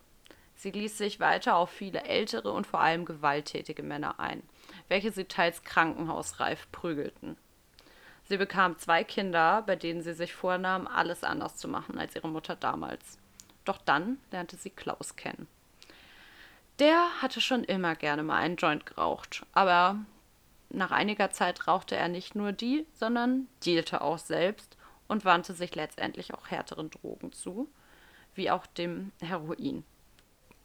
Sie 0.56 0.72
ließ 0.72 0.98
sich 0.98 1.20
weiter 1.20 1.56
auf 1.56 1.70
viele 1.70 2.04
ältere 2.04 2.52
und 2.52 2.68
vor 2.68 2.82
allem 2.82 3.06
gewalttätige 3.06 3.84
Männer 3.84 4.20
ein, 4.20 4.44
welche 4.90 5.12
sie 5.12 5.26
teils 5.26 5.64
krankenhausreif 5.64 6.70
prügelten. 6.72 7.38
Sie 8.26 8.38
bekam 8.38 8.78
zwei 8.78 9.04
Kinder, 9.04 9.64
bei 9.64 9.76
denen 9.76 10.02
sie 10.02 10.14
sich 10.14 10.34
vornahm, 10.34 10.86
alles 10.86 11.24
anders 11.24 11.56
zu 11.56 11.68
machen 11.68 11.98
als 11.98 12.16
ihre 12.16 12.28
Mutter 12.28 12.56
damals. 12.56 13.18
Doch 13.66 13.78
dann 13.78 14.20
lernte 14.32 14.56
sie 14.58 14.70
Klaus 14.70 15.16
kennen. 15.16 15.48
Der 16.80 17.08
hatte 17.22 17.42
schon 17.42 17.64
immer 17.64 17.96
gerne 17.96 18.24
mal 18.24 18.38
einen 18.38 18.56
Joint 18.56 18.86
geraucht, 18.86 19.46
aber 19.54 19.98
nach 20.70 20.92
einiger 20.92 21.32
Zeit 21.32 21.68
rauchte 21.68 21.96
er 21.96 22.08
nicht 22.08 22.36
nur 22.36 22.52
die, 22.52 22.86
sondern 22.94 23.48
dealte 23.66 24.02
auch 24.02 24.18
selbst 24.18 24.78
und 25.08 25.26
wandte 25.26 25.54
sich 25.54 25.74
letztendlich 25.74 26.34
auch 26.34 26.48
härteren 26.52 26.90
Drogen 26.90 27.34
zu, 27.34 27.68
wie 28.40 28.50
auch 28.50 28.66
dem 28.66 29.12
Heroin. 29.22 29.84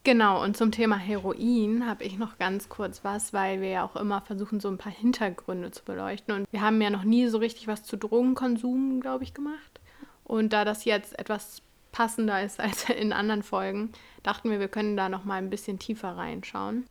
Genau, 0.04 0.42
und 0.42 0.56
zum 0.56 0.70
Thema 0.70 0.96
Heroin 0.96 1.86
habe 1.86 2.04
ich 2.04 2.18
noch 2.18 2.38
ganz 2.38 2.68
kurz 2.68 3.04
was, 3.04 3.32
weil 3.32 3.60
wir 3.60 3.68
ja 3.70 3.84
auch 3.84 3.96
immer 3.96 4.20
versuchen, 4.20 4.60
so 4.60 4.68
ein 4.68 4.78
paar 4.78 4.92
Hintergründe 4.92 5.70
zu 5.70 5.82
beleuchten. 5.82 6.34
Und 6.34 6.46
wir 6.52 6.60
haben 6.60 6.80
ja 6.80 6.90
noch 6.90 7.04
nie 7.04 7.26
so 7.28 7.38
richtig 7.38 7.68
was 7.68 7.84
zu 7.84 7.96
Drogenkonsum, 7.96 9.00
glaube 9.00 9.24
ich, 9.24 9.32
gemacht. 9.32 9.80
Und 10.22 10.52
da 10.52 10.64
das 10.66 10.84
jetzt 10.84 11.18
etwas 11.18 11.62
passender 11.90 12.42
ist 12.42 12.60
als 12.60 12.88
in 12.90 13.14
anderen 13.14 13.42
Folgen, 13.42 13.92
dachten 14.22 14.50
wir, 14.50 14.60
wir 14.60 14.68
können 14.68 14.96
da 14.96 15.08
noch 15.08 15.24
mal 15.24 15.36
ein 15.36 15.50
bisschen 15.50 15.78
tiefer 15.78 16.16
reinschauen. 16.16 16.84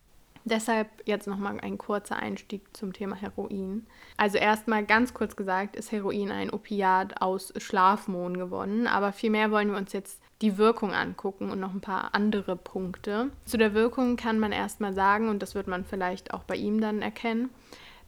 Deshalb 0.46 0.90
jetzt 1.06 1.28
noch 1.28 1.38
mal 1.38 1.58
ein 1.60 1.78
kurzer 1.78 2.18
Einstieg 2.18 2.76
zum 2.76 2.92
Thema 2.92 3.16
Heroin. 3.16 3.86
Also 4.18 4.38
erstmal 4.38 4.84
ganz 4.86 5.14
kurz 5.14 5.36
gesagt, 5.36 5.76
ist 5.76 5.92
Heroin 5.92 6.32
ein 6.32 6.50
Opiat 6.50 7.22
aus 7.22 7.54
Schlafmohn 7.58 8.36
gewonnen, 8.36 8.88
aber 8.88 9.14
vielmehr 9.14 9.52
wollen 9.52 9.72
wir 9.72 9.78
uns 9.78 9.94
jetzt 9.94 10.22
die 10.44 10.58
Wirkung 10.58 10.92
angucken 10.92 11.50
und 11.50 11.62
noch 11.62 11.74
ein 11.74 11.80
paar 11.80 12.14
andere 12.14 12.58
Punkte. 12.58 13.32
Zu 13.46 13.58
der 13.58 13.74
Wirkung 13.74 14.18
kann 14.18 14.40
man 14.40 14.52
erstmal 14.52 14.94
sagen, 14.94 15.30
und 15.30 15.42
das 15.42 15.56
wird 15.56 15.68
man 15.68 15.86
vielleicht 15.86 16.34
auch 16.34 16.44
bei 16.44 16.58
ihm 16.58 16.82
dann 16.82 17.02
erkennen, 17.02 17.50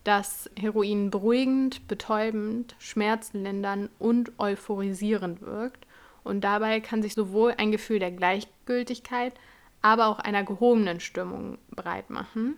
dass 0.04 0.52
Heroin 0.60 1.10
beruhigend, 1.10 1.88
betäubend, 1.88 2.76
schmerzlindernd 2.78 3.90
und 4.00 4.34
euphorisierend 4.38 5.42
wirkt 5.42 5.88
und 6.26 6.44
dabei 6.44 6.82
kann 6.82 7.02
sich 7.02 7.14
sowohl 7.14 7.54
ein 7.58 7.72
Gefühl 7.72 8.00
der 8.00 8.12
Gleichgültigkeit, 8.12 9.34
aber 9.82 10.08
auch 10.08 10.20
einer 10.20 10.44
gehobenen 10.44 11.00
Stimmung 11.00 11.58
breit 11.70 12.10
machen. 12.10 12.56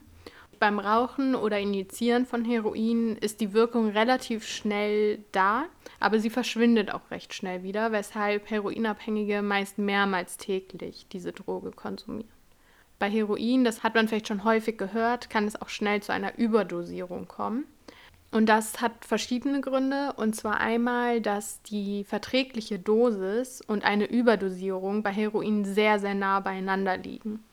Beim 0.59 0.79
Rauchen 0.79 1.35
oder 1.35 1.59
Injizieren 1.59 2.25
von 2.25 2.43
Heroin 2.43 3.15
ist 3.17 3.41
die 3.41 3.53
Wirkung 3.53 3.89
relativ 3.89 4.47
schnell 4.47 5.19
da, 5.31 5.65
aber 5.99 6.19
sie 6.19 6.29
verschwindet 6.29 6.91
auch 6.91 7.11
recht 7.11 7.33
schnell 7.33 7.63
wieder, 7.63 7.91
weshalb 7.91 8.49
Heroinabhängige 8.49 9.41
meist 9.41 9.77
mehrmals 9.77 10.37
täglich 10.37 11.07
diese 11.11 11.31
Droge 11.31 11.71
konsumieren. 11.71 12.31
Bei 12.99 13.09
Heroin, 13.09 13.63
das 13.63 13.83
hat 13.83 13.93
man 13.93 14.07
vielleicht 14.07 14.27
schon 14.27 14.43
häufig 14.43 14.77
gehört, 14.77 15.29
kann 15.29 15.45
es 15.45 15.61
auch 15.61 15.69
schnell 15.69 16.01
zu 16.01 16.11
einer 16.11 16.37
Überdosierung 16.37 17.27
kommen. 17.27 17.65
Und 18.31 18.47
das 18.47 18.81
hat 18.81 19.05
verschiedene 19.05 19.61
Gründe. 19.61 20.13
Und 20.17 20.35
zwar 20.35 20.59
einmal, 20.59 21.21
dass 21.21 21.61
die 21.61 22.03
verträgliche 22.03 22.79
Dosis 22.79 23.61
und 23.61 23.85
eine 23.85 24.05
Überdosierung 24.05 25.03
bei 25.03 25.11
Heroin 25.11 25.63
sehr, 25.63 25.99
sehr 25.99 26.15
nah 26.15 26.39
beieinander 26.39 26.97
liegen. 26.97 27.43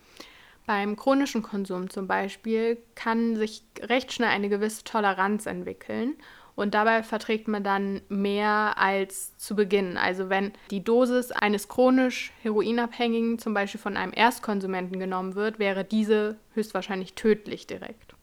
Beim 0.66 0.96
chronischen 0.96 1.42
Konsum 1.42 1.90
zum 1.90 2.06
Beispiel 2.06 2.78
kann 2.94 3.36
sich 3.36 3.64
recht 3.80 4.12
schnell 4.12 4.30
eine 4.30 4.48
gewisse 4.48 4.84
Toleranz 4.84 5.46
entwickeln. 5.46 6.14
Und 6.56 6.74
dabei 6.74 7.02
verträgt 7.02 7.48
man 7.48 7.64
dann 7.64 8.00
mehr 8.08 8.78
als 8.78 9.36
zu 9.36 9.56
Beginn. 9.56 9.96
Also 9.96 10.30
wenn 10.30 10.52
die 10.70 10.84
Dosis 10.84 11.32
eines 11.32 11.68
chronisch 11.68 12.32
Heroinabhängigen 12.42 13.38
zum 13.38 13.54
Beispiel 13.54 13.80
von 13.80 13.96
einem 13.96 14.12
Erstkonsumenten 14.12 15.00
genommen 15.00 15.34
wird, 15.34 15.58
wäre 15.58 15.84
diese 15.84 16.36
höchstwahrscheinlich 16.54 17.14
tödlich 17.14 17.66
direkt. 17.66 18.14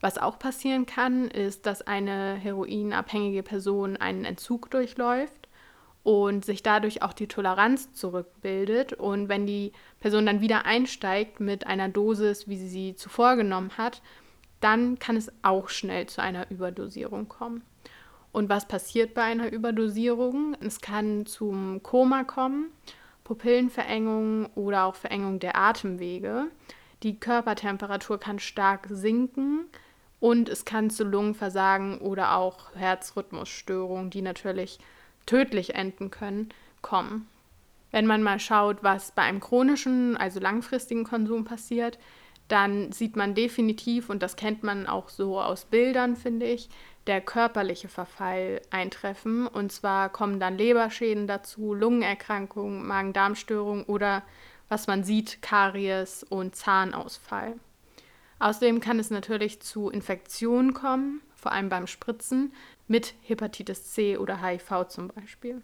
Was 0.00 0.18
auch 0.18 0.38
passieren 0.38 0.86
kann, 0.86 1.28
ist, 1.28 1.66
dass 1.66 1.82
eine 1.82 2.34
heroinabhängige 2.34 3.42
Person 3.42 3.96
einen 3.96 4.24
Entzug 4.24 4.70
durchläuft 4.70 5.39
und 6.02 6.44
sich 6.44 6.62
dadurch 6.62 7.02
auch 7.02 7.12
die 7.12 7.28
Toleranz 7.28 7.92
zurückbildet. 7.92 8.92
Und 8.92 9.28
wenn 9.28 9.46
die 9.46 9.72
Person 10.00 10.26
dann 10.26 10.40
wieder 10.40 10.64
einsteigt 10.64 11.40
mit 11.40 11.66
einer 11.66 11.88
Dosis, 11.88 12.48
wie 12.48 12.56
sie 12.56 12.68
sie 12.68 12.94
zuvor 12.94 13.36
genommen 13.36 13.72
hat, 13.76 14.02
dann 14.60 14.98
kann 14.98 15.16
es 15.16 15.32
auch 15.42 15.68
schnell 15.68 16.06
zu 16.06 16.22
einer 16.22 16.50
Überdosierung 16.50 17.28
kommen. 17.28 17.62
Und 18.32 18.48
was 18.48 18.68
passiert 18.68 19.14
bei 19.14 19.22
einer 19.22 19.50
Überdosierung? 19.50 20.56
Es 20.60 20.80
kann 20.80 21.26
zum 21.26 21.82
Koma 21.82 22.24
kommen, 22.24 22.70
Pupillenverengung 23.24 24.46
oder 24.54 24.84
auch 24.84 24.94
Verengung 24.94 25.40
der 25.40 25.56
Atemwege. 25.56 26.46
Die 27.02 27.18
Körpertemperatur 27.18 28.20
kann 28.20 28.38
stark 28.38 28.86
sinken 28.90 29.64
und 30.20 30.48
es 30.48 30.64
kann 30.64 30.90
zu 30.90 31.04
Lungenversagen 31.04 31.98
oder 31.98 32.36
auch 32.36 32.74
Herzrhythmusstörungen, 32.74 34.10
die 34.10 34.22
natürlich 34.22 34.78
tödlich 35.30 35.76
enden 35.76 36.10
können, 36.10 36.48
kommen. 36.82 37.28
Wenn 37.92 38.04
man 38.04 38.20
mal 38.20 38.40
schaut, 38.40 38.82
was 38.82 39.12
bei 39.12 39.22
einem 39.22 39.38
chronischen, 39.38 40.16
also 40.16 40.40
langfristigen 40.40 41.04
Konsum 41.04 41.44
passiert, 41.44 42.00
dann 42.48 42.90
sieht 42.90 43.14
man 43.14 43.36
definitiv, 43.36 44.10
und 44.10 44.24
das 44.24 44.34
kennt 44.34 44.64
man 44.64 44.88
auch 44.88 45.08
so 45.08 45.40
aus 45.40 45.66
Bildern, 45.66 46.16
finde 46.16 46.46
ich, 46.46 46.68
der 47.06 47.20
körperliche 47.20 47.86
Verfall 47.86 48.60
eintreffen. 48.70 49.46
Und 49.46 49.70
zwar 49.70 50.08
kommen 50.08 50.40
dann 50.40 50.58
Leberschäden 50.58 51.28
dazu, 51.28 51.74
Lungenerkrankungen, 51.74 52.84
Magen-Darm-Störungen 52.84 53.84
oder, 53.84 54.24
was 54.68 54.88
man 54.88 55.04
sieht, 55.04 55.42
Karies 55.42 56.24
und 56.28 56.56
Zahnausfall. 56.56 57.54
Außerdem 58.40 58.80
kann 58.80 58.98
es 58.98 59.10
natürlich 59.10 59.60
zu 59.60 59.90
Infektionen 59.90 60.74
kommen, 60.74 61.20
vor 61.40 61.52
allem 61.52 61.68
beim 61.68 61.86
Spritzen, 61.86 62.52
mit 62.86 63.14
Hepatitis 63.22 63.92
C 63.92 64.16
oder 64.16 64.42
HIV 64.42 64.88
zum 64.88 65.08
Beispiel. 65.08 65.62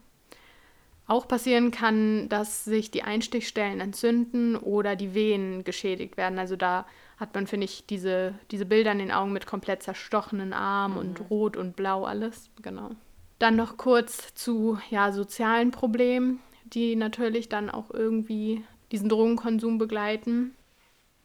Auch 1.09 1.29
passieren 1.29 1.70
kann, 1.70 2.29
dass 2.29 2.64
sich 2.64 2.91
die 2.91 3.05
Einstichstellen 3.05 3.81
entzünden 3.81 4.57
oder 4.57 4.97
die 4.97 5.14
Venen 5.14 5.62
geschädigt 5.62 6.16
werden. 6.16 6.39
Also 6.39 6.57
da 6.57 6.87
hat 7.16 7.35
man, 7.35 7.47
finde 7.47 7.66
ich, 7.66 7.87
diese, 7.87 8.35
diese 8.51 8.66
Bilder 8.66 8.93
in 8.93 8.99
den 8.99 9.12
Augen 9.12 9.33
mit 9.33 9.47
komplett 9.47 9.83
zerstochenen 9.83 10.53
Armen 10.53 10.95
mhm. 10.95 11.01
und 11.01 11.31
rot 11.31 11.57
und 11.57 11.77
blau 11.77 12.05
alles. 12.05 12.51
Genau. 12.61 12.91
Dann 13.39 13.55
noch 13.55 13.77
kurz 13.77 14.35
zu 14.35 14.79
ja, 14.91 15.12
sozialen 15.12 15.70
Problemen, 15.70 16.41
die 16.64 16.97
natürlich 16.97 17.49
dann 17.49 17.70
auch 17.70 17.91
irgendwie 17.91 18.64
diesen 18.91 19.09
Drogenkonsum 19.09 19.79
begleiten. 19.79 20.57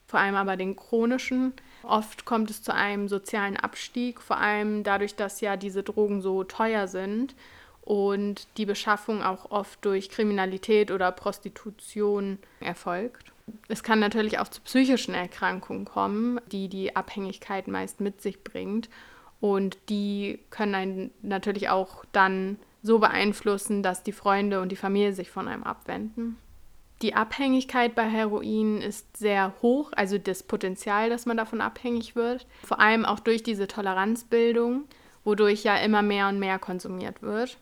Vor 0.08 0.20
allem 0.20 0.36
aber 0.36 0.58
den 0.58 0.76
chronischen. 0.76 1.54
Oft 1.84 2.26
kommt 2.26 2.50
es 2.50 2.62
zu 2.62 2.74
einem 2.74 3.08
sozialen 3.08 3.58
Abstieg, 3.58 4.22
vor 4.22 4.38
allem 4.38 4.84
dadurch, 4.84 5.16
dass 5.16 5.42
ja 5.42 5.58
diese 5.58 5.84
Drogen 5.84 6.22
so 6.22 6.44
teuer 6.44 6.88
sind 6.88 7.36
und 7.82 8.48
die 8.58 8.66
Beschaffung 8.66 9.24
auch 9.24 9.50
oft 9.50 9.84
durch 9.84 10.10
Kriminalität 10.10 10.92
oder 10.92 11.12
Prostitution 11.12 12.38
erfolgt. 12.60 13.32
Es 13.68 13.84
kann 13.84 14.00
natürlich 14.00 14.40
auch 14.40 14.48
zu 14.48 14.62
psychischen 14.62 15.14
Erkrankungen 15.14 15.86
kommen, 15.86 16.40
die 16.52 16.70
die 16.70 16.96
Abhängigkeit 16.96 17.68
meist 17.68 18.00
mit 18.00 18.22
sich 18.22 18.44
bringt. 18.44 18.90
Und 19.40 19.78
die 19.90 20.40
können 20.52 20.76
einen 20.76 21.12
natürlich 21.24 21.70
auch 21.70 22.06
dann 22.12 22.58
so 22.84 23.00
beeinflussen, 23.00 23.82
dass 23.82 24.04
die 24.04 24.12
Freunde 24.12 24.62
und 24.62 24.70
die 24.70 24.76
Familie 24.76 25.14
sich 25.14 25.32
von 25.32 25.48
einem 25.48 25.64
abwenden. 25.64 26.38
Die 27.02 27.16
Abhängigkeit 27.16 27.95
bei 27.95 28.08
Heroin 28.08 28.80
ist 28.80 29.18
sehr 29.18 29.54
hoch, 29.62 29.91
also 29.95 30.18
das 30.20 30.43
Potenzial, 30.43 31.10
dass 31.10 31.26
man 31.26 31.38
davon 31.38 31.60
abhängig 31.60 32.16
wird. 32.16 32.45
Vor 32.64 32.80
allem 32.80 33.06
auch 33.06 33.20
durch 33.20 33.41
diese 33.41 33.68
Toleranzbildung, 33.68 34.84
wodurch 35.24 35.64
ja 35.64 35.78
immer 35.78 36.04
mehr 36.04 36.28
und 36.28 36.39
mehr 36.39 36.60
konsumiert 36.60 37.24
wird. 37.24 37.58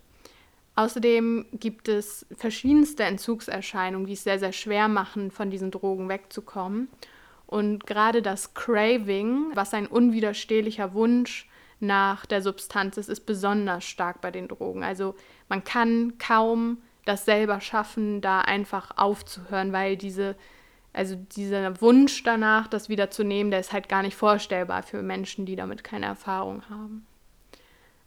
Außerdem 0.75 1.45
gibt 1.53 1.87
es 1.87 2.25
verschiedenste 2.35 3.03
Entzugserscheinungen, 3.03 4.07
die 4.07 4.13
es 4.13 4.23
sehr, 4.23 4.39
sehr 4.39 4.53
schwer 4.53 4.87
machen, 4.87 5.31
von 5.31 5.49
diesen 5.49 5.71
Drogen 5.71 6.09
wegzukommen. 6.09 6.89
Und 7.47 7.85
gerade 7.85 8.21
das 8.21 8.53
Craving, 8.53 9.51
was 9.55 9.73
ein 9.73 9.87
unwiderstehlicher 9.87 10.93
Wunsch 10.93 11.49
nach 11.79 12.25
der 12.25 12.41
Substanz 12.41 12.97
ist, 12.97 13.09
ist 13.09 13.25
besonders 13.25 13.85
stark 13.85 14.21
bei 14.21 14.31
den 14.31 14.47
Drogen. 14.47 14.83
Also 14.83 15.15
man 15.47 15.63
kann 15.63 16.17
kaum 16.17 16.77
das 17.09 17.25
selber 17.25 17.59
schaffen, 17.59 18.21
da 18.21 18.41
einfach 18.41 18.91
aufzuhören, 18.95 19.73
weil 19.73 19.97
diese, 19.97 20.35
also 20.93 21.15
dieser 21.15 21.81
Wunsch 21.81 22.23
danach, 22.23 22.67
das 22.67 22.87
wieder 22.87 23.09
zu 23.09 23.23
nehmen, 23.23 23.49
der 23.49 23.59
ist 23.59 23.73
halt 23.73 23.89
gar 23.89 24.03
nicht 24.03 24.15
vorstellbar 24.15 24.83
für 24.83 25.01
Menschen, 25.01 25.45
die 25.45 25.55
damit 25.55 25.83
keine 25.83 26.05
Erfahrung 26.05 26.63
haben. 26.69 27.07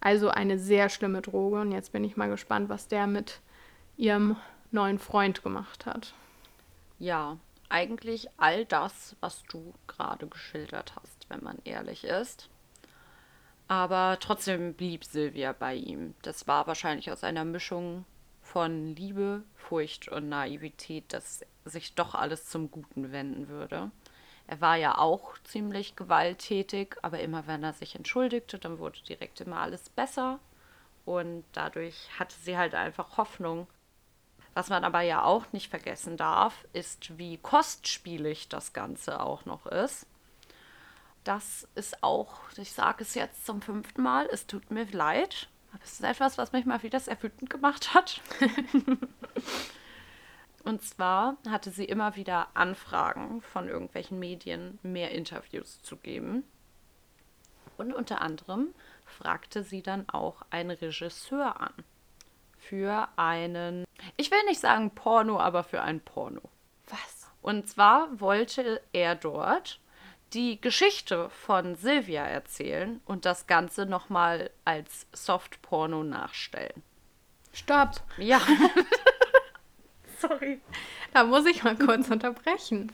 Also 0.00 0.30
eine 0.30 0.58
sehr 0.58 0.88
schlimme 0.88 1.20
Droge. 1.20 1.60
Und 1.60 1.72
jetzt 1.72 1.92
bin 1.92 2.04
ich 2.04 2.16
mal 2.16 2.28
gespannt, 2.28 2.68
was 2.68 2.88
der 2.88 3.06
mit 3.06 3.40
ihrem 3.96 4.36
neuen 4.70 4.98
Freund 4.98 5.42
gemacht 5.42 5.84
hat. 5.84 6.14
Ja, 6.98 7.38
eigentlich 7.68 8.28
all 8.36 8.64
das, 8.64 9.16
was 9.20 9.42
du 9.44 9.74
gerade 9.88 10.26
geschildert 10.28 10.94
hast, 11.00 11.28
wenn 11.28 11.42
man 11.42 11.58
ehrlich 11.64 12.04
ist. 12.04 12.48
Aber 13.66 14.18
trotzdem 14.20 14.74
blieb 14.74 15.04
Silvia 15.04 15.52
bei 15.52 15.74
ihm. 15.74 16.14
Das 16.22 16.46
war 16.46 16.66
wahrscheinlich 16.66 17.10
aus 17.10 17.24
einer 17.24 17.44
Mischung 17.44 18.04
von 18.52 18.94
Liebe, 18.94 19.44
Furcht 19.54 20.08
und 20.08 20.28
Naivität, 20.28 21.14
dass 21.14 21.40
sich 21.64 21.94
doch 21.94 22.14
alles 22.14 22.44
zum 22.50 22.70
Guten 22.70 23.10
wenden 23.10 23.48
würde. 23.48 23.90
Er 24.46 24.60
war 24.60 24.76
ja 24.76 24.98
auch 24.98 25.38
ziemlich 25.44 25.96
gewalttätig, 25.96 26.96
aber 27.00 27.20
immer 27.20 27.46
wenn 27.46 27.64
er 27.64 27.72
sich 27.72 27.94
entschuldigte, 27.94 28.58
dann 28.58 28.78
wurde 28.78 29.00
direkt 29.08 29.40
immer 29.40 29.60
alles 29.60 29.88
besser. 29.88 30.38
Und 31.06 31.44
dadurch 31.52 32.10
hatte 32.18 32.36
sie 32.42 32.58
halt 32.58 32.74
einfach 32.74 33.16
Hoffnung. 33.16 33.68
Was 34.52 34.68
man 34.68 34.84
aber 34.84 35.00
ja 35.00 35.24
auch 35.24 35.50
nicht 35.52 35.70
vergessen 35.70 36.18
darf, 36.18 36.66
ist, 36.74 37.16
wie 37.16 37.38
kostspielig 37.38 38.50
das 38.50 38.74
Ganze 38.74 39.20
auch 39.20 39.46
noch 39.46 39.64
ist. 39.64 40.06
Das 41.24 41.66
ist 41.74 42.02
auch, 42.02 42.34
ich 42.58 42.72
sage 42.72 43.02
es 43.02 43.14
jetzt 43.14 43.46
zum 43.46 43.62
fünften 43.62 44.02
Mal, 44.02 44.28
es 44.30 44.46
tut 44.46 44.70
mir 44.70 44.84
leid, 44.92 45.48
aber 45.72 45.84
es 45.84 45.92
ist 45.94 46.04
etwas, 46.04 46.38
was 46.38 46.52
mich 46.52 46.64
mal 46.64 46.82
wieder 46.82 47.00
sehr 47.00 47.22
wütend 47.22 47.50
gemacht 47.50 47.94
hat. 47.94 48.20
Und 50.64 50.82
zwar 50.82 51.36
hatte 51.48 51.70
sie 51.70 51.84
immer 51.84 52.14
wieder 52.14 52.48
Anfragen 52.54 53.42
von 53.42 53.68
irgendwelchen 53.68 54.18
Medien, 54.18 54.78
mehr 54.82 55.10
Interviews 55.10 55.82
zu 55.82 55.96
geben. 55.96 56.44
Und 57.76 57.92
unter 57.92 58.20
anderem 58.20 58.68
fragte 59.04 59.64
sie 59.64 59.82
dann 59.82 60.08
auch 60.08 60.42
einen 60.50 60.70
Regisseur 60.70 61.60
an. 61.60 61.72
Für 62.58 63.08
einen, 63.16 63.84
ich 64.16 64.30
will 64.30 64.42
nicht 64.46 64.60
sagen 64.60 64.92
Porno, 64.94 65.40
aber 65.40 65.64
für 65.64 65.82
ein 65.82 66.00
Porno. 66.00 66.42
Was? 66.86 67.28
Und 67.40 67.68
zwar 67.68 68.20
wollte 68.20 68.80
er 68.92 69.16
dort 69.16 69.80
die 70.34 70.60
Geschichte 70.60 71.30
von 71.30 71.76
Silvia 71.76 72.24
erzählen 72.24 73.00
und 73.04 73.24
das 73.24 73.46
Ganze 73.46 73.86
nochmal 73.86 74.50
als 74.64 75.06
Soft-Porno 75.12 76.02
nachstellen. 76.02 76.82
Stopp! 77.52 78.02
Ja. 78.16 78.40
Sorry. 80.18 80.60
Da 81.12 81.24
muss 81.24 81.44
ich 81.46 81.64
mal 81.64 81.76
kurz 81.76 82.08
unterbrechen. 82.10 82.92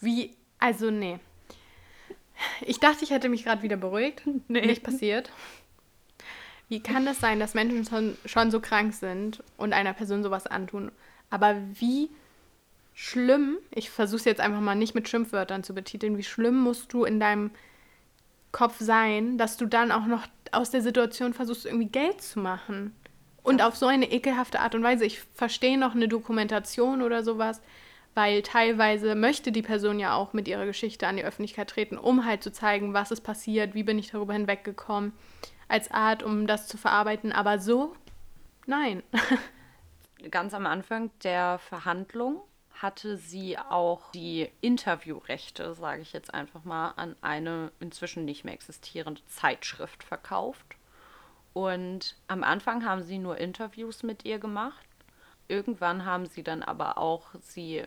Wie, 0.00 0.36
also 0.58 0.90
nee. 0.90 1.18
Ich 2.60 2.78
dachte, 2.80 3.04
ich 3.04 3.10
hätte 3.10 3.28
mich 3.28 3.44
gerade 3.44 3.62
wieder 3.62 3.76
beruhigt. 3.76 4.22
Nee. 4.48 4.66
Nicht 4.66 4.82
passiert. 4.82 5.30
Wie 6.68 6.80
kann 6.80 7.06
es 7.06 7.20
sein, 7.20 7.40
dass 7.40 7.54
Menschen 7.54 7.84
schon, 7.84 8.16
schon 8.24 8.50
so 8.50 8.60
krank 8.60 8.94
sind 8.94 9.42
und 9.56 9.72
einer 9.72 9.92
Person 9.92 10.22
sowas 10.22 10.46
antun? 10.46 10.92
Aber 11.30 11.56
wie 11.74 12.10
schlimm, 12.94 13.58
ich 13.70 13.90
versuche 13.90 14.18
es 14.18 14.24
jetzt 14.24 14.40
einfach 14.40 14.60
mal 14.60 14.74
nicht 14.74 14.94
mit 14.94 15.08
Schimpfwörtern 15.08 15.64
zu 15.64 15.74
betiteln, 15.74 16.18
wie 16.18 16.22
schlimm 16.22 16.58
musst 16.58 16.92
du 16.92 17.04
in 17.04 17.20
deinem 17.20 17.50
Kopf 18.52 18.76
sein, 18.78 19.38
dass 19.38 19.56
du 19.56 19.66
dann 19.66 19.92
auch 19.92 20.06
noch 20.06 20.26
aus 20.52 20.70
der 20.70 20.82
Situation 20.82 21.32
versuchst, 21.32 21.64
irgendwie 21.66 21.88
Geld 21.88 22.20
zu 22.20 22.38
machen? 22.38 22.94
Und 23.42 23.62
auf 23.62 23.76
so 23.76 23.86
eine 23.86 24.12
ekelhafte 24.12 24.60
Art 24.60 24.76
und 24.76 24.84
Weise. 24.84 25.04
Ich 25.04 25.20
verstehe 25.34 25.76
noch 25.76 25.96
eine 25.96 26.06
Dokumentation 26.06 27.02
oder 27.02 27.24
sowas, 27.24 27.60
weil 28.14 28.42
teilweise 28.42 29.16
möchte 29.16 29.50
die 29.50 29.62
Person 29.62 29.98
ja 29.98 30.14
auch 30.14 30.32
mit 30.32 30.46
ihrer 30.46 30.66
Geschichte 30.66 31.08
an 31.08 31.16
die 31.16 31.24
Öffentlichkeit 31.24 31.70
treten, 31.70 31.98
um 31.98 32.24
halt 32.24 32.44
zu 32.44 32.52
zeigen, 32.52 32.94
was 32.94 33.10
ist 33.10 33.22
passiert, 33.22 33.74
wie 33.74 33.82
bin 33.82 33.98
ich 33.98 34.12
darüber 34.12 34.34
hinweggekommen, 34.34 35.12
als 35.66 35.90
Art, 35.90 36.22
um 36.22 36.46
das 36.46 36.68
zu 36.68 36.76
verarbeiten. 36.76 37.32
Aber 37.32 37.58
so, 37.58 37.96
nein. 38.66 39.02
Ganz 40.30 40.54
am 40.54 40.66
Anfang 40.66 41.10
der 41.24 41.58
Verhandlung 41.58 42.42
hatte 42.82 43.16
sie 43.16 43.56
auch 43.58 44.10
die 44.10 44.50
Interviewrechte, 44.60 45.74
sage 45.74 46.02
ich 46.02 46.12
jetzt 46.12 46.34
einfach 46.34 46.64
mal, 46.64 46.90
an 46.96 47.16
eine 47.22 47.70
inzwischen 47.80 48.24
nicht 48.24 48.44
mehr 48.44 48.54
existierende 48.54 49.24
Zeitschrift 49.26 50.02
verkauft. 50.02 50.76
Und 51.52 52.16
am 52.26 52.42
Anfang 52.42 52.84
haben 52.84 53.02
sie 53.02 53.18
nur 53.18 53.38
Interviews 53.38 54.02
mit 54.02 54.24
ihr 54.24 54.38
gemacht. 54.38 54.86
Irgendwann 55.48 56.04
haben 56.04 56.26
sie 56.26 56.42
dann 56.42 56.62
aber 56.62 56.98
auch 56.98 57.26
sie 57.40 57.84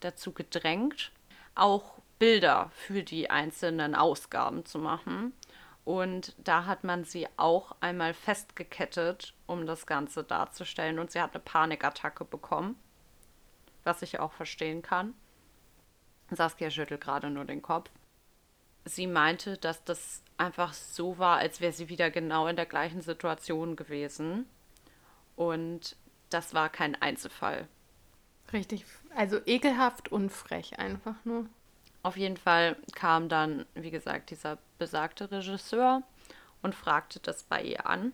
dazu 0.00 0.32
gedrängt, 0.32 1.12
auch 1.54 2.00
Bilder 2.18 2.70
für 2.74 3.02
die 3.02 3.30
einzelnen 3.30 3.94
Ausgaben 3.94 4.64
zu 4.64 4.78
machen. 4.78 5.32
Und 5.84 6.34
da 6.38 6.66
hat 6.66 6.84
man 6.84 7.04
sie 7.04 7.28
auch 7.36 7.74
einmal 7.80 8.14
festgekettet, 8.14 9.34
um 9.46 9.66
das 9.66 9.86
Ganze 9.86 10.24
darzustellen. 10.24 10.98
Und 10.98 11.10
sie 11.10 11.20
hat 11.20 11.34
eine 11.34 11.42
Panikattacke 11.42 12.24
bekommen, 12.24 12.76
was 13.84 14.02
ich 14.02 14.20
auch 14.20 14.32
verstehen 14.32 14.82
kann. 14.82 15.14
Saskia 16.30 16.70
schüttelt 16.70 17.00
gerade 17.00 17.30
nur 17.30 17.44
den 17.44 17.62
Kopf. 17.62 17.90
Sie 18.84 19.06
meinte, 19.06 19.58
dass 19.58 19.84
das 19.84 20.22
einfach 20.36 20.72
so 20.72 21.18
war, 21.18 21.38
als 21.38 21.60
wäre 21.60 21.72
sie 21.72 21.88
wieder 21.88 22.10
genau 22.10 22.46
in 22.48 22.56
der 22.56 22.66
gleichen 22.66 23.00
Situation 23.00 23.76
gewesen. 23.76 24.46
Und 25.36 25.96
das 26.30 26.54
war 26.54 26.68
kein 26.68 27.00
Einzelfall. 27.00 27.68
Richtig, 28.52 28.84
also 29.14 29.38
ekelhaft 29.46 30.10
und 30.10 30.30
frech 30.30 30.78
einfach 30.78 31.16
nur. 31.24 31.46
Auf 32.02 32.16
jeden 32.16 32.36
Fall 32.36 32.76
kam 32.94 33.28
dann, 33.28 33.64
wie 33.74 33.90
gesagt, 33.90 34.30
dieser 34.30 34.58
besagte 34.78 35.30
Regisseur 35.30 36.02
und 36.60 36.74
fragte 36.74 37.20
das 37.20 37.44
bei 37.44 37.62
ihr 37.62 37.86
an. 37.86 38.12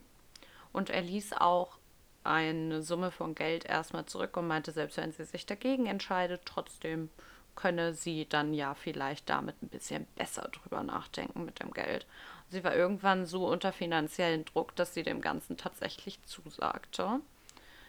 Und 0.73 0.91
er 0.91 1.01
ließ 1.01 1.33
auch 1.33 1.78
eine 2.25 2.83
Summe 2.83 3.11
von 3.11 3.35
Geld 3.35 3.65
erstmal 3.65 4.07
zurück 4.07 4.37
und 4.37 4.47
meinte, 4.47 4.73
selbst 4.73 4.97
wenn 4.97 5.13
sie 5.13 5.25
sich 5.25 5.47
dagegen 5.47 5.87
entscheidet, 5.87 6.43
trotzdem 6.45 7.11
könne 7.55 7.93
sie 7.93 8.27
dann 8.29 8.55
ja 8.55 8.75
vielleicht 8.75 9.29
damit 9.29 9.61
ein 9.63 9.69
bisschen 9.69 10.07
besser 10.15 10.49
drüber 10.49 10.85
nachdenken 10.85 11.45
mit 11.45 11.61
dem 11.61 11.73
Geld. 11.73 12.07
Sie 12.51 12.63
war 12.63 12.75
irgendwann 12.75 13.27
so 13.27 13.49
unter 13.49 13.73
finanziellen 13.73 14.45
Druck, 14.45 14.77
dass 14.77 14.95
sie 14.95 15.03
dem 15.03 15.21
Ganzen 15.21 15.57
tatsächlich 15.57 16.23
zusagte. 16.25 17.21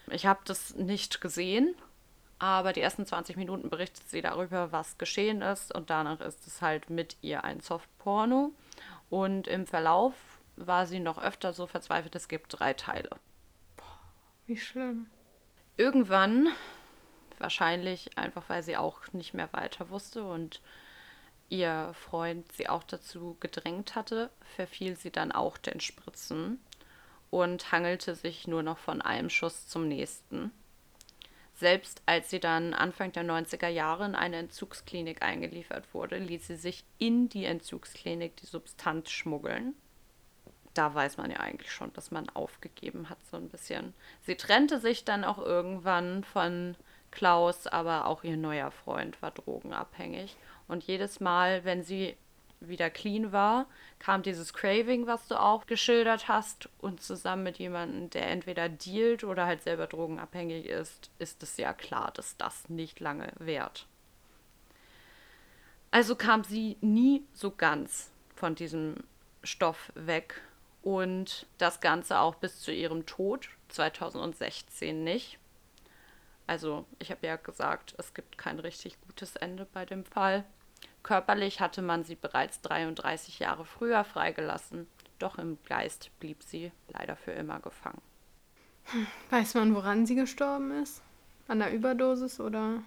Ich 0.09 0.25
habe 0.25 0.39
das 0.45 0.75
nicht 0.75 1.21
gesehen, 1.21 1.75
aber 2.39 2.73
die 2.73 2.81
ersten 2.81 3.05
20 3.05 3.37
Minuten 3.37 3.69
berichtet 3.69 4.09
sie 4.09 4.21
darüber, 4.21 4.71
was 4.71 4.97
geschehen 4.97 5.41
ist 5.41 5.73
und 5.75 5.89
danach 5.89 6.19
ist 6.21 6.47
es 6.47 6.61
halt 6.61 6.89
mit 6.89 7.17
ihr 7.21 7.43
ein 7.43 7.59
Softporno. 7.59 8.51
Und 9.09 9.47
im 9.47 9.67
Verlauf 9.67 10.13
war 10.55 10.87
sie 10.87 10.99
noch 10.99 11.21
öfter 11.21 11.53
so 11.53 11.67
verzweifelt, 11.67 12.15
es 12.15 12.27
gibt 12.27 12.59
drei 12.59 12.73
Teile. 12.73 13.09
Wie 14.49 14.57
schlimm. 14.57 15.05
Irgendwann, 15.77 16.47
wahrscheinlich 17.37 18.17
einfach 18.17 18.49
weil 18.49 18.63
sie 18.63 18.77
auch 18.77 19.01
nicht 19.13 19.35
mehr 19.35 19.53
weiter 19.53 19.91
wusste 19.91 20.23
und 20.23 20.59
ihr 21.49 21.93
Freund 21.93 22.51
sie 22.53 22.67
auch 22.67 22.81
dazu 22.81 23.37
gedrängt 23.41 23.93
hatte, 23.93 24.31
verfiel 24.55 24.95
sie 24.95 25.11
dann 25.11 25.31
auch 25.31 25.59
den 25.59 25.79
Spritzen 25.79 26.59
und 27.29 27.71
hangelte 27.71 28.15
sich 28.15 28.47
nur 28.47 28.63
noch 28.63 28.79
von 28.79 29.03
einem 29.03 29.29
Schuss 29.29 29.67
zum 29.67 29.87
nächsten. 29.87 30.51
Selbst 31.53 32.01
als 32.07 32.31
sie 32.31 32.39
dann 32.39 32.73
Anfang 32.73 33.11
der 33.11 33.25
90er 33.25 33.67
Jahre 33.67 34.07
in 34.07 34.15
eine 34.15 34.37
Entzugsklinik 34.37 35.21
eingeliefert 35.21 35.93
wurde, 35.93 36.17
ließ 36.17 36.47
sie 36.47 36.55
sich 36.55 36.83
in 36.97 37.29
die 37.29 37.45
Entzugsklinik 37.45 38.35
die 38.37 38.47
Substanz 38.47 39.11
schmuggeln. 39.11 39.75
Da 40.79 40.95
weiß 40.95 41.17
man 41.17 41.29
ja 41.29 41.41
eigentlich 41.41 41.73
schon, 41.73 41.91
dass 41.91 42.09
man 42.09 42.29
aufgegeben 42.29 43.09
hat, 43.09 43.17
so 43.29 43.35
ein 43.35 43.49
bisschen. 43.49 43.93
Sie 44.21 44.35
trennte 44.35 44.79
sich 44.79 45.03
dann 45.03 45.25
auch 45.25 45.37
irgendwann 45.37 46.23
von 46.23 46.77
Klaus, 47.11 47.67
aber 47.67 48.05
auch 48.05 48.23
ihr 48.23 48.37
neuer 48.37 48.71
Freund 48.71 49.21
war 49.21 49.31
drogenabhängig. 49.31 50.37
Und 50.69 50.85
jedes 50.85 51.19
Mal, 51.19 51.65
wenn 51.65 51.83
sie 51.83 52.15
wieder 52.61 52.89
clean 52.89 53.33
war, 53.33 53.65
kam 53.99 54.23
dieses 54.23 54.53
Craving, 54.53 55.05
was 55.05 55.27
du 55.27 55.37
auch 55.37 55.67
geschildert 55.67 56.29
hast, 56.29 56.69
und 56.79 57.01
zusammen 57.01 57.43
mit 57.43 57.57
jemandem, 57.57 58.09
der 58.11 58.29
entweder 58.29 58.69
dealt 58.69 59.25
oder 59.25 59.47
halt 59.47 59.61
selber 59.61 59.85
drogenabhängig 59.85 60.65
ist, 60.65 61.11
ist 61.19 61.43
es 61.43 61.57
ja 61.57 61.73
klar, 61.73 62.11
dass 62.13 62.37
das 62.37 62.69
nicht 62.69 63.01
lange 63.01 63.33
währt. 63.37 63.85
Also 65.91 66.15
kam 66.15 66.45
sie 66.45 66.77
nie 66.79 67.25
so 67.33 67.51
ganz 67.51 68.11
von 68.33 68.55
diesem 68.55 68.95
Stoff 69.43 69.91
weg 69.95 70.41
und 70.81 71.45
das 71.57 71.81
Ganze 71.81 72.19
auch 72.19 72.35
bis 72.35 72.59
zu 72.59 72.71
ihrem 72.71 73.05
Tod 73.05 73.49
2016 73.69 75.03
nicht. 75.03 75.39
Also 76.47 76.85
ich 76.97 77.11
habe 77.11 77.27
ja 77.27 77.35
gesagt, 77.35 77.93
es 77.97 78.13
gibt 78.13 78.37
kein 78.37 78.59
richtig 78.59 78.99
gutes 79.01 79.35
Ende 79.35 79.67
bei 79.71 79.85
dem 79.85 80.03
Fall. 80.03 80.45
Körperlich 81.03 81.59
hatte 81.59 81.81
man 81.81 82.03
sie 82.03 82.15
bereits 82.15 82.61
33 82.61 83.39
Jahre 83.39 83.65
früher 83.65 84.03
freigelassen, 84.03 84.87
doch 85.19 85.37
im 85.37 85.57
Geist 85.65 86.11
blieb 86.19 86.43
sie 86.43 86.71
leider 86.87 87.15
für 87.15 87.31
immer 87.31 87.59
gefangen. 87.59 88.01
Weiß 89.29 89.53
man, 89.53 89.75
woran 89.75 90.05
sie 90.05 90.15
gestorben 90.15 90.71
ist? 90.81 91.01
An 91.47 91.59
der 91.59 91.73
Überdosis 91.73 92.39
oder? 92.39 92.81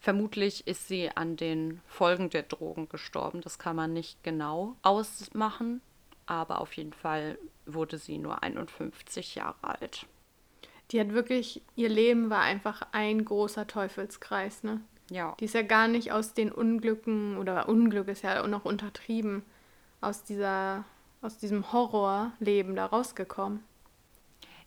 Vermutlich 0.00 0.66
ist 0.66 0.88
sie 0.88 1.10
an 1.14 1.36
den 1.36 1.80
Folgen 1.86 2.30
der 2.30 2.42
Drogen 2.42 2.88
gestorben. 2.88 3.42
Das 3.42 3.58
kann 3.58 3.76
man 3.76 3.92
nicht 3.92 4.22
genau 4.24 4.76
ausmachen, 4.82 5.82
aber 6.30 6.60
auf 6.60 6.74
jeden 6.74 6.92
Fall 6.92 7.38
wurde 7.66 7.98
sie 7.98 8.16
nur 8.16 8.44
51 8.44 9.34
Jahre 9.34 9.56
alt. 9.62 10.06
Die 10.92 11.00
hat 11.00 11.12
wirklich, 11.12 11.60
ihr 11.74 11.88
Leben 11.88 12.30
war 12.30 12.42
einfach 12.42 12.82
ein 12.92 13.24
großer 13.24 13.66
Teufelskreis, 13.66 14.62
ne? 14.62 14.80
Ja. 15.10 15.34
Die 15.40 15.46
ist 15.46 15.54
ja 15.54 15.62
gar 15.62 15.88
nicht 15.88 16.12
aus 16.12 16.32
den 16.32 16.52
Unglücken, 16.52 17.36
oder 17.36 17.68
Unglück 17.68 18.06
ist 18.06 18.22
ja 18.22 18.42
auch 18.42 18.46
noch 18.46 18.64
untertrieben, 18.64 19.42
aus 20.00 20.22
dieser, 20.22 20.84
aus 21.20 21.36
diesem 21.36 21.72
Horrorleben 21.72 22.76
da 22.76 22.86
rausgekommen. 22.86 23.64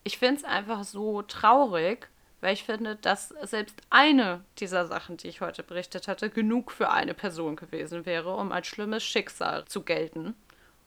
Ich 0.03 0.17
finde 0.17 0.41
es 0.41 0.43
einfach 0.43 0.83
so 0.83 1.21
traurig, 1.21 2.09
weil 2.41 2.55
ich 2.55 2.65
finde, 2.65 2.97
dass 2.97 3.29
selbst 3.43 3.81
eine 3.89 4.43
dieser 4.59 4.85
Sachen, 4.85 5.15
die 5.15 5.29
ich 5.29 5.39
heute 5.39 5.63
berichtet 5.63 6.09
hatte, 6.09 6.29
genug 6.29 6.73
für 6.73 6.91
eine 6.91 7.13
Person 7.13 7.55
gewesen 7.55 8.05
wäre, 8.05 8.35
um 8.35 8.51
als 8.51 8.67
schlimmes 8.67 9.01
Schicksal 9.01 9.63
zu 9.63 9.83
gelten. 9.83 10.35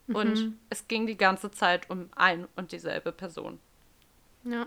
Mhm. 0.06 0.14
Und 0.16 0.54
es 0.70 0.88
ging 0.88 1.06
die 1.06 1.16
ganze 1.16 1.50
Zeit 1.50 1.90
um 1.90 2.08
ein 2.14 2.46
und 2.56 2.72
dieselbe 2.72 3.12
Person. 3.12 3.58
Ja. 4.44 4.66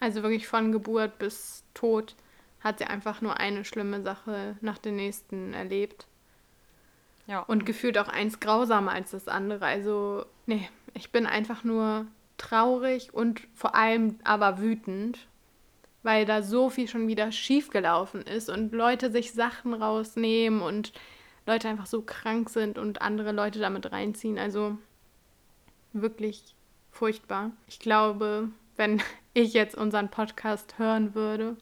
Also 0.00 0.22
wirklich 0.22 0.46
von 0.46 0.72
Geburt 0.72 1.18
bis 1.18 1.64
Tod 1.74 2.14
hat 2.60 2.78
sie 2.78 2.84
einfach 2.84 3.20
nur 3.20 3.38
eine 3.38 3.64
schlimme 3.64 4.02
Sache 4.02 4.56
nach 4.60 4.78
der 4.78 4.92
nächsten 4.92 5.54
erlebt. 5.54 6.06
Ja. 7.26 7.40
Und 7.40 7.66
gefühlt 7.66 7.98
auch 7.98 8.08
eins 8.08 8.40
grausamer 8.40 8.92
als 8.92 9.10
das 9.10 9.28
andere. 9.28 9.66
Also, 9.66 10.24
nee, 10.46 10.68
ich 10.94 11.12
bin 11.12 11.26
einfach 11.26 11.62
nur 11.62 12.06
traurig 12.38 13.12
und 13.12 13.42
vor 13.54 13.74
allem 13.74 14.18
aber 14.24 14.60
wütend, 14.60 15.26
weil 16.02 16.24
da 16.24 16.42
so 16.42 16.70
viel 16.70 16.88
schon 16.88 17.06
wieder 17.06 17.30
schiefgelaufen 17.32 18.22
ist 18.22 18.48
und 18.48 18.72
Leute 18.72 19.10
sich 19.10 19.32
Sachen 19.32 19.74
rausnehmen 19.74 20.62
und 20.62 20.92
Leute 21.48 21.68
einfach 21.68 21.86
so 21.86 22.02
krank 22.02 22.50
sind 22.50 22.78
und 22.78 23.02
andere 23.02 23.32
Leute 23.32 23.58
damit 23.58 23.90
reinziehen. 23.90 24.38
Also 24.38 24.78
wirklich 25.92 26.54
furchtbar. 26.90 27.50
Ich 27.66 27.80
glaube, 27.80 28.50
wenn 28.76 29.02
ich 29.34 29.52
jetzt 29.54 29.76
unseren 29.76 30.10
Podcast 30.10 30.78
hören 30.78 31.14
würde, 31.14 31.56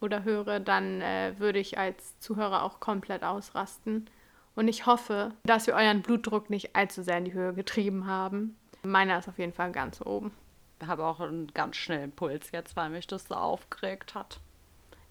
oder 0.00 0.24
höre, 0.24 0.60
dann 0.60 1.00
äh, 1.00 1.34
würde 1.38 1.58
ich 1.58 1.78
als 1.78 2.18
Zuhörer 2.20 2.62
auch 2.62 2.80
komplett 2.80 3.24
ausrasten. 3.24 4.08
Und 4.54 4.68
ich 4.68 4.86
hoffe, 4.86 5.32
dass 5.44 5.66
wir 5.66 5.74
euren 5.74 6.02
Blutdruck 6.02 6.50
nicht 6.50 6.74
allzu 6.74 7.02
sehr 7.02 7.18
in 7.18 7.24
die 7.24 7.32
Höhe 7.32 7.54
getrieben 7.54 8.06
haben. 8.06 8.56
Meiner 8.82 9.18
ist 9.18 9.28
auf 9.28 9.38
jeden 9.38 9.52
Fall 9.52 9.72
ganz 9.72 10.00
oben. 10.00 10.32
Ich 10.80 10.86
habe 10.86 11.04
auch 11.04 11.20
einen 11.20 11.48
ganz 11.48 11.76
schnellen 11.76 12.12
Puls 12.12 12.50
jetzt, 12.52 12.76
weil 12.76 12.90
mich 12.90 13.06
das 13.06 13.26
so 13.26 13.34
aufgeregt 13.34 14.14
hat. 14.14 14.40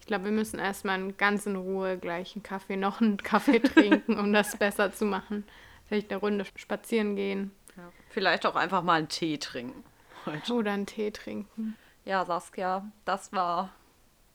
Ich 0.08 0.10
glaube, 0.10 0.24
wir 0.24 0.32
müssen 0.32 0.58
erstmal 0.58 1.12
ganz 1.12 1.48
in 1.48 1.58
Ruhe 1.58 1.98
gleich 1.98 2.34
einen 2.34 2.42
Kaffee, 2.42 2.78
noch 2.78 3.02
einen 3.02 3.18
Kaffee 3.18 3.60
trinken, 3.60 4.18
um 4.18 4.32
das 4.32 4.56
besser 4.56 4.94
zu 4.94 5.04
machen. 5.04 5.44
Vielleicht 5.86 6.12
eine 6.12 6.22
Runde 6.22 6.46
spazieren 6.56 7.18
gehen. 7.18 7.52
Ja. 7.76 7.92
Vielleicht 8.12 8.46
auch 8.46 8.56
einfach 8.56 8.84
mal 8.84 9.00
einen 9.00 9.10
Tee 9.10 9.38
trinken. 9.38 9.84
Heute. 10.26 10.54
Oder 10.54 10.72
einen 10.72 10.86
Tee 10.86 11.12
trinken. 11.12 11.76
Ja, 12.06 12.24
Saskia, 12.24 12.90
das 13.04 13.34
war 13.34 13.74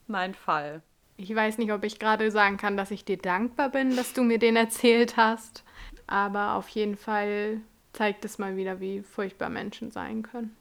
mein 0.08 0.34
Fall. 0.34 0.82
Ich 1.16 1.34
weiß 1.34 1.56
nicht, 1.56 1.72
ob 1.72 1.84
ich 1.84 1.98
gerade 1.98 2.30
sagen 2.30 2.58
kann, 2.58 2.76
dass 2.76 2.90
ich 2.90 3.06
dir 3.06 3.16
dankbar 3.16 3.70
bin, 3.70 3.96
dass 3.96 4.12
du 4.12 4.24
mir 4.24 4.38
den 4.38 4.56
erzählt 4.56 5.16
hast. 5.16 5.64
Aber 6.06 6.56
auf 6.56 6.68
jeden 6.68 6.98
Fall 6.98 7.62
zeigt 7.94 8.26
es 8.26 8.36
mal 8.36 8.58
wieder, 8.58 8.80
wie 8.80 9.00
furchtbar 9.00 9.48
Menschen 9.48 9.90
sein 9.90 10.22
können. 10.22 10.54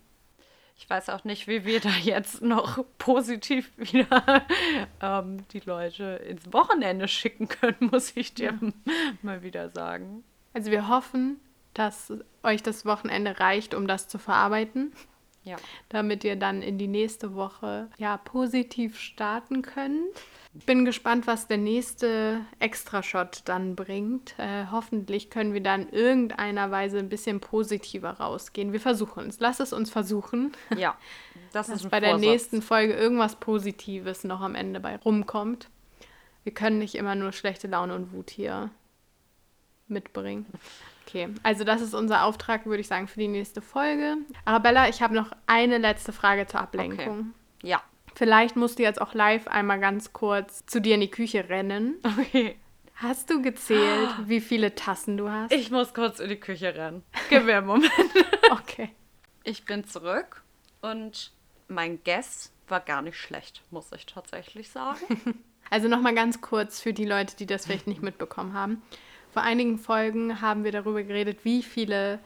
Ich 0.78 0.89
weiß 0.89 1.09
auch 1.09 1.24
nicht, 1.24 1.47
wie 1.47 1.65
wir 1.65 1.80
da 1.80 1.89
jetzt 1.89 2.41
noch 2.41 2.84
positiv 2.97 3.72
wieder 3.78 4.45
ähm, 5.01 5.45
die 5.51 5.59
Leute 5.59 6.22
ins 6.28 6.51
Wochenende 6.51 7.07
schicken 7.07 7.47
können, 7.47 7.89
muss 7.91 8.15
ich 8.15 8.34
dir 8.34 8.57
ja. 8.61 8.93
mal 9.22 9.43
wieder 9.43 9.69
sagen. 9.69 10.24
Also 10.53 10.72
wir 10.72 10.88
hoffen, 10.88 11.39
dass 11.74 12.13
euch 12.43 12.63
das 12.63 12.86
Wochenende 12.86 13.39
reicht, 13.39 13.74
um 13.74 13.88
das 13.88 14.07
zu 14.07 14.17
verarbeiten. 14.17 14.91
Ja. 15.44 15.58
damit 15.89 16.24
ihr 16.24 16.36
dann 16.36 16.62
in 16.62 16.78
die 16.78 16.88
nächste 16.88 17.34
Woche 17.36 17.89
ja 17.98 18.18
positiv 18.18 19.00
starten 19.00 19.62
könnt. 19.64 20.06
Bin 20.66 20.84
gespannt, 20.86 21.28
was 21.28 21.48
der 21.48 21.58
nächste 21.58 22.42
Extra-Shot 22.60 23.44
dann 23.46 23.76
bringt. 23.76 24.38
Äh, 24.38 24.66
hoffentlich 24.70 25.30
können 25.30 25.54
wir 25.54 25.64
dann 25.64 25.88
in 25.88 25.94
irgendeiner 25.94 26.70
Weise 26.72 27.00
ein 27.00 27.08
bisschen 27.10 27.39
positiver 27.39 28.12
rausgehen. 28.12 28.74
Wir 28.74 28.82
versuchen 28.82 29.30
es. 29.30 29.39
Lass 29.39 29.62
es 29.62 29.72
uns 29.72 29.89
versuchen, 29.89 30.52
Ja, 30.78 30.98
das 31.54 31.68
dass 31.70 31.84
ist 31.84 31.89
bei 31.89 32.02
der 32.02 32.12
Vorsatz. 32.12 32.30
nächsten 32.30 32.62
Folge 32.62 32.94
irgendwas 32.94 33.38
Positives 33.38 34.24
noch 34.26 34.42
am 34.42 34.56
Ende 34.56 34.80
bei 34.82 34.98
rumkommt. 34.98 35.70
Wir 36.44 36.54
können 36.54 36.80
nicht 36.80 36.96
immer 36.96 37.16
nur 37.16 37.32
schlechte 37.32 37.68
Laune 37.68 37.96
und 37.96 38.12
Wut 38.12 38.30
hier 38.30 38.72
mitbringen. 39.88 40.46
Okay, 41.06 41.30
also 41.43 41.64
das 41.64 41.82
ist 41.82 41.93
unser 41.93 42.24
Auftrag, 42.24 42.66
würde 42.66 42.82
ich 42.82 42.88
sagen, 42.88 43.08
für 43.08 43.20
die 43.20 43.28
nächste 43.28 43.62
Folge. 43.62 44.18
Arabella, 44.45 44.88
ich 44.88 45.02
habe 45.02 45.16
noch 45.16 45.32
eine 45.47 45.78
letzte 45.78 46.14
Frage 46.14 46.47
zur 46.47 46.62
Ablenkung. 46.62 47.34
Ja. 47.64 47.82
Vielleicht 48.16 48.56
musst 48.56 48.80
du 48.80 48.84
jetzt 48.84 49.02
auch 49.02 49.14
live 49.14 49.47
einmal 49.47 49.80
ganz 49.80 50.14
kurz 50.14 50.66
zu 50.66 50.82
dir 50.82 50.95
in 50.95 51.02
die 51.02 51.12
Küche 51.12 51.49
rennen. 51.49 51.95
Okay. 52.20 52.58
Hast 52.95 53.30
du 53.30 53.41
gezählt, 53.41 54.10
wie 54.28 54.41
viele 54.41 54.76
Tassen 54.76 55.18
du 55.18 55.30
hast? 55.30 55.52
Ich 55.52 55.72
muss 55.72 55.93
kurz 55.93 56.20
in 56.20 56.30
die 56.30 56.39
Küche 56.39 56.76
rennen. 56.76 57.04
Gib 57.30 57.45
mir 57.45 57.58
einen 57.58 57.68
Moment. 57.68 57.91
Okay. 58.52 58.89
Ich 59.45 59.64
bin 59.64 59.86
zurück 59.86 60.43
und 60.82 61.32
mein 61.70 62.04
Guess 62.04 62.52
war 62.68 62.82
gar 62.82 63.02
nicht 63.02 63.16
schlecht, 63.18 63.64
muss 63.72 63.89
ich 63.95 64.06
tatsächlich 64.06 64.70
sagen. 64.70 65.39
Also 65.70 65.88
nochmal 65.88 66.14
ganz 66.14 66.41
kurz 66.41 66.82
für 66.82 66.91
die 66.91 67.06
Leute, 67.06 67.38
die 67.38 67.45
das 67.45 67.66
vielleicht 67.66 67.88
nicht 67.88 68.02
mitbekommen 68.02 68.54
haben. 68.54 68.82
Vor 69.34 69.44
einigen 69.44 69.78
Folgen 69.78 70.42
haben 70.42 70.64
wir 70.64 70.72
darüber 70.72 71.04
geredet, 71.04 71.40
wie 71.44 71.64
viele 71.64 72.20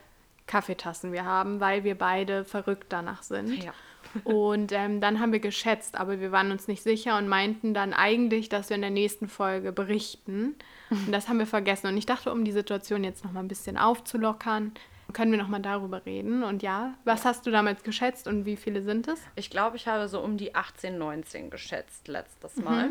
Kaffeetassen 0.46 1.12
wir 1.12 1.24
haben, 1.24 1.60
weil 1.60 1.84
wir 1.84 1.96
beide 1.96 2.44
verrückt 2.44 2.86
danach 2.88 3.22
sind. 3.22 3.62
Ja. 3.62 3.72
Und 4.24 4.72
ähm, 4.72 5.00
dann 5.00 5.20
haben 5.20 5.32
wir 5.32 5.40
geschätzt, 5.40 5.96
aber 5.96 6.20
wir 6.20 6.32
waren 6.32 6.50
uns 6.50 6.68
nicht 6.68 6.82
sicher 6.82 7.18
und 7.18 7.28
meinten 7.28 7.74
dann 7.74 7.92
eigentlich, 7.92 8.48
dass 8.48 8.70
wir 8.70 8.76
in 8.76 8.80
der 8.80 8.90
nächsten 8.90 9.28
Folge 9.28 9.72
berichten. 9.72 10.54
Und 10.88 11.12
das 11.12 11.28
haben 11.28 11.38
wir 11.38 11.46
vergessen. 11.46 11.88
Und 11.88 11.98
ich 11.98 12.06
dachte, 12.06 12.32
um 12.32 12.44
die 12.44 12.52
Situation 12.52 13.04
jetzt 13.04 13.24
nochmal 13.24 13.42
ein 13.42 13.48
bisschen 13.48 13.76
aufzulockern, 13.76 14.72
können 15.12 15.32
wir 15.32 15.38
nochmal 15.38 15.60
darüber 15.60 16.06
reden. 16.06 16.44
Und 16.44 16.62
ja, 16.62 16.94
was 17.04 17.24
hast 17.24 17.46
du 17.46 17.50
damals 17.50 17.82
geschätzt 17.82 18.26
und 18.26 18.46
wie 18.46 18.56
viele 18.56 18.82
sind 18.82 19.08
es? 19.08 19.20
Ich 19.34 19.50
glaube, 19.50 19.76
ich 19.76 19.86
habe 19.86 20.08
so 20.08 20.20
um 20.20 20.36
die 20.36 20.54
18, 20.54 20.96
19 20.96 21.50
geschätzt 21.50 22.08
letztes 22.08 22.56
Mal. 22.56 22.90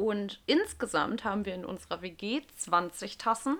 Und 0.00 0.40
insgesamt 0.46 1.24
haben 1.24 1.44
wir 1.44 1.54
in 1.54 1.66
unserer 1.66 2.00
WG 2.00 2.40
20 2.56 3.18
Tassen. 3.18 3.58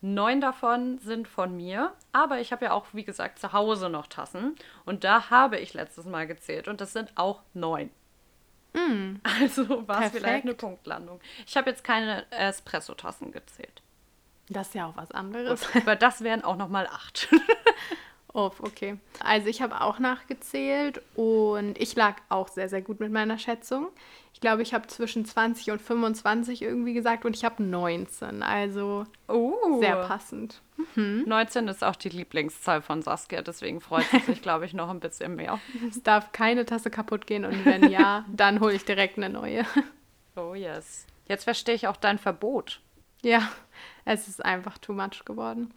Neun 0.00 0.40
davon 0.40 0.98
sind 0.98 1.28
von 1.28 1.54
mir, 1.54 1.92
aber 2.10 2.40
ich 2.40 2.52
habe 2.52 2.66
ja 2.66 2.72
auch, 2.72 2.86
wie 2.92 3.04
gesagt, 3.04 3.38
zu 3.38 3.52
Hause 3.52 3.90
noch 3.90 4.06
Tassen. 4.06 4.56
Und 4.86 5.04
da 5.04 5.28
habe 5.28 5.58
ich 5.58 5.74
letztes 5.74 6.06
Mal 6.06 6.26
gezählt 6.26 6.68
und 6.68 6.80
das 6.80 6.94
sind 6.94 7.12
auch 7.16 7.42
neun. 7.52 7.90
Also 9.40 9.86
war 9.86 10.04
es 10.04 10.12
vielleicht 10.12 10.44
eine 10.44 10.54
Punktlandung. 10.54 11.20
Ich 11.46 11.56
habe 11.56 11.68
jetzt 11.68 11.84
keine 11.84 12.24
Espresso-Tassen 12.30 13.30
gezählt. 13.30 13.82
Das 14.48 14.68
ist 14.68 14.74
ja 14.74 14.86
auch 14.86 14.96
was 14.96 15.10
anderes. 15.10 15.66
Aber 15.74 15.96
das 15.96 16.22
wären 16.22 16.44
auch 16.44 16.56
nochmal 16.56 16.86
acht. 16.86 17.28
Oh, 18.34 18.50
okay. 18.60 18.98
Also 19.24 19.48
ich 19.48 19.62
habe 19.62 19.80
auch 19.80 19.98
nachgezählt 19.98 21.00
und 21.16 21.78
ich 21.78 21.96
lag 21.96 22.16
auch 22.28 22.48
sehr, 22.48 22.68
sehr 22.68 22.82
gut 22.82 23.00
mit 23.00 23.10
meiner 23.10 23.38
Schätzung. 23.38 23.88
Ich 24.34 24.40
glaube, 24.40 24.62
ich 24.62 24.74
habe 24.74 24.86
zwischen 24.86 25.24
20 25.24 25.70
und 25.72 25.80
25 25.82 26.62
irgendwie 26.62 26.92
gesagt 26.92 27.24
und 27.24 27.34
ich 27.34 27.44
habe 27.44 27.62
19. 27.62 28.42
Also 28.42 29.06
Oh. 29.28 29.80
sehr 29.80 29.96
passend. 30.06 30.60
19 30.94 31.66
ist 31.68 31.82
auch 31.82 31.96
die 31.96 32.10
Lieblingszahl 32.10 32.82
von 32.82 33.02
Saskia, 33.02 33.42
deswegen 33.42 33.80
freut 33.80 34.04
sie 34.12 34.20
sich, 34.20 34.42
glaube 34.42 34.64
ich, 34.64 34.74
noch 34.74 34.90
ein 34.90 35.00
bisschen 35.00 35.34
mehr. 35.34 35.58
Es 35.88 36.02
darf 36.04 36.30
keine 36.30 36.64
Tasse 36.66 36.90
kaputt 36.90 37.26
gehen 37.26 37.44
und 37.44 37.64
wenn 37.64 37.90
ja, 37.90 38.24
dann 38.32 38.60
hole 38.60 38.74
ich 38.74 38.84
direkt 38.84 39.16
eine 39.16 39.28
neue. 39.30 39.64
Oh 40.36 40.54
yes. 40.54 41.04
Jetzt 41.26 41.42
verstehe 41.44 41.74
ich 41.74 41.88
auch 41.88 41.96
dein 41.96 42.16
Verbot. 42.18 42.80
Ja, 43.22 43.48
es 44.04 44.28
ist 44.28 44.44
einfach 44.44 44.78
too 44.78 44.92
much 44.92 45.24
geworden. 45.24 45.74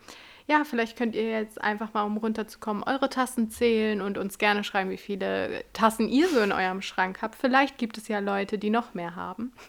Ja, 0.47 0.63
vielleicht 0.63 0.97
könnt 0.97 1.15
ihr 1.15 1.29
jetzt 1.29 1.61
einfach 1.61 1.93
mal, 1.93 2.03
um 2.03 2.17
runterzukommen, 2.17 2.83
eure 2.83 3.09
Tassen 3.09 3.49
zählen 3.49 4.01
und 4.01 4.17
uns 4.17 4.37
gerne 4.37 4.63
schreiben, 4.63 4.89
wie 4.89 4.97
viele 4.97 5.63
Tassen 5.73 6.09
ihr 6.09 6.27
so 6.27 6.39
in 6.39 6.51
eurem 6.51 6.81
Schrank 6.81 7.21
habt. 7.21 7.35
Vielleicht 7.35 7.77
gibt 7.77 7.97
es 7.97 8.07
ja 8.07 8.19
Leute, 8.19 8.57
die 8.57 8.69
noch 8.69 8.93
mehr 8.93 9.15
haben. 9.15 9.53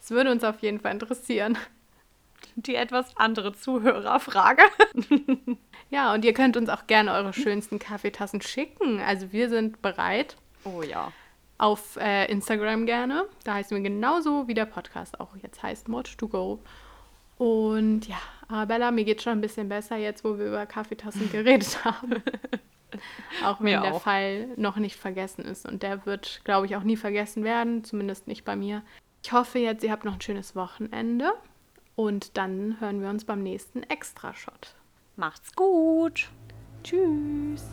Es 0.00 0.12
würde 0.12 0.30
uns 0.30 0.44
auf 0.44 0.60
jeden 0.60 0.78
Fall 0.78 0.92
interessieren. 0.92 1.58
Die 2.54 2.76
etwas 2.76 3.16
andere 3.16 3.52
Zuhörerfrage. 3.52 4.62
Ja, 5.90 6.12
und 6.12 6.24
ihr 6.24 6.34
könnt 6.34 6.56
uns 6.56 6.68
auch 6.68 6.86
gerne 6.86 7.12
eure 7.12 7.32
schönsten 7.32 7.78
Kaffeetassen 7.78 8.40
schicken. 8.40 9.00
Also 9.00 9.32
wir 9.32 9.48
sind 9.48 9.82
bereit. 9.82 10.36
Oh 10.64 10.82
ja. 10.82 11.12
Auf 11.58 11.96
äh, 11.96 12.30
Instagram 12.30 12.86
gerne. 12.86 13.26
Da 13.44 13.54
heißen 13.54 13.76
wir 13.76 13.82
genauso, 13.82 14.48
wie 14.48 14.54
der 14.54 14.66
Podcast 14.66 15.20
auch 15.20 15.36
jetzt 15.42 15.62
heißt, 15.62 15.88
Mod 15.88 16.18
to 16.18 16.28
Go. 16.28 16.60
Und 17.38 18.08
ja, 18.08 18.18
Arabella, 18.48 18.90
mir 18.90 19.04
geht 19.04 19.22
schon 19.22 19.32
ein 19.34 19.40
bisschen 19.40 19.68
besser 19.68 19.96
jetzt, 19.96 20.24
wo 20.24 20.38
wir 20.38 20.46
über 20.46 20.66
Kaffeetassen 20.66 21.30
geredet 21.30 21.78
haben. 21.84 22.22
Auch 23.44 23.58
wenn 23.60 23.72
Mir 23.72 23.80
der 23.80 23.94
auch. 23.94 24.02
Fall 24.02 24.48
noch 24.56 24.76
nicht 24.76 24.96
vergessen 24.96 25.44
ist. 25.44 25.66
Und 25.66 25.82
der 25.82 26.06
wird, 26.06 26.40
glaube 26.44 26.66
ich, 26.66 26.76
auch 26.76 26.82
nie 26.82 26.96
vergessen 26.96 27.44
werden, 27.44 27.84
zumindest 27.84 28.26
nicht 28.28 28.44
bei 28.44 28.56
mir. 28.56 28.82
Ich 29.22 29.32
hoffe 29.32 29.58
jetzt, 29.58 29.82
ihr 29.82 29.90
habt 29.90 30.04
noch 30.04 30.14
ein 30.14 30.20
schönes 30.20 30.54
Wochenende. 30.54 31.32
Und 31.96 32.36
dann 32.36 32.76
hören 32.78 33.00
wir 33.02 33.08
uns 33.08 33.24
beim 33.24 33.42
nächsten 33.42 33.82
Extra-Shot. 33.82 34.74
Macht's 35.16 35.54
gut. 35.54 36.30
Tschüss. 36.84 37.64